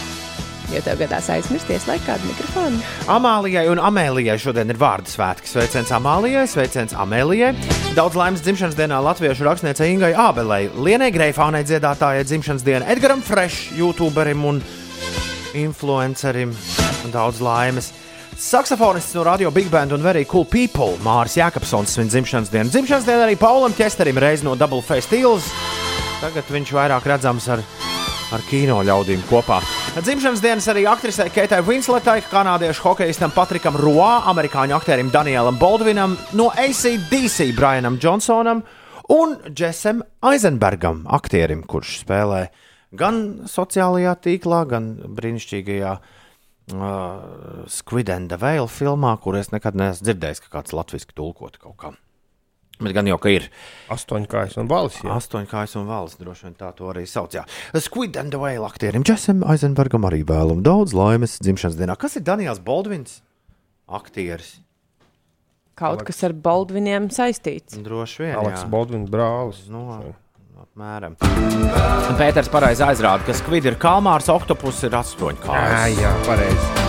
Jo 0.69 0.81
tev 0.85 0.99
gadās 1.01 1.25
aizmirsties, 1.33 1.87
lai 1.89 1.97
kādu 2.05 2.27
mikrofonu. 2.29 2.77
Amālijai 3.09 3.63
un 3.71 3.79
Amēlijai 3.81 4.35
šodien 4.37 4.69
ir 4.69 4.77
vārdu 4.77 5.09
svētki. 5.09 5.49
Sveiciens 5.49 5.89
Amālijai, 5.97 6.43
sveiciens 6.49 6.93
Amēlijai. 6.93 7.55
Daudz 7.97 8.17
laimes 8.19 8.43
dzimšanas 8.45 8.77
dienā 8.77 8.99
latviešu 9.01 9.47
rakstniecei 9.47 9.89
Ingai 9.95 10.11
Ābelei, 10.13 10.67
Lienai 10.77 11.09
Greifānai 11.15 11.63
dziedātājai 11.65 12.27
dzimšanas 12.29 12.67
dienā, 12.67 12.85
Edgaram 12.93 13.25
Fresh, 13.25 13.73
youtuberim 13.79 14.45
un 14.45 14.61
influencerim. 15.57 16.53
Daudz 17.09 17.41
laimes. 17.41 17.89
Saksofonists 18.39 19.17
no 19.17 19.25
Radio 19.25 19.49
Big 19.51 19.67
Band 19.73 19.91
un 19.91 20.05
Very 20.05 20.23
Cool 20.29 20.45
People 20.45 20.99
Māris 21.03 21.35
Jākapsons 21.39 21.97
svin 21.97 22.13
dzimšanas 22.13 22.53
dienu. 22.53 22.69
Dzimšanas 22.69 23.09
dienu 23.09 23.25
arī 23.25 23.41
Paulam 23.41 23.73
Česterim 23.73 24.21
reiz 24.21 24.45
no 24.45 24.53
Double 24.55 24.85
Face 24.85 25.09
Steels. 25.09 25.49
Tagad 26.21 26.47
viņš 26.53 26.77
vairāk 26.77 27.09
redzams 27.09 27.49
ar 27.49 27.65
ar 28.35 28.43
kino 28.49 28.79
ļaudīm 28.85 29.23
kopā. 29.29 29.59
Dzimšanas 29.97 30.43
dienas 30.43 30.67
arī 30.71 30.85
aktrisei 30.89 31.31
Keitai 31.33 31.61
Winsletai, 31.65 32.19
kanādiešu 32.29 32.85
hokeistam 32.85 33.33
Patrikam 33.35 33.77
Roā, 33.79 34.25
amerikāņu 34.31 34.77
aktierim 34.77 35.09
Danielam 35.13 35.57
Baldvinam, 35.61 36.17
no 36.37 36.49
ACDC 36.53 37.49
Brianam 37.57 37.97
Johnsonam 38.01 38.63
un 39.09 39.37
Jessam 39.57 40.03
Eisenbergam, 40.25 41.05
aktierim, 41.09 41.63
kurš 41.65 41.99
spēlē 42.03 42.47
gan 42.97 43.47
sociālajā 43.49 44.15
tīklā, 44.25 44.63
gan 44.69 44.91
brīnišķīgajā 45.17 45.95
uh, 45.97 47.65
Squid 47.69 48.13
and 48.13 48.29
the 48.29 48.37
Whale 48.41 48.69
filmā, 48.69 49.15
kur 49.21 49.37
es 49.39 49.51
nekad 49.53 49.77
neesmu 49.77 50.05
dzirdējis, 50.09 50.45
ka 50.45 50.59
kāds 50.59 50.77
latviešu 50.77 51.17
tulkot 51.17 51.57
kaut 51.61 51.77
kā. 51.81 51.93
Bet 52.79 52.93
gan 52.95 53.07
jau, 53.09 53.17
ka 53.19 53.27
ir 53.33 53.49
Astoņkājas 53.91 54.53
un 54.61 54.69
balis. 54.71 55.01
Jā. 55.03 55.11
astoņkājas 55.19 55.73
un 55.81 55.87
valsts, 55.89 56.19
droši 56.21 56.45
vien 56.47 56.53
tā 56.55 56.69
to 56.77 56.87
arī 56.87 57.03
sauc. 57.09 57.33
Jā. 57.35 57.43
Squid 57.75 58.15
and 58.15 58.31
the 58.31 58.39
Whale 58.39 58.63
aktierim 58.69 59.03
Džesam 59.03 59.43
Eisenbergam 59.51 60.07
arī 60.07 60.21
vēlam 60.23 60.61
daudz 60.63 60.93
laimes 60.95 61.35
dzimšanas 61.43 61.75
dienā. 61.75 61.97
Kas 61.99 62.15
ir 62.15 62.23
Daniels 62.23 62.61
Baldvins? 62.63 63.19
Aktieris. 63.89 64.59
kaut 65.79 66.03
kas 66.07 66.23
ar 66.27 66.33
Baldviniem 66.35 67.09
saistīts. 67.11 67.75
Droši 67.83 68.23
vien. 68.25 68.35
Aleks 68.39 68.63
jā. 68.65 68.69
Baldvins 68.71 69.09
brālis. 69.11 69.61
Nu, 69.71 69.85
apmēram. 70.59 71.15
Pēters 72.19 72.51
pareizi 72.51 72.83
aizrāda, 72.83 73.23
ka 73.27 73.35
skvidi 73.35 73.71
ir 73.71 73.79
kalmārs, 73.79 74.27
oktopus 74.31 74.83
ir 74.83 74.91
Jā, 74.95 75.03
astoņkājas. 75.03 75.99
jā, 75.99 76.13
pareizi. 76.27 76.88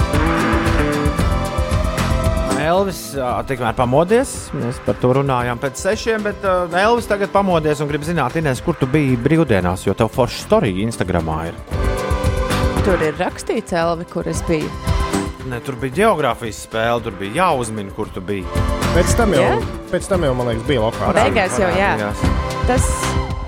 Elvis 2.60 3.00
tikmēr 3.48 3.76
pamodies. 3.78 4.34
Mēs 4.56 4.80
par 4.84 4.98
to 5.00 5.12
runājām 5.20 5.60
pēc 5.62 5.80
sešiem, 5.80 6.24
bet 6.26 6.44
Elvis 6.44 7.08
tagad 7.10 7.32
pamodies 7.32 7.80
un 7.80 7.88
grib 7.90 8.04
zināt, 8.06 8.36
Inês, 8.40 8.60
kur 8.64 8.76
tu 8.78 8.88
biji 8.90 9.16
brīvdienās, 9.24 9.86
jo 9.88 9.94
tev 9.96 10.10
forša 10.12 10.44
storija 10.46 10.84
Instagramā 10.86 11.38
ir. 11.50 11.60
Tur 12.84 13.02
ir 13.04 13.16
rakstīts, 13.20 13.74
Elvi, 13.76 14.06
kur 14.12 14.28
es 14.30 14.42
biju. 14.48 14.68
Ne, 15.50 15.58
tur 15.64 15.76
bija 15.80 15.96
geogrāfijas 16.02 16.62
spēle, 16.66 17.00
tur 17.04 17.16
bija 17.16 17.40
jāuzmina, 17.40 17.92
kur 17.96 18.10
tu 18.12 18.20
biji. 18.24 18.44
Pēc 18.94 19.14
tam 19.18 19.32
jau, 19.34 19.46
Jā? 19.46 19.58
pēc 19.92 20.08
tam 20.10 20.24
jau 20.26 20.34
man 20.36 20.50
liekas, 20.50 20.66
bija 20.68 20.84
lokāls. 20.84 21.16
Beigās 21.16 21.58
jau, 21.60 21.70
jā. 21.78 21.92
Parādījās. 21.96 22.66
Tas 22.68 22.88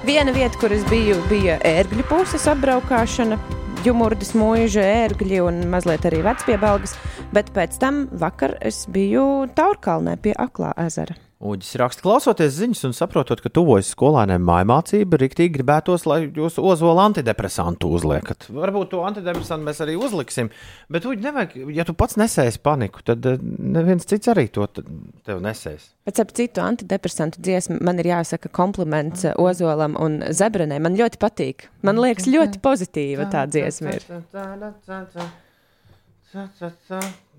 viena 0.07 0.33
vieta, 0.35 0.57
kur 0.61 0.73
es 0.75 0.85
biju, 0.91 1.19
bija 1.31 1.59
ērgļu 1.69 2.07
puses 2.09 2.47
apbraukšana. 2.51 3.39
Jumurdas 3.83 4.29
mūža, 4.39 4.83
ērgļi 5.09 5.41
un 5.43 5.57
mazliet 5.73 6.05
arī 6.07 6.21
vecpiebalgas, 6.23 6.93
bet 7.35 7.49
pēc 7.57 7.81
tam 7.83 8.05
vakar 8.15 8.55
es 8.63 8.85
biju 8.87 9.49
Taurkalnē 9.59 10.15
pie 10.23 10.37
Aklā 10.39 10.71
ezera. 10.85 11.17
Uģis 11.43 11.73
raksta, 11.81 12.05
klausoties 12.05 12.53
ziņas 12.55 12.85
un 12.87 12.93
saprotot, 12.95 13.41
ka 13.43 13.51
tuvojas 13.51 13.89
skolēniem 13.97 14.45
mājmācība, 14.47 15.19
rīktīgi 15.19 15.51
gribētos, 15.57 16.05
lai 16.07 16.21
jūs 16.29 16.61
ozola 16.63 17.09
antidepresantu 17.09 17.91
uzliekat. 17.97 18.47
Varbūt 18.55 18.93
to 18.93 19.01
antidepresantu 19.09 19.67
mēs 19.67 19.81
arī 19.83 19.97
uzliksim, 19.99 20.53
bet, 20.93 21.09
Uģi, 21.11 21.25
nevajag, 21.27 21.57
ja 21.75 21.87
tu 21.89 21.97
pats 21.99 22.15
nesēsi 22.21 22.63
paniku, 22.63 23.03
tad 23.11 23.27
eh, 23.27 23.43
neviens 23.43 24.07
cits 24.07 24.31
arī 24.31 24.47
to 24.55 24.69
tev 24.71 25.43
nesēs. 25.43 25.89
Pēc 26.07 26.21
tam 26.21 26.31
citu 26.39 26.63
antidepresantu 26.63 27.43
dziesmu 27.43 27.81
man 27.83 27.99
ir 27.99 28.13
jāsaka 28.13 28.53
kompliments 28.55 29.27
eh, 29.27 29.35
Ozolam 29.43 29.99
un 29.99 30.21
Zebrenē. 30.31 30.79
Man 30.83 30.95
ļoti 31.01 31.19
patīk. 31.23 31.67
Man 31.83 31.99
liekas, 32.03 32.31
ļoti 32.31 32.63
pozitīva 32.63 33.27
tā 33.35 33.49
dziesma 33.51 33.99
ir. 33.99 34.07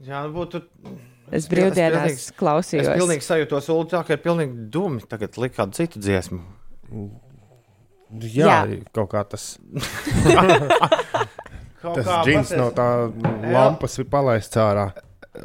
Jā, 0.03 0.19
nu 0.27 0.35
būtu. 0.35 0.65
Es 1.33 1.45
Es 1.45 1.49
brīvdienās 1.49 2.03
pilnīgi- 2.03 2.19
Es 2.19 2.31
klausījos. 2.37 2.89
pilnīgi 2.99 3.25
sajūtos, 3.25 3.69
Ulu, 3.73 3.87
tā 3.89 4.03
ka 4.05 4.13
ir 4.13 4.21
pilnīgi 4.21 4.67
dumi 4.69 5.01
tagad 5.09 5.37
likt 5.41 5.55
kādu 5.57 5.73
citu 5.79 5.97
dziesmu. 6.03 6.39
Jā, 8.21 8.45
Jā. 8.45 8.83
kaut 8.93 9.09
kā 9.09 9.23
tas, 9.25 9.57
Kaut 11.83 11.97
tas 11.97 12.05
kā 12.07 12.19
džins 12.27 12.51
no 12.55 12.67
tā 12.75 12.85
lampas 13.51 13.97
ir 13.99 14.05
palaists 14.11 14.59
ārā. 14.61 14.85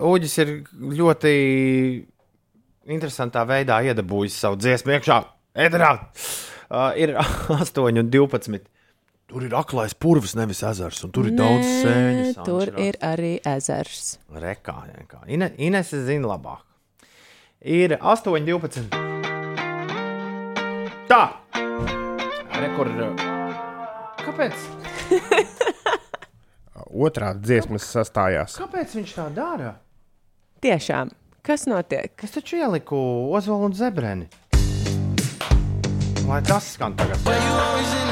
Uģis 0.04 0.34
ir 0.44 0.50
ļoti 1.00 1.32
interesantā 2.92 3.42
veidā 3.48 3.80
iedabūjis 3.88 4.36
savu 4.44 4.58
dziesmu 4.60 4.92
iekšā. 4.98 5.16
Ēderā 5.64 5.90
uh, 5.96 6.92
ir 7.00 7.14
8 7.56 7.88
un 8.02 8.10
12. 8.12 8.60
Tur 9.28 9.44
ir 9.44 9.52
aklais 9.52 9.92
purvs, 9.92 10.32
nevis 10.38 10.62
ezers, 10.64 11.02
un 11.04 11.10
tur 11.12 11.26
ir 11.28 11.34
daudz 11.36 11.66
sēņu. 11.82 12.28
Tur 12.46 12.70
ir 12.80 12.96
arī 13.04 13.34
ezers. 13.44 14.14
Rekā, 14.32 14.76
kā. 15.04 15.20
Ine, 15.28 15.50
Ines 15.60 15.92
zina 16.06 16.30
labāk. 16.30 16.64
Ir 17.60 17.98
8, 18.00 18.40
12. 18.48 18.88
Tā! 21.12 21.20
Rekur. 22.56 22.88
Kāpēc? 24.24 24.64
Otrā 27.04 27.34
dziesmas 27.36 27.84
sastājās. 27.84 28.56
Kāpēc 28.56 28.96
viņš 28.96 29.16
tā 29.18 29.28
dara? 29.36 29.74
Tiešām, 30.64 31.12
kas 31.44 31.68
notiek? 31.68 32.16
Es 32.24 32.32
taču 32.32 32.64
ieliku 32.64 32.96
Ozolu 33.36 33.68
un 33.68 33.76
Zebreni. 33.76 34.32
Lai 36.24 36.40
tas 36.48 36.72
skan 36.78 36.96
tagad. 36.96 38.07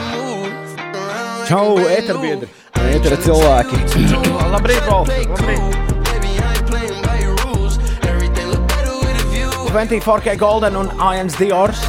Čau, 1.46 1.76
eterbiedri! 1.78 2.48
Etera 2.90 3.14
cilvēki! 3.22 3.78
Labrīt, 4.50 4.82
Volf! 4.88 5.10
Labrīt! 5.30 5.76
24K 9.70 10.34
Golden 10.40 10.78
un 10.80 10.88
Ians 10.98 11.36
Diors. 11.38 11.84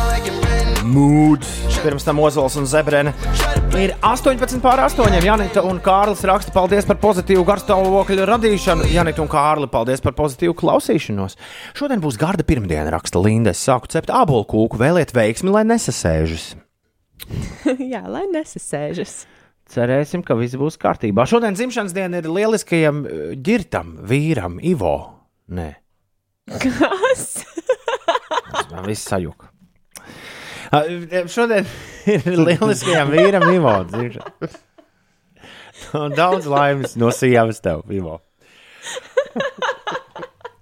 Mood! 0.86 1.48
Pirms 1.82 2.06
tam 2.06 2.20
Ozols 2.22 2.58
un 2.60 2.68
Zebrene. 2.70 3.16
Ir 3.78 3.96
18 4.06 4.62
pār 4.62 4.84
8. 4.86 5.18
Janita 5.26 5.64
un 5.66 5.80
Kārlis 5.82 6.22
raksta, 6.30 6.54
paldies 6.54 6.86
par 6.86 7.00
pozitīvu 7.02 7.42
garstāvokļa 7.48 8.28
radīšanu. 8.30 8.86
Janita 8.94 9.24
un 9.24 9.32
Kārli, 9.32 9.70
paldies 9.74 10.06
par 10.06 10.14
pozitīvu 10.20 10.54
klausīšanos. 10.60 11.38
Šodien 11.78 12.04
būs 12.04 12.20
garda 12.22 12.46
pirmdiena, 12.46 12.92
raksta 12.94 13.22
Linda. 13.26 13.56
Es 13.58 13.66
sāku 13.66 13.90
cept 13.90 14.14
ābolu 14.14 14.46
kūku, 14.54 14.78
vēliet 14.82 15.16
veiksmi, 15.18 15.50
lai 15.54 15.66
nesasēžas. 15.70 16.52
Jā, 17.94 18.04
lai 18.06 18.28
nesasēžas. 18.36 19.24
Cerēsim, 19.68 20.24
ka 20.24 20.38
viss 20.40 20.56
būs 20.60 20.78
kārtībā. 20.80 21.26
Šodien 21.28 21.58
dzimšanas 21.58 21.96
diena 21.96 22.22
ir 22.22 22.30
lieliskajam 22.32 23.04
eh, 23.04 23.36
ģirtam, 23.44 23.98
vīram, 24.08 24.62
Ivo. 24.64 24.96
Nē, 25.52 25.74
Kas? 26.48 27.44
man 28.72 28.88
viss 28.88 29.08
sajūta. 29.10 29.52
Šodien 31.32 31.68
ir 32.08 32.26
lieliskajam 32.28 33.12
vīram, 33.12 33.48
Ivo. 33.56 33.76
Daudz 36.20 36.48
laimes 36.52 36.96
no 37.00 37.12
sievas 37.16 37.60
tev, 37.64 37.84
Ivo. 37.92 38.22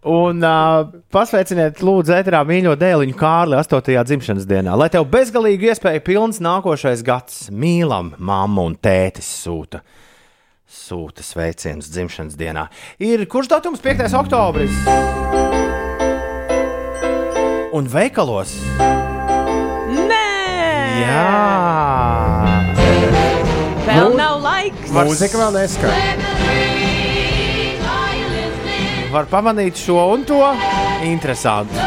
Un 0.06 0.44
uh, 0.46 0.86
pasveiciniet, 1.10 1.80
lūdzu, 1.82 2.14
ētrā 2.20 2.44
mīļo 2.46 2.76
dēliņu 2.78 3.16
Kārli 3.18 3.58
8. 3.58 4.04
dzimšanas 4.06 4.46
dienā. 4.46 4.76
Lai 4.78 4.86
tev 4.94 5.08
bezgalīgi 5.10 5.72
iespēja 5.72 6.04
pilns 6.06 6.38
nākošais 6.46 7.02
gads, 7.06 7.48
mīlam, 7.50 8.12
mamma 8.22 8.68
un 8.70 8.76
tētis 8.78 9.26
sūta. 9.42 9.82
Sūta 10.70 11.26
sveicienus 11.26 11.90
dzimšanas 11.90 12.38
dienā. 12.38 12.68
Ir 13.02 13.26
kurš 13.26 13.50
datums 13.56 13.82
5. 13.82 14.06
oktobris? 14.22 14.78
Un 17.74 17.90
veikalos? 17.90 18.54
Nē! 19.90 20.22
Jā! 21.02 21.28
Vēl 23.90 24.14
nav 24.22 24.38
laiks. 24.46 24.94
Mūzika 24.94 25.42
vēl 25.48 25.62
neskan. 25.64 26.35
Var 29.16 29.30
pamanīt 29.32 29.78
šo 29.80 30.02
un 30.12 30.26
to. 30.28 30.42
Interesanti. 31.08 31.78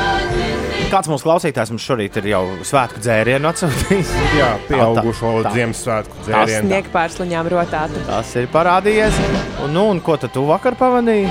Kāds 0.88 1.10
mūsu 1.12 1.26
klausītājs 1.26 1.68
mums 1.74 1.84
šorīt 1.84 2.14
ir 2.22 2.30
jau 2.30 2.40
svētku 2.64 3.02
dzērienu 3.04 3.50
atsūtījis? 3.50 4.12
Jā, 4.38 4.46
pieaugušo 4.64 5.34
tā. 5.44 5.52
Ziemassvētku 5.58 6.22
dzērienu. 6.22 6.70
Sniegt 6.70 6.88
pārsliņām 6.94 7.50
rotātu. 7.52 8.00
Tas 8.08 8.32
ir 8.40 8.48
parādījies. 8.54 9.20
Un, 9.66 9.76
nu, 9.76 9.84
un 9.92 10.00
ko 10.00 10.16
tad 10.16 10.32
tu 10.32 10.46
vakar 10.48 10.78
pamanīji? 10.80 11.28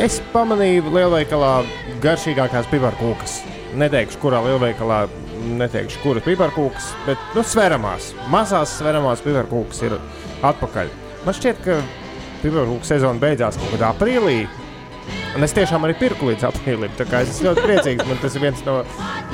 Es 0.00 0.16
pamanīju 0.32 0.88
lielveikalā 0.96 1.52
garšīgākās 2.06 2.72
piparkūkas. 2.72 3.36
Neteikšu, 3.84 4.24
kurā 4.24 4.40
lielveikalā, 4.48 5.04
neteikšu, 5.60 6.00
kuras 6.06 6.24
piparkūkas, 6.24 6.88
bet 7.04 7.30
nu, 7.36 7.44
sveramās, 7.44 8.14
mazās 8.32 8.78
sveramās 8.80 9.20
piparkūkas 9.28 9.84
ir 9.90 10.00
atpakaļ. 10.40 10.88
Man 11.28 11.36
šķiet, 11.36 11.64
ka 11.68 11.82
piparkūku 12.40 12.94
sezona 12.94 13.20
beidzās 13.20 13.60
kaut 13.60 13.76
kādā 13.76 13.92
aprīlī. 13.92 14.46
Un 15.34 15.42
es 15.42 15.54
tiešām 15.56 15.82
arī 15.86 15.96
pirku 15.98 16.28
līdz 16.30 16.46
aprīlim. 16.46 16.92
tā 16.98 17.06
kā 17.10 17.24
Es 17.26 17.40
ļoti 17.42 17.64
priecīgs. 17.64 18.06
Man 18.06 18.20
tas 18.22 18.36
ir 18.36 18.44
viens 18.44 18.60
no 18.66 18.80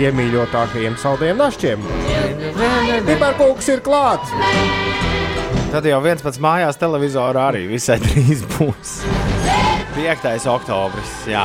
iemīļotākajiem 0.00 0.96
saldējiem 1.00 1.42
našķiem. 1.42 1.84
Piparkūks 3.08 3.68
ir 3.74 3.82
klāts! 3.84 4.32
Tad 5.70 5.86
jau 5.86 6.00
viens 6.02 6.22
pats 6.24 6.40
mājās 6.42 6.80
televizorā 6.80 7.44
arī 7.52 7.66
visai 7.70 8.00
drīz 8.02 8.42
būs. 8.56 8.96
5. 9.94 10.48
oktobris. 10.50 11.12
Jā. 11.30 11.44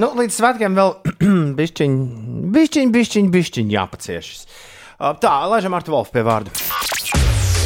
Nu, 0.00 0.12
līdz 0.16 0.38
svētkiem 0.38 0.76
vēl 0.76 0.94
bišķiņ, 1.58 1.98
bišķiņ, 2.56 2.94
bišķiņ, 2.96 3.30
bišķiņ 3.34 3.76
jāpaciešas. 3.76 4.46
Tā, 5.20 5.34
laižam 5.52 5.76
ar 5.76 5.84
to 5.84 5.92
Wolfu 5.92 6.16
pie 6.16 6.24
vārdu. 6.24 6.52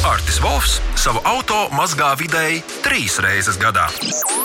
Artis 0.04 0.38
Volfs 0.40 0.78
savu 0.96 1.20
auto 1.28 1.66
mazgā 1.76 2.14
vidēji 2.16 2.62
trīs 2.80 3.18
reizes 3.20 3.58
gadā. 3.60 3.84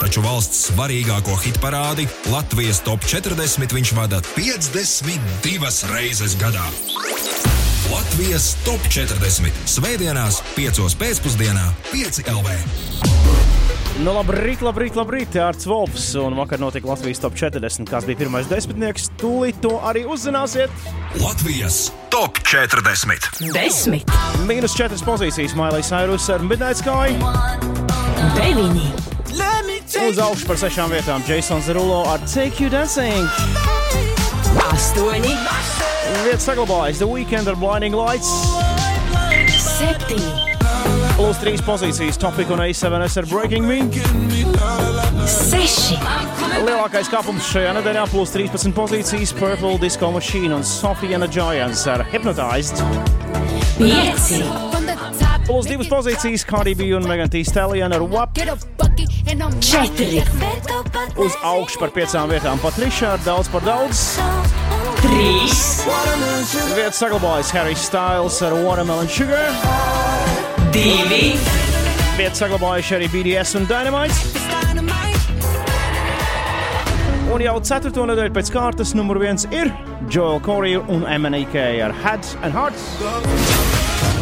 Taču 0.01 0.19
valsts 0.25 0.65
svarīgāko 0.67 1.37
hit 1.45 1.61
parādi 1.63 2.09
Latvijas 2.27 2.81
top 2.83 3.05
40 3.07 3.71
viņš 3.77 3.93
vada 3.95 4.19
52 4.35 5.93
reizes 5.93 6.35
gadā. 6.41 6.65
Latvijas 7.87 8.51
top 8.67 8.83
40 8.91 9.63
Svētdienās, 9.77 10.41
5 10.57 10.99
pēcpusdienā, 10.99 11.69
5 11.93 12.25
LV. 12.35 13.64
Nu, 14.03 14.11
labrīt, 14.11 14.59
labrīt, 14.59 14.97
labrīt. 14.99 15.35
Arts 15.39 15.63
Volfs. 15.69 16.09
Un 16.19 16.35
vakar 16.35 16.59
notika 16.59 16.89
Latvijas 16.89 17.21
top 17.23 17.37
40. 17.39 17.87
Kas 17.87 18.03
bija 18.07 18.19
pirmais 18.25 18.49
desmitnieks? 18.51 19.07
Tūlīt 19.21 19.61
to 19.63 19.77
arī 19.87 20.03
uzzināsiet. 20.11 20.73
Latvijas 21.21 21.93
top 22.11 22.41
40. 22.43 23.29
Desmit, 23.55 24.11
Mīnus 24.49 24.75
4 24.75 24.99
pozīcijas 25.07 25.55
Mailai 25.55 25.79
Sairus 25.83 26.27
ar 26.33 26.43
Midnight 26.43 26.81
Sky. 26.83 27.15
deviņi, 28.35 28.91
Uz 30.05 30.17
augšu 30.19 30.47
par 30.49 30.57
sešām 30.59 30.91
vietām 30.91 31.23
Jasons 31.27 31.67
Rulo 31.71 32.01
ar 32.11 32.19
Take 32.27 32.59
You 32.63 32.69
Dancing. 32.69 33.29
Astoņi, 34.71 35.31
Vietas 36.25 36.47
saglabājas 36.49 36.99
The 36.99 37.07
Weekend 37.07 37.47
ar 37.47 37.55
Blinding 37.55 37.95
Lights. 37.95 38.27
septiņi, 39.55 40.54
Plus 41.15 41.37
trīs 41.39 41.61
pozīcijas 41.63 42.17
Topic 42.19 42.49
un 42.51 42.59
A7S 42.59 43.15
ar 43.21 43.27
Breaking 43.31 43.65
Me. 43.67 43.77
seši, 45.31 45.95
Lielākais 46.65 47.07
kāpums 47.11 47.47
šajā 47.53 47.71
nedēļā 47.77 48.03
plus 48.11 48.33
13 48.35 48.75
pozīcijas 48.75 49.31
Purple 49.37 49.77
Disco 49.81 50.11
Machine 50.11 50.57
un 50.57 50.65
Sofija 50.67 51.19
Giants 51.31 51.85
ar 51.87 52.03
Hypnotized. 52.11 52.83
pieci, 53.77 54.43
Plus 55.45 55.67
divas 55.69 55.87
pozīcijas 55.87 56.43
Cardi 56.45 56.75
B 56.75 56.91
un 56.97 57.07
Megan 57.07 57.29
Thee 57.29 57.45
Stallion 57.45 57.93
ar 57.93 58.01
WAP. 58.01 58.35
četri, 59.61 60.23
Uz 61.15 61.31
augšu 61.43 61.79
par 61.79 61.89
piecām 61.95 62.29
vietām 62.29 62.59
Patriša 62.59 63.13
ar 63.13 63.19
daudz 63.25 63.47
par 63.47 63.61
daudz. 63.61 64.19
trīs, 65.01 65.85
Vietas 66.75 66.99
saglabājas 66.99 67.51
Harry 67.51 67.75
Styles 67.75 68.41
ar 68.41 68.51
Watermelon 68.51 69.07
Sugar. 69.07 70.24
Divi, 70.75 71.35
Vietas 72.15 72.39
saglabājuši 72.39 72.95
arī 72.95 73.07
BDS 73.11 73.57
un 73.59 73.65
Dynamite. 73.67 74.15
Un 77.35 77.41
jau 77.43 77.55
ceturto 77.67 78.05
nedēļu 78.07 78.31
pēc 78.35 78.51
kārtas 78.53 78.93
numur 78.95 79.19
viens 79.19 79.43
ir 79.51 79.71
Joel 80.11 80.39
Corey 80.45 80.77
un 80.79 81.03
MNK 81.03 81.65
ar 81.83 81.95
Heads 82.03 82.37
and 82.41 82.55
Hearts. 82.55 82.85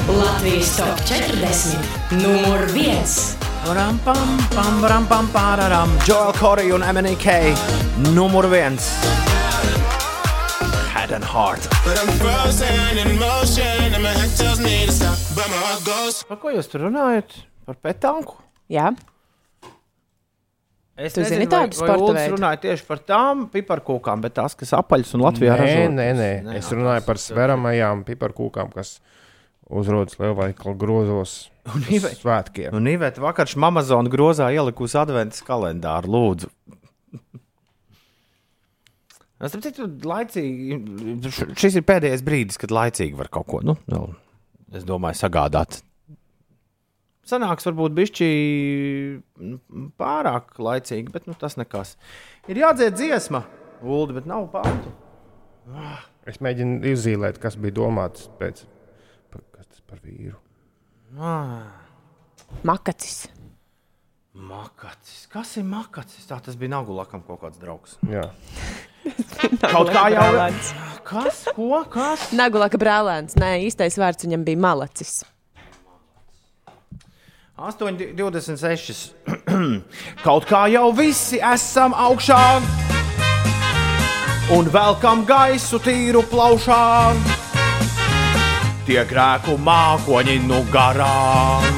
Latvijas 0.09 0.73
top 0.77 1.03
40, 1.05 1.75
numur 2.23 2.65
viens. 2.73 3.35
Ram, 3.69 3.99
pam, 4.03 4.39
pam, 4.55 4.81
ram, 4.89 5.05
pam, 5.07 5.29
pararam. 5.35 5.93
Joel 6.07 6.33
Corey 6.39 6.73
un 6.73 6.81
MNK 6.81 7.37
numur 8.15 8.49
viens. 8.51 8.89
And 11.13 11.23
Heart. 11.23 11.67
Par 16.27 16.37
ko 16.41 16.51
jūs 16.53 16.69
tur 16.71 16.85
runājat? 16.87 17.35
Par 17.67 17.77
petanku? 17.83 18.37
Jā, 18.71 18.91
Es 20.93 21.15
Tu 21.17 21.23
zini 21.25 21.47
tādu 21.49 21.73
sporta 21.73 22.11
veidu? 22.13 22.35
runāja 22.35 22.59
tieši 22.67 22.85
par 22.85 22.99
tām 23.01 23.47
piparkūkām, 23.49 24.21
bet 24.21 24.35
tās, 24.37 24.53
kas 24.57 24.75
apaļas 24.77 25.15
un 25.17 25.23
Latvijā 25.25 25.55
Nē, 25.55 25.61
ražotas. 25.63 25.95
nē, 25.97 26.07
nē. 26.19 26.57
Es 26.59 26.69
runāju 26.69 27.05
par 27.07 27.17
sveramajām 27.17 28.03
piparkūkām, 28.05 28.69
kas 28.75 28.99
uzrodas 29.73 30.19
lielveikalu 30.21 30.75
grozos 30.77 31.49
Un 31.73 31.81
uz 31.81 31.89
Ive- 31.97 32.13
svētkiem. 32.19 32.73
Un 32.77 32.85
Iveta 32.91 33.21
vakar 33.25 33.49
Amazon 33.57 34.05
grozā 34.13 34.51
ielikusi 34.53 34.99
adventas 35.01 35.41
kalendāru, 35.41 36.13
lūdzu. 36.13 36.49
Es 39.43 39.51
tam 39.51 39.63
citu 39.63 39.87
laicīgi, 40.07 40.77
šis 41.59 41.79
ir 41.79 41.83
pēdējais 41.87 42.21
brīdis, 42.23 42.59
kad 42.61 42.71
laicīgi 42.71 43.17
var 43.19 43.27
kaut 43.33 43.49
ko, 43.51 43.59
nu, 43.65 43.75
nu 43.91 44.05
es 44.73 44.85
domāju, 44.87 45.19
sagādāt. 45.19 45.81
Sanāks 47.27 47.67
varbūt 47.67 47.95
bišķi 47.95 48.29
pārāk 49.99 50.57
laicīgi, 50.59 51.11
bet 51.13 51.27
nu, 51.29 51.35
tas 51.39 51.55
nekas. 51.59 51.95
Ir 52.51 52.59
jādzied 52.59 52.97
dziesma, 52.99 53.45
Uldi, 53.83 54.17
bet 54.17 54.27
nav 54.27 54.49
pāntu. 54.51 54.91
Es 56.27 56.39
mēģinu 56.43 56.81
izzīmēt, 56.93 57.39
kas 57.43 57.55
bija 57.59 57.75
domāts 57.79 58.27
pēc 58.39 58.63
par, 59.31 59.43
kas 59.55 59.67
tas 59.67 59.83
par 59.87 60.03
vīru. 60.03 60.35
makacis. 62.67 63.25
Makacis. 64.33 65.27
Kas 65.31 65.55
ir 65.59 65.67
makacis? 65.67 66.25
Tā 66.27 66.39
tas 66.43 66.57
bija 66.59 66.73
Nagulakam 66.75 67.23
kaut 67.27 67.43
kāds 67.43 67.59
draugs. 67.61 67.99
Jā. 68.09 68.25
Kaut 69.73 69.91
kā 69.91 70.07
jau 70.13 70.29
Brālēns. 70.31 70.73
Kas? 71.03 71.43
Ko? 71.53 71.83
Kas? 71.91 72.29
Nagulaka 72.35 72.79
brālēns. 72.79 73.35
Nē, 73.39 73.57
īstais 73.67 73.97
vārds 73.99 74.23
viņam 74.23 74.45
bija 74.47 74.59
malacis. 74.63 75.21
8,26. 77.59 79.11
Kaut 80.25 80.47
kā 80.49 80.63
jau 80.73 80.87
visi 80.97 81.37
esam 81.37 81.93
augšā 81.93 82.39
un 84.57 84.71
velkam 84.73 85.21
gaisu 85.27 85.79
tīru 85.83 86.23
plaušā. 86.31 86.81
Tie 88.87 89.03
grēku 89.07 89.55
mākoņi 89.63 90.39
nu 90.47 90.63
garām. 90.73 91.69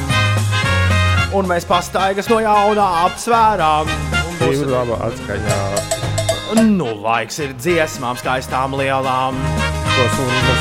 Un 1.35 1.51
mēs 1.51 1.67
pastaigas 1.67 2.31
no 2.31 2.39
jauna 2.41 2.87
apsvērām. 3.09 3.91
Un 4.23 4.39
būs- 4.39 4.95
atskaņā. 5.09 5.94
Nu, 6.55 6.87
laiks 7.03 7.39
ir 7.43 7.51
dziesmām, 7.59 8.15
skaistām, 8.19 8.75
lielām. 8.79 9.35
To 9.95 10.05
sunu 10.15 10.53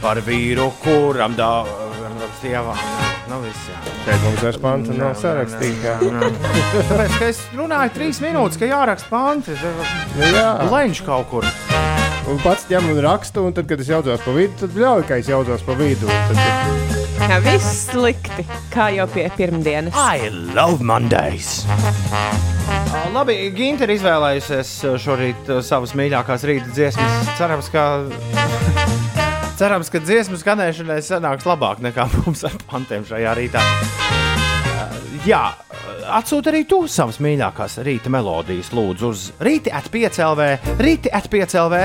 Par 0.00 0.20
vīru, 0.24 0.70
kuram 0.80 1.34
daudz 1.36 1.72
sievām. 2.40 2.78
Nu, 3.26 3.40
šeit 4.04 4.22
mums 4.22 4.42
vairs 4.44 4.58
panta 4.62 4.94
nav 4.96 5.16
sarakstīta. 5.18 5.96
Tāpēc, 6.00 7.16
ka 7.18 7.28
es 7.28 7.40
runāju 7.58 7.94
trīs 7.96 8.20
minūtes, 8.22 8.60
ka 8.60 8.68
jāraksta 8.70 9.10
panti. 9.10 9.56
Nu, 10.16 10.30
jā. 10.30 10.50
Leņš 10.70 11.02
kaut 11.08 11.28
kur. 11.32 11.48
Un 12.30 12.40
pats 12.42 12.66
ņem 12.70 12.88
un 12.94 13.02
raksta, 13.04 13.42
un 13.44 13.54
tad, 13.56 13.68
kad 13.70 13.82
es 13.82 13.90
jaucos 13.90 14.22
pa 14.24 14.34
vidu, 14.34 14.54
tad 14.62 14.78
ļauj, 14.78 15.04
ka 15.10 15.20
es 15.22 15.30
jaucos 15.30 15.66
pa 15.66 15.76
vidu. 15.78 16.08
Tad, 16.30 16.96
Jā, 17.26 17.40
viss 17.42 17.86
slikti. 17.90 18.44
Kā 18.70 18.90
jau 18.94 19.06
pie 19.10 19.26
pirmdienas. 19.38 19.96
I 19.96 20.30
love 20.54 20.84
Mondays! 20.84 21.64
Labi, 23.16 23.34
Ginta 23.56 23.86
ir 23.86 23.94
izvēlējusies 23.96 24.70
šorīt 25.00 25.50
savas 25.64 25.92
mīļākās 25.96 26.44
rīta 26.48 26.72
dziesmas. 26.72 27.30
Cerams, 27.38 27.68
ka, 27.72 27.84
cerams, 29.60 29.90
ka 29.92 30.00
dziesmu 30.04 30.38
skanēšanai 30.40 30.98
sanāks 31.04 31.46
labāk 31.48 31.80
nekā 31.84 32.08
mums 32.18 32.44
ar 32.48 32.56
pantiem 32.68 33.06
šajā 33.08 33.36
rītā. 33.38 33.62
Jā, 35.26 35.42
atsūti 36.18 36.52
arī 36.52 36.64
tu 36.70 36.84
savas 36.90 37.18
mīļākās 37.24 37.80
rīta 37.86 38.12
melodijas, 38.12 38.72
lūdzu, 38.76 39.08
uz 39.10 39.24
rīti 39.42 39.72
atpiecēlvē, 39.74 40.50
rīti 40.78 41.12
atpiecēlvē. 41.20 41.82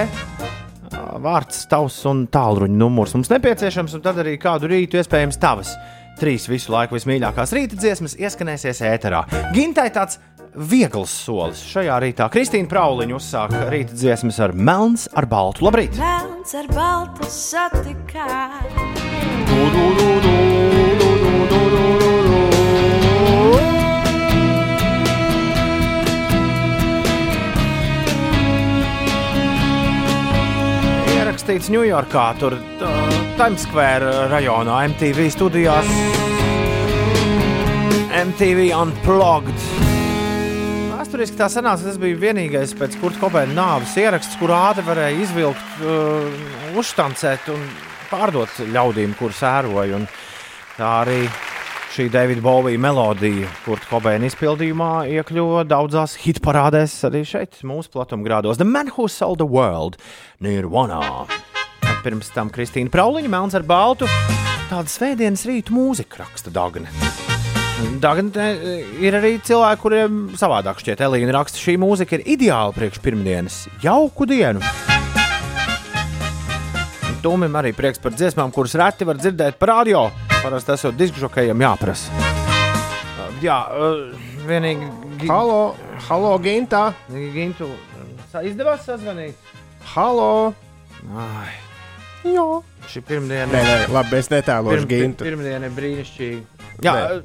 Vārds, 1.22 1.66
tavs 1.72 1.98
un 2.10 2.26
tālruņa 2.32 2.78
numurs 2.78 3.16
mums 3.18 3.32
nepieciešams, 3.32 3.98
un 3.98 4.04
tad 4.06 4.22
arī 4.24 4.38
kādu 4.42 4.70
rītu 4.72 5.02
iespējams 5.02 5.42
tavas. 5.42 5.74
Trīs 6.20 6.44
visu 6.52 6.70
laiku 6.74 6.98
vismīļākās 6.98 7.54
rīta 7.56 7.78
dziesmas 7.80 8.14
ieskanēsies 8.20 8.84
ēterā. 8.86 9.24
Gintai 9.56 9.88
tāds 9.96 10.20
viegls 10.56 11.12
solis 11.26 11.62
šajā 11.72 11.98
rītā. 12.04 12.28
Kristīna 12.32 12.70
Prauliņa 12.72 13.18
uzsāka 13.18 13.66
rīta 13.72 13.96
dziesmas 13.96 14.40
ar 14.44 14.54
melns 14.56 15.08
ar 15.16 15.28
baltu. 15.30 15.66
Labrīt! 15.68 15.96
Melns 16.00 16.56
ar 16.58 16.68
baltu 16.76 17.28
satikā. 17.32 18.28
Ierakstīts 31.16 31.72
Ņujorkā, 31.72 32.26
tur 32.42 32.58
Times 33.40 33.64
Square 33.68 34.28
rajonā, 34.34 34.84
MTV 34.92 35.30
studijās. 35.34 35.96
MTV 38.12 38.74
Unplugged. 38.76 39.91
Vēsturiski 41.12 41.36
tā 41.36 41.50
sanāca, 41.52 41.84
tas 41.84 41.98
bija 42.00 42.16
vienīgais 42.16 42.72
pēc 42.80 42.94
Kurta 43.02 43.20
Kobeina 43.20 43.52
nāves 43.52 43.98
ieraksts, 44.00 44.38
kur 44.40 44.54
ātri 44.56 44.86
varēja 44.88 45.18
izvilkt, 45.20 45.74
uh, 45.84 46.38
uztancēt 46.80 47.50
un 47.52 47.66
pārdot 48.08 48.62
ļaudīm, 48.72 49.12
kur 49.20 49.36
sēroja. 49.36 49.98
Un 49.98 50.06
tā 50.78 50.92
arī 51.02 51.18
šī 51.92 52.06
Davida 52.14 52.40
Bovija 52.46 52.80
melodija, 52.80 53.50
Kurta 53.66 53.90
Kobeina 53.90 54.30
izpildījumā, 54.32 54.94
iekļuva 55.18 55.66
daudzās 55.68 56.16
hitparādēs 56.24 56.96
arī 57.10 57.26
šeit, 57.28 57.60
mūsu 57.68 57.92
platumgrādos. 57.98 58.62
The 58.62 58.70
Man 58.72 58.94
Who 58.96 59.10
Sold 59.12 59.44
the 59.44 59.50
World, 59.52 60.00
Nirvana. 60.40 61.26
Pirms 62.06 62.32
tam 62.32 62.56
Kristīna 62.56 62.88
Prauliņa, 62.96 63.34
Melns 63.36 63.60
ar 63.60 63.68
Baltu. 63.68 64.08
Tāda 64.72 64.88
svētdienas 64.88 65.44
rīta 65.44 65.76
mūzika 65.76 66.24
raksta 66.24 66.56
Dāngana. 66.56 67.31
Dāngana 68.02 68.48
ir 69.02 69.16
arī 69.18 69.36
cilvēki, 69.46 69.82
kuriem 69.82 70.16
savādāk 70.40 70.80
šķiet, 70.82 71.02
Elīna 71.06 71.34
raksta, 71.36 71.60
šī 71.62 71.76
mūzika 71.82 72.18
ir 72.18 72.24
ideāla 72.36 72.74
priekš 72.76 73.00
pirmdienas. 73.04 73.60
Jauku 73.84 74.26
dienu! 74.30 74.62
Tūmim 77.22 77.54
arī 77.60 77.70
prieks 77.78 78.02
par 78.02 78.16
dziesmām, 78.18 78.50
kuras 78.54 78.74
reti 78.82 79.06
var 79.06 79.20
dzirdēt 79.22 79.60
par 79.62 79.70
radio. 79.76 80.08
Parasti 80.42 80.74
esot 80.74 80.96
diskžokējiem 80.98 81.62
jāprasa. 81.62 82.30
Jā, 83.42 83.60
vienīgi. 84.50 84.88
gi- 85.22 85.30
Halo, 85.30 85.76
halo, 86.08 86.32
Gintā! 86.42 86.94
Gintu, 87.10 87.70
izdevās 88.46 88.86
sazvanīt? 88.86 89.34
Halo! 89.94 90.54
Ai, 91.18 91.54
Jā! 92.26 92.48
šī 92.90 93.02
pirmdiena. 93.06 93.50
Nē, 93.54 93.88
labi, 93.94 94.18
es 94.18 94.30
netēlošu 94.30 94.86
Pirm, 94.86 94.90
Gintu. 94.90 95.26
pirmdiena 95.26 95.66
ir 95.70 95.74
brīnišķīga. 95.78 96.42
Jā, 96.82 96.94
Nē. 96.94 97.22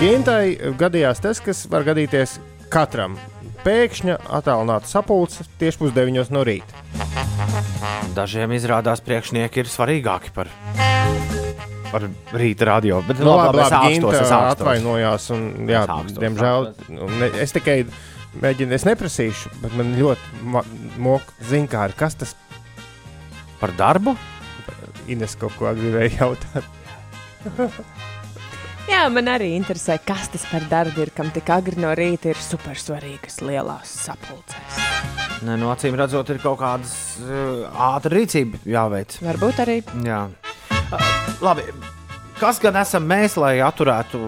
Gintai 0.00 0.56
gadījās 0.80 1.20
tas, 1.20 1.40
kas 1.44 1.66
var 1.70 1.84
gadīties 1.84 2.38
katram. 2.72 3.18
Pēkšņa 3.60 4.14
attālināta 4.38 4.88
sapulce 4.88 5.44
tieši 5.60 5.82
pusdeviņos 5.82 6.30
no 6.32 6.40
rīta. 6.48 6.80
Dažiem 8.16 8.54
izrādās 8.56 9.02
priekšnieki 9.04 9.60
ir 9.60 9.68
svarīgāki 9.68 10.32
par, 10.32 10.48
par 11.90 12.06
rīta 12.32 12.70
radio. 12.70 13.02
Bet, 13.04 13.20
Nu, 13.20 13.34
labi, 13.36 13.60
es 13.60 13.68
labi, 13.68 13.76
ākstos, 13.76 13.92
Ginta 13.92 14.14
es 14.16 14.22
ākstos. 14.24 14.54
atvainojās. 14.56 15.28
Un, 15.36 15.44
jā, 15.68 15.82
Es 15.84 15.92
ākstos, 15.98 16.18
diemžēl 16.24 16.68
ne, 17.20 17.30
es 17.44 17.52
tikai 17.58 17.76
mēģinu, 18.40 18.76
es 18.78 18.88
neprasīšu, 18.88 19.52
bet 19.60 19.76
man 19.76 19.92
ļoti 20.00 20.56
moka 20.96 21.36
zinkāri, 21.52 21.98
kas 22.00 22.16
tas 22.22 22.32
par 23.60 23.76
darbu. 23.76 24.16
Ines 25.12 25.36
kaut 25.36 25.52
ko 25.60 25.68
gribēja 25.76 26.22
jautāt. 26.22 26.64
Jā, 28.90 29.04
man 29.12 29.28
arī 29.30 29.52
interesē, 29.54 30.00
kas 30.02 30.32
tas 30.32 30.42
par 30.50 30.64
darbu 30.70 31.04
ir, 31.04 31.12
kam 31.14 31.30
tik 31.30 31.48
agri 31.54 31.78
no 31.78 31.92
rīta 31.94 32.32
ir 32.32 32.40
supersvarīgas 32.42 33.38
lielās 33.46 33.92
sapulcēs. 34.02 34.80
Nē, 35.46 35.54
no 35.60 35.70
acīm 35.70 35.94
redzot, 35.96 36.28
ir 36.34 36.40
kaut 36.42 36.58
kādas 36.60 36.92
uh, 37.22 37.70
ātras 37.70 38.16
rīcība 38.16 38.58
jāveic. 38.68 39.14
Varbūt 39.24 39.62
arī. 39.62 39.78
Jā. 40.04 40.24
Uh, 40.90 41.06
labi. 41.40 41.64
Kas 42.40 42.58
gan 42.60 42.80
esam 42.80 43.06
mēs, 43.06 43.38
lai 43.38 43.58
atturētu 43.62 44.20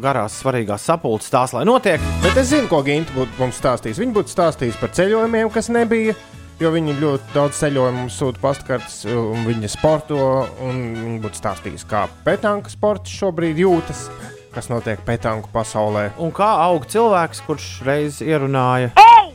garās, 0.00 0.40
svarīgās 0.40 0.86
sapulces, 0.88 1.32
tās 1.34 1.52
lai 1.54 1.66
notiek? 1.68 2.02
Bet 2.24 2.38
es 2.40 2.54
zinu, 2.54 2.70
ko 2.70 2.80
Ginta 2.86 3.12
būtu 3.14 3.36
mums 3.38 3.60
stāstījis. 3.60 4.00
Viņa 4.00 4.16
būtu 4.16 4.32
stāstījis 4.32 4.80
par 4.80 4.94
ceļojumiem, 4.96 5.52
kas 5.52 5.68
nebija. 5.74 6.16
Jo 6.62 6.70
viņi 6.70 6.94
ļoti 7.00 7.34
daudz 7.34 7.58
ceļojumu 7.58 8.06
sūta 8.14 8.38
pastkartes, 8.38 9.00
un 9.10 9.42
viņi 9.42 9.70
sporto. 9.72 10.18
Viņi 10.60 11.18
būtu 11.24 11.40
stāstījis, 11.40 11.82
kā 11.90 12.04
petanka 12.26 12.70
sports 12.70 13.10
šobrīd 13.10 13.58
jūtas, 13.58 14.06
kas 14.54 14.70
notiek 14.70 15.02
petanku 15.02 15.50
pasaulē. 15.54 16.12
Un 16.22 16.30
kā 16.34 16.52
aug 16.68 16.86
cilvēks, 16.86 17.42
kurš 17.48 17.68
reiz 17.88 18.22
ierunāja? 18.22 18.94
Ei! 19.02 19.34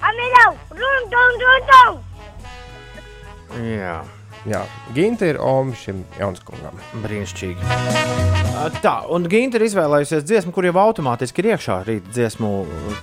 Amilau! 0.00 0.56
Run, 0.72 1.10
dun, 1.12 1.40
dun, 1.44 1.72
dun! 1.72 2.04
Jā. 3.68 4.00
Jā, 4.46 4.60
Ginta 4.94 5.26
ir 5.26 5.40
Omi 5.42 5.74
šim 5.74 6.04
jaunskungam. 6.20 6.76
Brīnišķīgi. 7.02 7.70
Tā, 8.78 8.94
un 9.10 9.26
Ginta 9.30 9.58
ir 9.58 9.66
izvēlējusies 9.66 10.22
dziesmu, 10.22 10.54
kur 10.54 10.68
jau 10.68 10.76
automātiski 10.84 11.42
ir 11.42 11.50
iekšā 11.54 11.80
rīta 11.88 12.14
dziesmu 12.14 12.50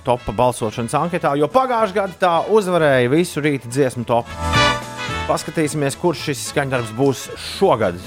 topā 0.06 0.32
balsošanas 0.36 0.96
anketā, 0.98 1.34
jo 1.36 1.50
pagājušajā 1.52 1.98
gadā 1.98 2.18
tā 2.22 2.32
uzvarēja 2.48 3.12
visu 3.12 3.44
rīta 3.44 3.68
dziesmu 3.68 4.06
topu. 4.08 4.40
Paskatīsimies, 5.28 5.96
kurš 6.00 6.30
šis 6.30 6.48
skaņdarbs 6.50 6.96
būs 6.96 7.28
šogad. 7.56 8.00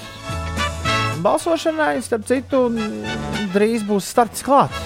Balsošanai, 1.22 1.96
starp 2.06 2.26
citu, 2.30 2.68
drīz 3.54 3.86
būs 3.86 4.10
starts 4.14 4.46
klāts. 4.46 4.82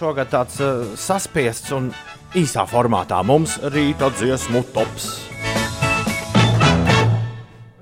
Šogad 0.00 0.32
tāds 0.32 0.56
uh, 0.64 0.94
saspiests 0.96 1.72
un 1.76 1.92
īsā 2.40 2.64
formātā 2.68 3.20
mums 3.26 3.58
rīta 3.72 4.08
dziesmu 4.16 4.64
tops. 4.72 5.10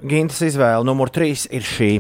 Gintas 0.07 0.38
izvēle 0.46 0.86
numur 0.86 1.11
3 1.11 1.49
ir 1.51 1.64
šī. 1.66 1.92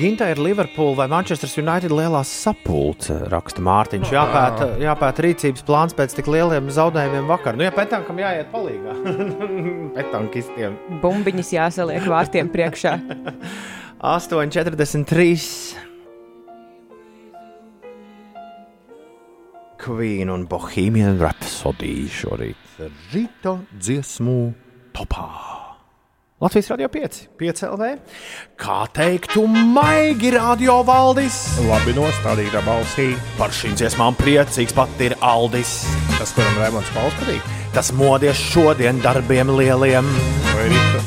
Ginta 0.00 0.30
ir 0.32 0.38
Liverpool 0.40 0.94
vai 0.96 1.04
Manchester 1.12 1.50
United 1.60 1.92
lielā 1.92 2.22
sapulce, 2.24 3.12
raksta 3.28 3.60
Mārtiņš. 3.60 4.12
Jāpēta, 4.14 4.68
jāpēta 4.80 5.24
rīcības 5.26 5.66
plāns 5.68 5.96
pēc 5.98 6.14
tik 6.16 6.30
lieliem 6.30 6.70
zaudējumiem 6.72 7.28
vakar. 7.28 7.58
Nu, 7.58 7.66
ja 7.66 7.74
petankam 7.74 8.22
jāiet 8.22 8.48
palīgā. 8.54 8.96
Petankistiem. 9.98 10.78
Bumbiņas 11.02 11.52
jāsaliek 11.58 12.08
vārtiem 12.08 12.48
priekšā. 12.54 12.96
8,43. 14.16 15.89
Queen 19.80 20.28
un 20.28 20.44
Bohemian 20.44 21.16
Rhapsody 21.16 22.04
šorīt 22.12 22.80
rīta 23.14 23.54
dziesmu 23.72 24.52
topā. 24.92 25.24
Latvijas 26.40 26.68
radio 26.72 26.88
5, 26.92 27.20
5 27.40 27.64
LV. 27.68 27.88
Kā 28.60 28.76
teiktu, 28.96 29.46
maigi 29.48 30.34
radio 30.36 30.78
valdis. 30.84 31.38
Labi 31.68 31.94
nostādīta 31.96 32.60
balsī. 32.64 33.10
Par 33.40 33.52
šīm 33.56 33.76
dziesmām 33.80 34.16
priecīgs 34.20 34.76
pat 34.76 35.00
ir 35.04 35.16
Aldis. 35.24 35.82
Tas, 36.18 36.32
kuram 36.36 36.60
Raimons 36.60 36.92
Pauls 36.96 37.16
patīk. 37.20 37.50
Tas 37.76 37.92
modies 37.96 38.40
šodien 38.52 39.00
darbiem 39.04 39.52
lieliem. 39.56 40.08
Vai 40.52 40.70
rīta? 40.72 41.04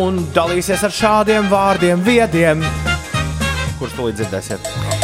Un 0.00 0.24
dalīsies 0.32 0.84
ar 0.88 0.96
šādiem 0.96 1.52
vārdiem 1.52 2.04
viediem. 2.08 2.64
Kurš 3.80 3.96
to 4.00 4.12
dzirdēsiet? 4.16 5.01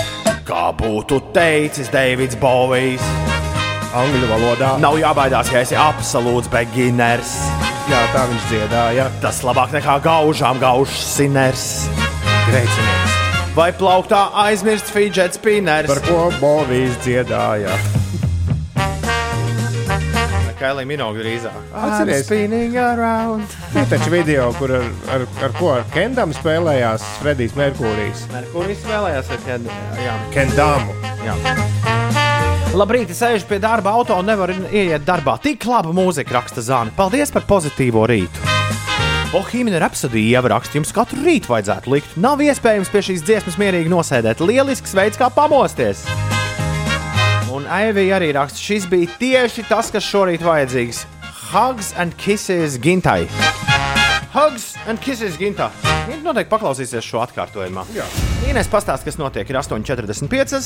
Kā 0.49 0.71
būtu 0.73 1.19
teicis 1.37 1.91
Deivids 1.93 2.39
Bovijs? 2.41 3.05
Angļu 3.93 4.31
valodā. 4.31 4.71
Nav 4.81 4.97
jābaidās, 4.97 5.51
ja 5.53 5.61
esi 5.61 5.77
absolūts 5.77 6.49
beginners. 6.49 7.35
Jā, 7.91 8.01
tā 8.15 8.23
viņš 8.31 8.47
dziedāja. 8.49 9.11
Tas 9.21 9.43
labāk 9.45 9.77
nekā 9.77 9.99
gaužām 10.07 10.57
gaužs 10.63 10.97
siners. 11.05 11.67
Greicinieks. 12.49 13.19
Vai 13.59 13.69
plauktā 13.77 14.23
aizmirst 14.47 14.89
fidget 14.95 15.37
spinners? 15.37 15.91
Par 15.93 16.01
ko 16.09 16.31
Bovijs 16.41 16.97
dziedāja? 17.05 17.77
Kailī 20.59 20.85
Minogu 20.89 21.23
drīzāk. 21.23 21.57
Atceries? 21.71 22.25
spinning 22.27 22.77
around. 22.83 23.47
Ir 23.79 23.87
taču 23.91 24.11
video, 24.11 24.49
kur 24.59 24.73
ar, 24.81 24.89
ar, 25.15 25.25
ar 25.47 25.55
ko 25.59 25.71
ar 25.77 25.87
Kendam 25.95 26.35
spēlējās 26.35 27.05
Fredijs 27.23 27.55
Merkūrijs. 27.59 28.27
Merkuris 28.35 28.83
spēlējās 28.83 29.31
ar 29.35 29.43
Ken... 29.47 29.71
Jā. 30.03 30.17
Kendamu. 30.35 30.97
Jā. 31.23 31.39
Labrīt, 32.79 33.15
es 33.15 33.23
sēžu 33.23 33.47
pie 33.49 33.61
darba 33.63 33.95
auto 33.97 34.19
un 34.19 34.29
nevaru 34.29 34.59
ieiet 34.69 35.07
darbā. 35.07 35.39
Tik 35.43 35.65
laba 35.71 35.95
mūzika 35.95 36.37
raksta 36.41 36.65
Zāne. 36.65 36.95
Paldies 36.99 37.33
par 37.35 37.47
pozitīvo 37.49 38.05
rītu. 38.11 38.57
Bohēmija 39.29 39.83
rapsodija 39.83 40.39
jau 40.39 40.51
raksta, 40.55 40.79
jums 40.81 40.95
katru 40.97 41.21
rītu 41.25 41.53
vajadzētu 41.53 41.93
likt. 41.93 42.17
Nav 42.21 42.41
iespējams 42.45 42.91
pie 42.93 43.05
šīs 43.11 43.27
dziesmas 43.29 43.61
mierīgi 43.61 43.93
nosēdēt. 43.93 44.41
Lielisks 44.45 44.97
veids, 44.97 45.21
kā 45.21 45.29
pamosties. 45.33 46.07
Un 47.59 47.65
Aivija 47.67 48.21
arī 48.21 48.29
raksta, 48.37 48.61
šis 48.63 48.85
bija 48.87 49.11
tieši 49.19 49.65
tas, 49.67 49.89
kas 49.91 50.07
šorīt 50.07 50.45
vajadzīgs. 50.47 51.01
Hugs 51.49 51.89
and 51.99 52.15
kisses 52.21 52.77
gintai. 52.79 53.25
Hugs 54.31 54.77
and 54.87 55.03
kisses 55.03 55.35
gintā. 55.41 55.67
Viņa 56.07 56.23
noteikti 56.23 56.53
paklausīsies 56.53 57.03
šo 57.03 57.19
atkārtojumu. 57.25 57.83
Ines 58.47 58.71
pastāsta, 58.71 59.09
kas 59.09 59.19
notiek, 59.19 59.51
ir 59.51 59.59
8,45. 59.59 60.63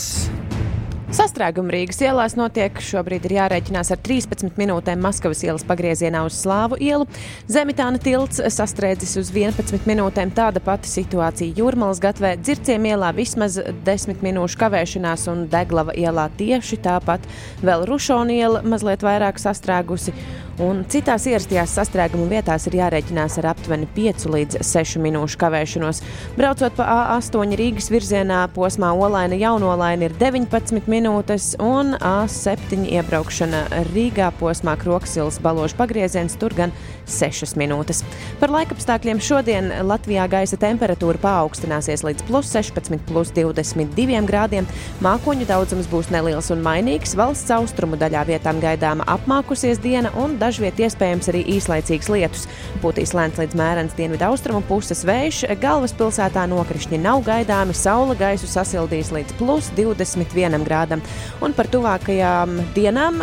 Sastrēguma 1.13 1.75
Rīgas 1.75 1.99
ielās 2.01 2.33
notiek. 2.39 2.79
Šobrīd 2.81 3.27
ir 3.29 3.35
jārēķinās 3.37 3.91
ar 3.93 3.99
13 4.01 4.57
minūtēm 4.57 5.03
Maskavas 5.05 5.43
ielas 5.45 5.65
pagriezienā 5.69 6.23
uz 6.25 6.39
Slāvu 6.41 6.79
ielu. 6.81 7.05
Zemitāna 7.53 8.01
tilts 8.01 8.41
sastrēdzis 8.41 9.19
uz 9.21 9.29
11 9.35 9.85
minūtēm. 9.91 10.33
Tāda 10.33 10.63
pati 10.65 10.89
situācija 10.89 11.53
Jūrmālas 11.59 12.01
gatvē, 12.01 12.31
Dzirciem 12.41 12.89
ielā 12.95 13.11
vismaz 13.13 13.59
10 13.61 14.25
minūšu 14.25 14.57
kavēšanās 14.63 15.27
un 15.29 15.45
Deglava 15.53 15.93
ielā 15.93 16.31
tieši 16.41 16.81
tāpat. 16.81 17.29
Vēl 17.61 17.85
Rušona 17.93 18.33
iela 18.33 18.65
mazliet 18.65 19.05
vairāk 19.05 19.43
sastrēgusi. 19.43 20.17
Un 20.61 20.83
citās 20.93 21.25
ierastajās 21.31 21.73
sastrēguma 21.79 22.27
vietās 22.29 22.67
ir 22.69 22.75
jārēķinās 22.77 23.39
ar 23.41 23.47
aptuveni 23.55 23.87
5 23.95 24.27
līdz 24.35 24.59
6 24.69 25.01
minūšu 25.01 25.39
kavēšanos. 25.41 26.03
Braucot 26.37 26.77
pa 26.77 26.89
A8 26.93 27.57
Rīgas 27.57 27.89
virzienā, 27.93 28.43
posmā 28.53 28.91
Olaina 28.93 29.39
Jaunolaina 29.41 30.11
ir 30.11 30.17
19 30.21 30.91
minūtes, 30.93 31.55
un 31.57 31.95
A7 31.97 32.85
iebraukšana 32.85 33.65
Rīgā 33.95 34.29
posmā 34.43 34.77
Kroksilas 34.83 35.41
baložu 35.41 35.79
pagrieziens 35.81 36.37
tur 36.37 36.53
gan 36.59 36.77
6 37.07 37.57
minūtes. 37.61 38.03
Par 38.41 38.53
laikapstākļiem 38.53 39.21
šodien 39.23 39.71
Latvijā 39.87 40.27
gaisa 40.31 40.59
temperatūra 40.61 41.21
paaugstināsies 41.23 42.05
līdz 42.07 42.27
plus 42.29 42.51
16, 42.55 43.01
plus 43.09 43.33
22 43.37 44.23
grādiem. 44.29 44.69
Mākoņu 45.05 45.47
daudzums 45.49 45.89
būs 45.91 46.11
neliels 46.15 46.51
un 46.55 46.63
mainīgs. 46.65 47.17
Valsts 47.19 47.53
austrumu 47.55 47.99
daļā 48.01 48.25
vietām 48.31 48.61
gaidāma 48.63 49.07
apmākusies 49.11 49.81
diena 49.83 50.13
un 50.21 50.39
dažviet 50.41 50.81
iespējams 50.83 51.33
arī 51.33 51.45
īslaicīgs 51.57 52.11
lietus. 52.13 52.47
Pūtīs 52.85 53.15
lēns 53.17 53.41
līdz 53.41 53.59
mērens 53.59 53.97
dienvidu 53.99 54.29
austrumu 54.29 54.63
puses 54.69 55.05
vējš. 55.09 55.45
Galvaspilsētā 55.63 56.47
nokrišņi 56.53 57.03
nav 57.03 57.25
gaidāmi. 57.27 57.77
Saula 57.77 58.17
gaisu 58.19 58.51
sasildīs 58.51 59.13
līdz 59.15 59.37
plus 59.41 59.73
21 59.79 60.67
grādam. 60.67 61.05
Un 61.43 61.57
par 61.57 61.71
tuvākajām 61.73 62.59
dienām 62.77 63.23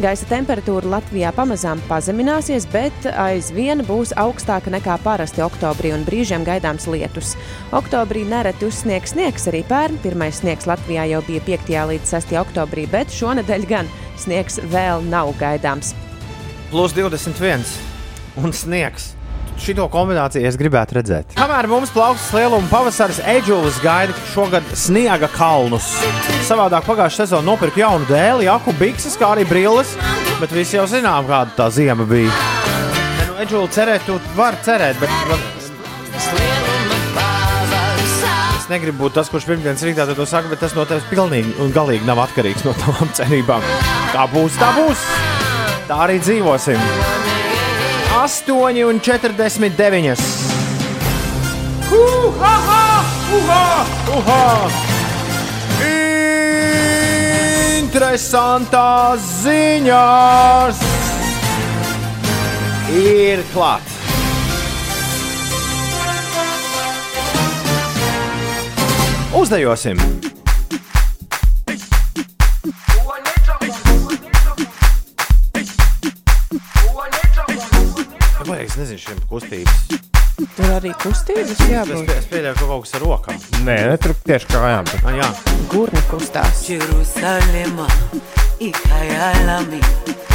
Gaisa 0.00 0.24
temperatūra 0.30 0.88
Latvijā 0.88 1.28
pamazām 1.36 1.80
pazemināsies, 1.84 2.64
bet 2.72 3.04
aizvien 3.12 3.84
būs 3.84 4.14
augstāka 4.16 4.72
nekā 4.72 4.96
parasti 5.04 5.44
oktobrī 5.44 5.92
un 5.92 6.06
brīžiem 6.06 6.46
gaidāms 6.48 6.88
lietus. 6.88 7.34
Oktobrī 7.76 8.24
nereti 8.28 8.70
uzsniegs 8.70 9.12
sniegs 9.12 9.46
arī 9.52 9.60
pērn. 9.68 10.00
Pirmais 10.02 10.40
sniegs 10.40 10.66
Latvijā 10.70 11.04
jau 11.12 11.20
bija 11.28 11.44
5. 11.44 11.72
līdz 11.92 12.14
6. 12.16 12.36
oktobrī, 12.40 12.88
bet 12.90 13.12
šonadēļ 13.12 13.68
gan 13.68 13.90
sniegs 14.16 14.62
vēl 14.72 15.04
nav 15.12 15.34
gaidāms. 15.40 15.92
Plus 16.72 16.96
21 16.96 17.60
un 18.40 18.56
sniegs. 18.56 19.12
Šito 19.60 19.86
kombināciju 19.92 20.46
es 20.48 20.56
gribētu 20.60 20.96
redzēt. 20.98 21.34
Kamēr 21.36 21.68
mums 21.70 21.92
plaukstas 21.94 22.32
lieluma 22.36 22.68
pavasaris 22.70 23.20
Eģulis 23.34 23.80
gaida 23.84 24.16
šogad 24.32 24.66
sniega 24.78 25.28
kalnus. 25.34 25.88
Savādāk 26.48 26.86
pagājušā 26.88 27.26
sezonā 27.26 27.46
nopirka 27.46 27.82
jaunu 27.84 28.08
dēli, 28.10 28.48
jaku, 28.48 28.74
bikses, 28.80 29.16
kā 29.20 29.32
arī 29.34 29.46
brilles, 29.48 29.94
bet 30.40 30.54
visi 30.54 30.78
jau 30.78 30.86
zinām, 30.90 31.28
kāda 31.30 31.56
tā 31.58 31.68
ziema 31.74 32.06
bija. 32.08 32.32
Nu, 33.28 33.40
Eģuli 33.42 33.72
cerēt, 33.74 34.06
tu 34.06 34.20
vari 34.38 34.62
cerēt, 34.66 35.00
bet. 35.02 35.18
bet 35.30 35.50
Es 38.62 38.68
negribu 38.70 39.02
būt 39.04 39.18
tas, 39.18 39.28
kurš 39.28 39.48
pirmdienas 39.48 39.82
rītā 39.84 40.06
to 40.14 40.26
saka, 40.28 40.48
bet 40.52 40.62
tas 40.62 40.76
no 40.78 40.86
tevis 40.88 41.08
pilnīgi 41.10 41.56
un 41.60 41.74
galīgi 41.74 42.06
nav 42.08 42.22
atkarīgs 42.28 42.62
no 42.68 42.76
tavām 42.78 43.10
cerībām. 43.18 43.66
Tā 44.14 44.28
būs, 44.32 44.56
tā 44.60 44.70
būs. 44.78 45.04
Tā 45.90 45.98
arī 46.06 46.22
dzīvosim. 46.22 47.31
8 48.14 48.84
un 48.84 49.00
49. 49.00 50.16
Uha! 51.90 53.04
Uha! 53.32 53.84
Uha! 54.16 54.70
Interesantās 57.80 59.24
ziņās 59.42 60.82
ir 63.00 63.42
klāts. 63.54 63.96
Uzdejosim! 69.32 70.31
Es 78.60 78.76
nezinu, 78.76 78.98
šiem 78.98 79.20
kustības. 79.30 80.00
Tur 80.56 80.70
arī 80.74 80.90
kustības 80.98 81.50
Es, 81.52 81.60
jābūt. 81.70 82.06
pie- 82.08 82.16
es 82.18 82.24
pieļauju, 82.30 82.54
ka 82.58 82.66
kaut 82.66 82.82
kas 82.84 82.94
ar 82.94 83.00
rokām. 83.04 83.36
Nē, 83.66 83.76
ne, 83.90 83.96
tur 84.00 84.14
tieši 84.26 84.46
kājām. 84.50 84.88
Ah, 85.04 85.12
jā, 85.12 85.28
Gurni 85.70 86.00
kustās. 86.10 86.64
Jerusalema, 86.68 87.86
ikayalami. 88.60 89.80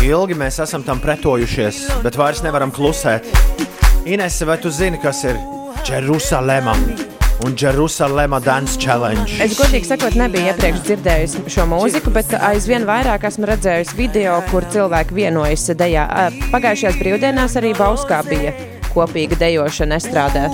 ilgi 0.03 0.35
mēs 0.37 0.59
esam 0.63 0.83
tam 0.85 0.99
pretojušies, 1.03 1.81
bet 2.03 2.15
vairs 2.15 2.41
nevaram 2.45 2.71
klusēt. 2.71 3.25
Inese, 4.05 4.45
vai 4.45 4.57
tu 4.57 4.69
zini, 4.71 4.97
kas 5.01 5.23
ir 5.23 5.35
Jerusalema 5.87 6.75
un 7.45 7.55
Jerusalema 7.57 8.39
Dance 8.39 8.79
Challenge? 8.79 9.37
Es 9.43 9.57
godīgi 9.59 9.89
sakot, 9.89 10.15
nebiju 10.19 10.51
iepriekš 10.51 10.85
dzirdējusi 10.87 11.43
šo 11.57 11.67
mūziku, 11.71 12.13
bet 12.15 12.33
aizvien 12.37 12.87
vairāk 12.87 13.27
esmu 13.29 13.49
redzējusi 13.51 13.99
video, 13.99 14.39
kur 14.51 14.65
cilvēki 14.73 15.17
vienojas 15.17 15.69
dejā. 15.77 16.07
Pagājušajās 16.53 17.01
brīvdienās 17.01 17.59
arī 17.59 17.75
Bauskā 17.77 18.23
bija 18.29 18.55
kopīga 18.93 19.39
dejošana 19.43 20.01
estrādē. 20.01 20.47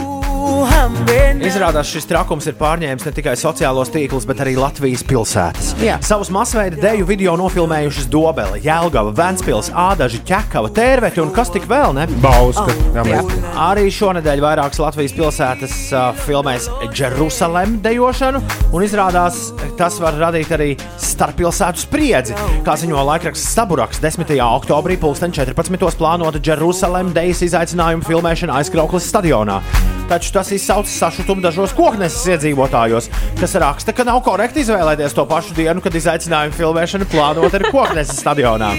Izrādās, 1.43 1.89
šis 1.91 2.05
trakums 2.07 2.45
ir 2.49 2.55
pārņēmis 2.59 3.05
ne 3.07 3.11
tikai 3.15 3.33
sociālos 3.39 3.89
tīklus, 3.93 4.25
bet 4.27 4.39
arī 4.43 4.53
Latvijas 4.57 5.03
pilsētas. 5.07 5.73
Jā. 5.83 5.97
Savus 6.05 6.29
masveida 6.33 6.79
deju 6.81 7.05
video 7.09 7.35
nofilmējušas 7.39 8.07
Dobele, 8.11 8.59
Jēlgava, 8.63 9.11
Ventspils, 9.17 9.69
Ādaži, 9.75 10.21
Ķekava, 10.27 10.71
Tērveti 10.75 11.21
un 11.23 11.31
kas 11.35 11.51
tik 11.53 11.67
vēl 11.69 11.93
ne? 11.97 12.07
Bauska. 12.23 12.73
Jā, 12.95 13.03
Jā. 13.03 13.21
mēs- 13.23 13.49
Arī 13.63 13.85
šonadēļ 13.93 14.41
vairākas 14.43 14.79
Latvijas 14.81 15.13
pilsētas 15.17 15.75
uh, 15.93 16.09
filmēs 16.25 16.69
Jerusalem 16.95 17.77
dejošanu, 17.83 18.41
un 18.73 18.83
izrādās, 18.87 19.51
tas 19.77 19.99
var 20.01 20.17
radīt 20.19 20.51
arī 20.55 20.71
starppilsētu 20.97 21.85
spriedzi. 21.85 22.33
Kā 22.65 22.75
ziņo 22.79 23.03
laikraksts 23.11 23.53
Saburaks, 23.53 23.99
10. 24.03 24.25
oktobrī 24.47 24.97
2014. 24.97 25.97
plānota 25.99 26.41
Jerusalem 26.43 27.13
dejas 27.13 27.43
izaicinājuma 27.45 28.03
filmēšana 28.07 28.59
aizkrauklis 28.61 29.07
stadionā. 29.11 29.61
Taču 30.09 30.32
tas 30.34 30.49
izsauc 30.55 30.89
sašutumu 30.89 31.43
dažos 31.45 31.73
kokneses 31.77 32.25
iedzīvotājos, 32.36 33.09
kas 33.39 33.55
raksta, 33.61 33.93
ka 33.95 34.05
nav 34.07 34.21
korekti 34.25 34.63
izvēlēties 34.65 35.13
to 35.17 35.25
pašu 35.29 35.55
dienu, 35.57 35.81
kad 35.86 35.95
izaicinājuma 35.95 36.57
filmēšana 36.57 37.07
plānota 37.11 37.61
ir 37.61 37.69
kokneses 37.73 38.19
stadionā. 38.23 38.73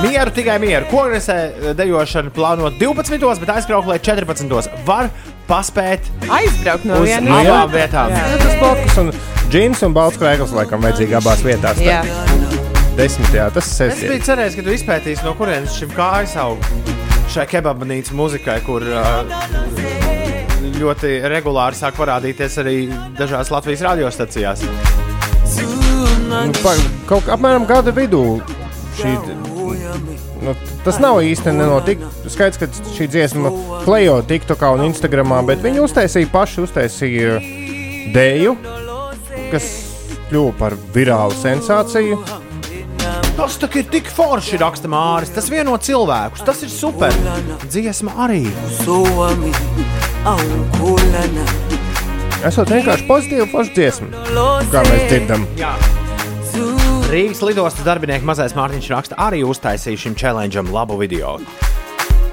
Mieru 0.00 0.30
tikai 0.32 0.54
mieru. 0.62 0.86
Kongresē 0.88 1.74
dejošana 1.76 2.30
plānota 2.32 2.78
12, 2.78 3.40
bet 3.42 3.50
aizkrauklē 3.56 3.98
14. 4.00 4.70
Var 4.86 5.08
paspēt 5.48 6.06
Aizbraukt 6.30 6.86
no 6.86 7.00
vienas 7.02 7.42
abām 7.42 7.72
vietām. 7.74 8.12
Jā, 8.14 8.38
tas 8.38 8.54
blakus 8.62 9.00
un 9.02 9.10
džins 9.50 9.82
un 9.82 9.96
balts 9.96 10.20
krēkls 10.20 10.54
laikam 10.54 10.84
vajadzīgi 10.86 11.18
abās 11.18 11.42
vietās. 11.44 11.82
Jā. 11.82 12.04
Desmitajā 13.00 13.48
tas 13.54 13.66
Es 13.66 13.76
sesijā. 13.80 14.12
biju 14.14 14.24
cerējis, 14.30 14.56
ka 14.60 14.66
tu 14.66 14.74
izpētīsi, 14.78 15.26
no 15.26 15.34
kurienes 15.38 15.74
šim 15.78 15.92
kājas 15.96 16.36
aug. 16.42 16.62
Šai 17.30 17.46
kebabnīcas 17.50 18.14
muzikai, 18.18 18.60
kur 18.66 18.82
uh, 18.86 19.26
ļoti 20.80 21.10
regulāri 21.30 21.76
sāk 21.78 21.96
parādīties 21.98 22.56
arī 22.62 22.76
dažās 23.18 23.50
Latvijas 23.52 23.82
radiostacijās. 23.88 24.64
Nu, 26.30 26.52
pa- 26.62 26.76
Kaut 27.10 27.24
kā 27.26 27.34
apmēram 27.34 27.66
gada 27.66 27.90
vidū 27.92 28.40
šī. 28.98 29.14
Nu, 30.40 30.54
tas 30.84 30.98
nav 31.02 31.18
īsti 31.26 31.52
nenotika. 31.52 32.06
Skaidrs, 32.32 32.56
ka 32.62 32.68
šī 32.96 33.08
dziesma 33.12 33.50
klejo 33.84 34.20
TikTokā 34.24 34.70
un 34.76 34.86
Instagramā, 34.86 35.42
bet 35.46 35.60
viņi 35.64 35.82
uztaisīja 35.84 36.30
paši 36.32 36.62
uztaisīja 36.64 37.34
dēju, 38.14 38.54
kas 39.50 39.66
kļuva 40.30 40.54
par 40.58 40.78
virālu 40.94 41.36
sensāciju. 41.42 42.22
Tas 43.36 43.56
tā 43.60 43.68
ir 43.80 43.84
tik 43.90 44.08
forši, 44.12 44.58
raksta 44.60 44.88
Māris. 44.88 45.32
Tas 45.34 45.48
vieno 45.52 45.76
cilvēkus, 45.80 46.44
tas 46.44 46.62
ir 46.62 46.68
super. 46.72 47.12
Dziesma 47.68 48.12
arī. 48.26 48.46
Aukulana. 48.86 50.09
Esot 52.44 52.68
vienkārši 52.68 53.06
pozitīva 53.08 53.46
forša 53.48 53.72
dziesma, 53.76 54.08
kā 54.72 54.82
mēs 54.84 55.04
dzirdam. 55.08 55.46
Jā. 55.56 55.72
Rīgas 57.10 57.40
lidostas 57.42 57.86
darbinieks 57.86 58.26
mazais 58.28 58.54
Mārtiņš 58.54 58.90
raksta 58.92 59.18
arī 59.18 59.40
uztaisīja 59.48 60.02
šim 60.04 60.14
challengeam 60.20 60.68
labu 60.74 60.98
video. 61.00 61.38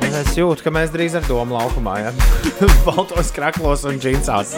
Es 0.04 0.34
jūtu, 0.38 0.64
ka 0.66 0.74
mēs 0.74 0.92
drīz 0.94 1.16
ar 1.20 1.26
domu 1.30 1.58
laukumā, 1.58 1.96
ja 2.04 2.12
baltos 2.88 3.32
kraklos 3.36 3.86
un 3.90 4.00
džinsās 4.02 4.56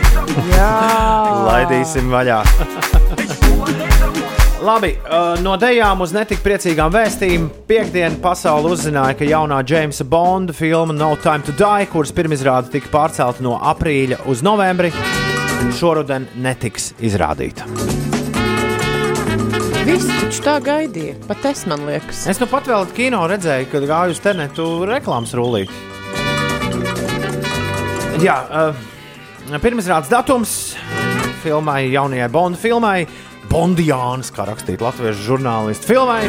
Jā. 0.54 0.72
laidīsim 1.50 2.10
vaļā. 2.14 2.42
Labi, 4.60 4.90
uh, 4.92 5.38
no 5.40 5.54
dejām 5.56 6.02
uz 6.04 6.12
netik 6.12 6.42
priecīgām 6.44 6.92
vēstījumiem. 6.92 7.46
Piektdien 7.70 8.18
pasaule 8.20 8.74
uzzināja, 8.74 9.16
ka 9.16 9.28
jaunā 9.28 9.62
Jamesa 9.64 10.04
Bonda 10.04 10.52
filma 10.56 10.92
No 10.96 11.14
Time 11.24 11.46
to 11.48 11.54
Die, 11.56 11.88
kuras 11.88 12.12
pirmizrāde 12.16 12.68
tika 12.74 12.92
pārcelta 12.92 13.44
no 13.46 13.54
aprīļa 13.72 14.20
uz 14.28 14.44
novembri, 14.44 14.92
šoruden 15.80 16.28
netiks 16.44 16.92
izrādīta. 17.00 17.68
Visi 19.88 20.12
taču 20.12 20.44
tā 20.44 20.58
gaidīja. 20.66 21.16
Pat 21.30 21.48
es 21.54 21.64
man 21.70 21.88
liekas. 21.88 22.26
Es 22.28 22.44
nu 22.44 22.50
pat 22.52 22.68
vēl 22.68 22.90
kino 22.98 23.24
redzēju, 23.32 23.72
kad 23.72 23.88
gāju 23.88 24.18
uz 24.18 24.20
internetu 24.20 24.68
reklāmas 24.90 25.32
rullīt. 25.40 25.72
Jā, 28.20 28.42
uh, 28.52 29.60
pirmizrādes 29.64 30.12
datums 30.12 30.60
filmai, 31.40 31.86
jaunajai 31.94 32.28
Bonda 32.34 32.60
filmai, 32.60 33.08
Bondijāns, 33.50 34.30
kā 34.34 34.46
rakstīt 34.46 34.82
latviešu 34.84 35.24
žurnālistu 35.26 35.90
filmai, 35.90 36.22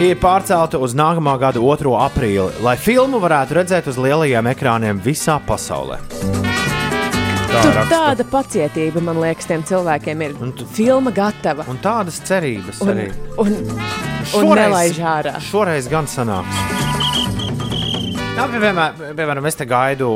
ir 0.00 0.16
pārcelta 0.22 0.78
uz 0.80 0.94
nākamā 0.96 1.34
gada 1.42 1.60
2. 1.60 1.92
aprīli, 2.06 2.62
lai 2.64 2.76
filmu 2.80 3.20
varētu 3.22 3.58
redzēt 3.60 3.90
uz 3.92 3.98
lielajiem 4.00 4.48
ekrāniem 4.54 5.00
visā 5.04 5.36
pasaulē. 5.46 5.98
Tur 7.52 7.76
tāda 7.90 8.24
pacietība, 8.32 9.02
man 9.04 9.20
liekas, 9.20 9.44
tiem 9.50 9.60
cilvēkiem 9.68 10.22
ir. 10.24 10.32
Un 10.40 10.54
tu- 10.56 10.64
Filma 10.72 11.12
gatava. 11.12 11.66
Un 11.68 11.76
tādas 11.84 12.16
cerības 12.24 12.80
Un, 12.80 12.88
arī. 12.94 13.06
un, 13.36 13.52
un 14.40 14.54
nelaiž 14.56 14.96
ārā. 15.04 15.34
Šoreiz 15.50 15.88
gan 15.92 16.08
sanāks. 16.08 16.62
Jā, 18.32 18.46
piemēram, 18.48 18.96
piemēram, 19.12 19.46
es 19.52 19.54
te 19.60 19.66
gaidu 19.68 20.08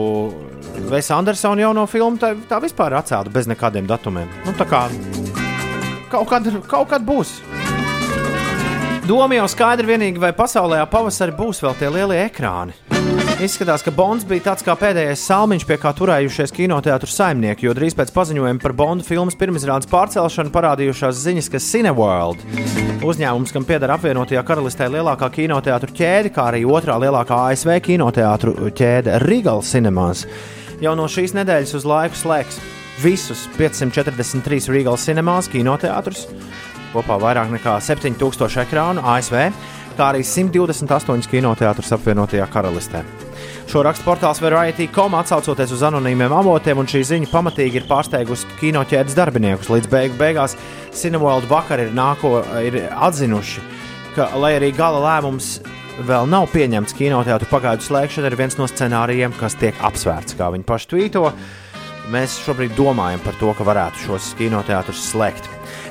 Vēsa 0.88 1.16
Andersona 1.16 1.60
jauno 1.60 1.84
filmu. 1.88 2.16
Tā, 2.20 2.32
tā 2.48 2.56
vispār 2.60 2.92
ir 2.92 2.98
atcelta 3.02 3.30
bez 3.32 3.46
nekādiem 3.48 3.86
datumiem. 3.88 4.28
Nu, 4.46 4.52
tā 4.56 4.64
kā 4.68 4.86
kaut 6.10 6.28
kad, 6.30 6.50
kaut 6.70 6.90
kad 6.92 7.06
būs. 7.06 7.38
Doma 9.06 9.36
jau 9.36 9.46
skaidra 9.46 9.86
vienīgi, 9.86 10.18
vai 10.18 10.32
pasaulē 10.34 10.80
pavasarī 10.90 11.34
būs 11.36 11.62
vēl 11.62 11.76
tie 11.78 11.90
lielie 11.94 12.24
ekrāni. 12.24 12.74
Izskatās, 13.36 13.82
ka 13.84 13.92
Bonds 13.94 14.24
bija 14.26 14.46
tāds 14.48 14.64
kā 14.64 14.72
pēdējais 14.80 15.20
salmiņš, 15.28 15.66
pie 15.68 15.76
kā 15.78 15.90
turējušies 15.94 16.54
kinoteātris 16.56 17.18
saimnieki, 17.18 17.66
jo 17.68 17.74
drīz 17.76 17.94
pēc 17.94 18.10
paziņojuma 18.16 18.62
par 18.62 18.72
Bonda 18.74 19.04
filmas 19.06 19.36
pirmizrādes 19.38 19.90
pārcelšanu 19.92 20.50
parādījušās 20.54 21.20
ziņas, 21.20 21.50
ka 21.52 21.60
Cineworld, 21.62 22.40
uzņēmums, 23.06 23.52
kam 23.54 23.68
pieder 23.68 23.92
apvienotajā 23.94 24.42
karalistē 24.48 24.88
lielākā 24.94 25.28
kinoteātris 25.36 25.94
ķēde, 26.00 26.32
kā 26.32 26.48
arī 26.50 26.64
otrā 26.64 26.96
lielākā 27.04 27.42
ASV 27.52 27.76
kinoteātris 27.90 28.72
ķēde 28.80 29.20
Regal 29.26 29.62
Cinemas, 29.62 30.24
jau 30.80 30.96
no 30.98 31.06
šīs 31.06 31.36
nedēļas 31.36 31.76
uz 31.76 31.86
laiku 31.86 32.24
slēgs 32.24 32.58
visus 33.02 33.46
543 33.56 34.70
Regal 34.72 34.96
Cinemas 35.00 35.50
kinoteātrus, 35.52 36.26
kopā 36.94 37.18
vairāk 37.20 37.52
nekā 37.52 37.76
7000 37.84 38.62
ekrānu 38.64 39.04
ASV, 39.04 39.50
kā 39.96 40.10
arī 40.12 40.24
128 40.24 41.30
kinoteātrus 41.32 41.92
apvienotajā 41.96 42.46
karalistē. 42.52 43.04
Šo 43.66 43.82
rakstu 43.82 44.06
portāls 44.06 44.40
Variety.com 44.40 45.16
atsaucoties 45.18 45.72
uz 45.74 45.82
anonīmiem 45.88 46.32
avotiem, 46.32 46.78
un 46.78 46.88
šī 46.88 47.02
ziņa 47.08 47.30
pamatīgi 47.32 47.80
ir 47.80 47.88
pārsteigusi 47.88 48.46
kinoķēdes 48.60 49.16
darbiniekus. 49.18 49.70
Līdz 49.72 49.90
beigu 49.90 50.18
beigās 50.20 50.54
Cineworld 50.96 51.48
vakar 51.50 51.82
ir, 51.82 51.90
nāko, 51.96 52.38
ir 52.62 52.84
atzinuši, 52.94 53.64
ka, 54.14 54.30
lai 54.38 54.54
arī 54.60 54.70
gala 54.76 55.02
lēmums 55.02 55.56
vēl 56.06 56.28
nav 56.30 56.48
pieņemts, 56.52 56.94
kinoteātris 56.96 57.50
pagaidu 57.50 57.84
slēgšana 57.86 58.30
ir 58.30 58.38
viens 58.38 58.58
no 58.60 58.68
scenārijiem, 58.70 59.34
kas 59.40 59.56
tiek 59.58 59.76
apsvērts, 59.88 60.36
kā 60.38 60.52
viņi 60.54 60.68
paši 60.68 60.92
tvīto. 60.92 61.24
Mēs 62.12 62.36
šobrīd 62.44 62.76
domājam 62.78 63.18
par 63.24 63.34
to, 63.40 63.50
ka 63.58 63.64
varētu 63.66 64.04
šos 64.04 64.30
kinoteātrus 64.38 65.00
slēgt. 65.10 65.48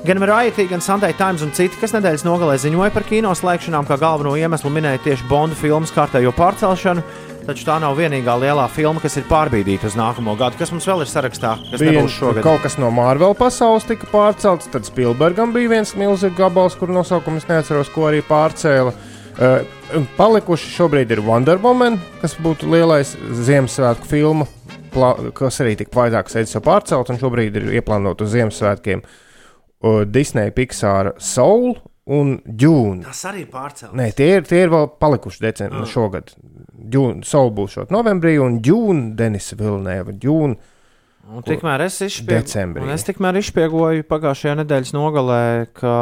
Gan 0.07 0.21
Variety, 0.23 0.63
gan 0.69 0.79
Sunday 0.83 1.11
Times 1.17 1.43
un 1.43 1.51
citi, 1.51 1.75
kas 1.81 1.91
nedēļas 1.91 2.23
nogalē 2.23 2.55
ziņoja 2.61 2.93
par 2.95 3.03
kino 3.09 3.33
slēgšanām, 3.35 3.87
kā 3.89 3.97
galveno 3.99 4.35
iemeslu 4.39 4.71
minēja 4.71 5.01
tieši 5.03 5.27
Bonda 5.27 5.57
filmas 5.59 5.91
kārtējo 5.91 6.31
pārcelšanu. 6.37 7.03
Taču 7.45 7.67
tā 7.67 7.75
nav 7.83 7.93
vienīgā 7.99 8.33
lielā 8.41 8.63
filma, 8.73 9.01
kas 9.03 9.19
ir 9.19 9.27
pārbīdīta 9.29 9.85
uz 9.91 9.97
nākamo 9.99 10.33
gadu. 10.39 10.57
Kas 10.57 10.71
mums 10.73 10.87
vēl 10.89 11.03
ir 11.03 11.11
sarakstā? 11.11 11.51
Kas 11.69 11.83
Bija 11.83 12.05
šogad? 12.09 12.41
kaut 12.47 12.63
kas 12.63 12.79
no 12.81 12.89
Marvel 12.95 13.35
pasaules 13.37 13.85
tika 13.85 14.07
pārcelts, 14.09 14.71
tad 14.73 14.87
Spielbergam 14.87 15.53
bija 15.53 15.75
viens 15.75 15.93
milzīgs 15.99 16.39
gabals, 16.39 16.79
kur 16.79 16.89
nosaukums 16.95 17.45
neatceros, 17.51 17.91
ko 17.93 18.07
arī 18.09 18.23
pārcēla. 18.25 18.95
Uh, 19.35 20.01
palikuši 20.17 20.71
šobrīd 20.77 21.11
ir 21.11 21.21
Wonder 21.21 21.59
Woman, 21.61 21.99
kas 22.21 22.33
būtu 22.41 22.71
lielais 22.71 23.13
Ziemassvētku 23.45 24.07
filmu, 24.09 24.47
kas 25.37 25.59
arī 25.63 25.75
tika 25.79 25.91
vairākas 25.99 26.35
reizes 26.39 26.61
pārcelt, 26.65 27.09
un 27.13 27.19
šobrīd 27.21 27.55
ir 27.59 27.67
ieplānota 27.79 28.25
uz 28.25 28.33
Ziemassvētkiem. 28.35 29.03
Uh, 29.85 30.03
Disney, 30.07 30.51
Pixar, 30.55 31.13
Soul 31.21 31.75
un 32.05 32.35
Dune. 32.45 33.03
Tas 33.05 33.23
arī 33.29 33.43
ir 33.43 33.49
pārcelts. 33.53 33.93
Nē, 33.97 34.11
tie 34.15 34.29
ir, 34.37 34.45
tie 34.47 34.63
ir 34.65 34.69
vēl 34.73 34.87
palikuši 35.01 35.41
decembrī 35.47 35.81
Mm. 35.83 35.89
šogad. 35.91 36.31
Dune, 36.73 37.23
Soul 37.25 37.51
būs 37.51 37.75
šot 37.79 37.89
novembrī, 37.93 38.37
un 38.41 38.59
Dune, 38.61 39.11
Denisa 39.15 39.55
Vilnēva, 39.57 40.13
Dune. 40.13 40.55
Un 41.25 41.41
tikmēr 41.41 41.81
es, 41.87 41.95
izšpieg... 42.05 42.43
Decembrī. 42.45 42.83
un 42.85 42.93
es 42.93 43.01
tikmēr 43.07 43.39
izspiegoju 43.39 44.05
pagājušajā 44.05 44.59
nedēļas 44.59 44.91
nogalē, 44.93 45.39
ka 45.73 45.93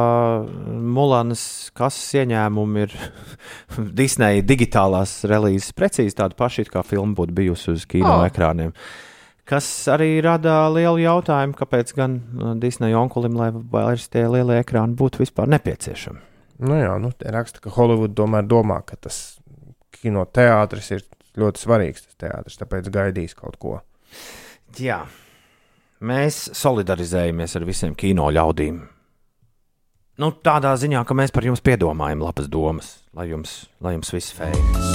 Mulānas 0.67 1.45
kases 1.77 2.19
ieņēmumi 2.19 2.83
ir 2.83 2.97
Disneja 3.99 4.43
digitālās 4.43 5.21
relīzes 5.29 5.71
precīzi 5.77 6.17
tādi 6.19 6.35
paši, 6.39 6.65
it 6.67 6.73
kā 6.73 6.83
filma 6.83 7.15
būtu 7.15 7.37
bijusi 7.39 7.71
uz 7.71 7.87
kino 7.87 8.17
oh. 8.17 8.25
ekrāniem. 8.27 8.75
Kas 9.47 9.67
arī 9.91 10.17
rada 10.23 10.57
lielu 10.71 11.05
jautājumu, 11.05 11.55
kāpēc 11.59 11.95
gan 11.95 12.19
uh, 12.19 12.51
Disneja 12.59 12.99
onkulim, 12.99 13.39
lai 13.39 13.49
vairs 13.53 14.09
tie 14.11 14.27
lielie 14.27 14.59
ekrāni 14.59 14.99
būtu 14.99 15.23
vispār 15.23 15.51
nepieciešami. 15.55 16.19
Nu 16.67 16.77
jā, 16.79 16.93
nu, 16.99 17.15
raksta, 17.35 17.63
ka 17.63 17.71
Holivuda 17.75 18.15
tomēr 18.19 18.47
domā, 18.47 18.83
ka 18.87 18.99
tas 19.07 19.37
kinoteātris 19.99 20.93
ir 20.95 21.03
ļoti 21.39 21.63
svarīgs. 21.63 22.09
Teātris, 22.19 22.59
tāpēc 22.59 22.91
gaidīs 22.93 23.35
kaut 23.39 23.59
ko. 23.59 23.79
Jā, 24.73 25.03
mēs 26.01 26.47
solidarizējamies 26.57 27.53
ar 27.59 27.65
visiem 27.67 27.93
kino 27.93 28.25
ļaudīm. 28.33 28.79
Nu, 30.17 30.29
tādā 30.45 30.71
ziņā, 30.77 31.03
ka 31.05 31.13
mēs 31.17 31.33
par 31.33 31.45
jums 31.45 31.61
piedomājam 31.61 32.23
labas 32.25 32.47
domas, 32.49 32.87
lai 33.13 33.27
jums, 33.29 33.67
lai 33.81 33.95
jums 33.95 34.13
viss 34.13 34.33
fējas. 34.33 34.87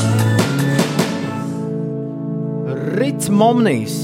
Rits 2.99 3.31
Momnīs, 3.31 3.95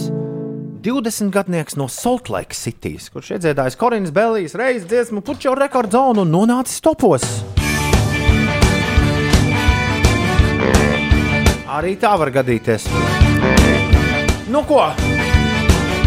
20 0.86 1.34
gadnieks 1.34 1.78
no 1.80 1.88
Salt 1.90 2.30
Lake 2.30 2.54
City, 2.54 2.94
kurš 3.10 3.34
iedziedājis 3.34 3.78
Korinas 3.80 4.14
Bellijas 4.14 4.54
reizes 4.58 4.86
dziesmu, 4.90 5.24
puķu 5.26 5.56
rekordzonu 5.58 6.22
un 6.22 6.34
nonācis 6.34 6.82
topos. 6.84 7.26
Arī 11.74 11.96
tā 11.98 12.14
var 12.20 12.30
gadīties. 12.30 12.86
Nu 14.54 14.62
ko? 14.68 14.84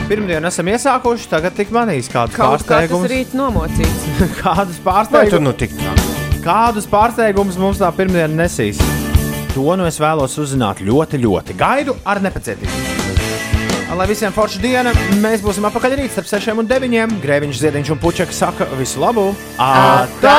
Pirmdien 0.07 0.45
esam 0.47 0.69
iesākuši, 0.71 1.25
tagad 1.27 1.51
tik 1.57 1.71
manīs 1.75 2.07
kādus 2.07 2.37
Kaut 2.37 2.61
kā 2.63 2.77
rīt 3.11 3.33
nomocīts. 3.35 4.05
Kādus 4.39 4.79
pārsteigumus? 4.85 5.43
nu 5.43 5.51
tik 5.59 5.73
tā? 5.75 5.95
Kādus 6.45 6.87
pārsteigumus 6.87 7.57
mums 7.59 7.81
tā 7.81 7.89
pirmdiena 7.91 8.31
nesīs? 8.45 8.79
To 9.51 9.75
nu 9.75 9.83
es 9.89 9.99
vēlos 9.99 10.37
uzzināt 10.39 10.79
ļoti, 10.79 11.19
ļoti. 11.25 11.57
Gaidu 11.59 11.97
ar 12.07 12.23
nepacietību. 12.23 12.71
Lai 13.97 14.05
visiem 14.07 14.31
forša 14.31 14.59
diena, 14.63 14.91
mēs 15.23 15.41
būsim 15.43 15.65
apakaļ 15.67 15.97
rīt 15.99 16.13
starp 16.13 16.29
6 16.29 16.55
un 16.61 16.67
9. 16.69 17.17
Grēviņš, 17.23 17.63
Ziediņš 17.65 17.95
un 17.95 17.99
Puķeka 18.03 18.35
saka 18.35 18.63
visu 18.79 19.01
labu! 19.03 19.31
Atā! 19.59 20.35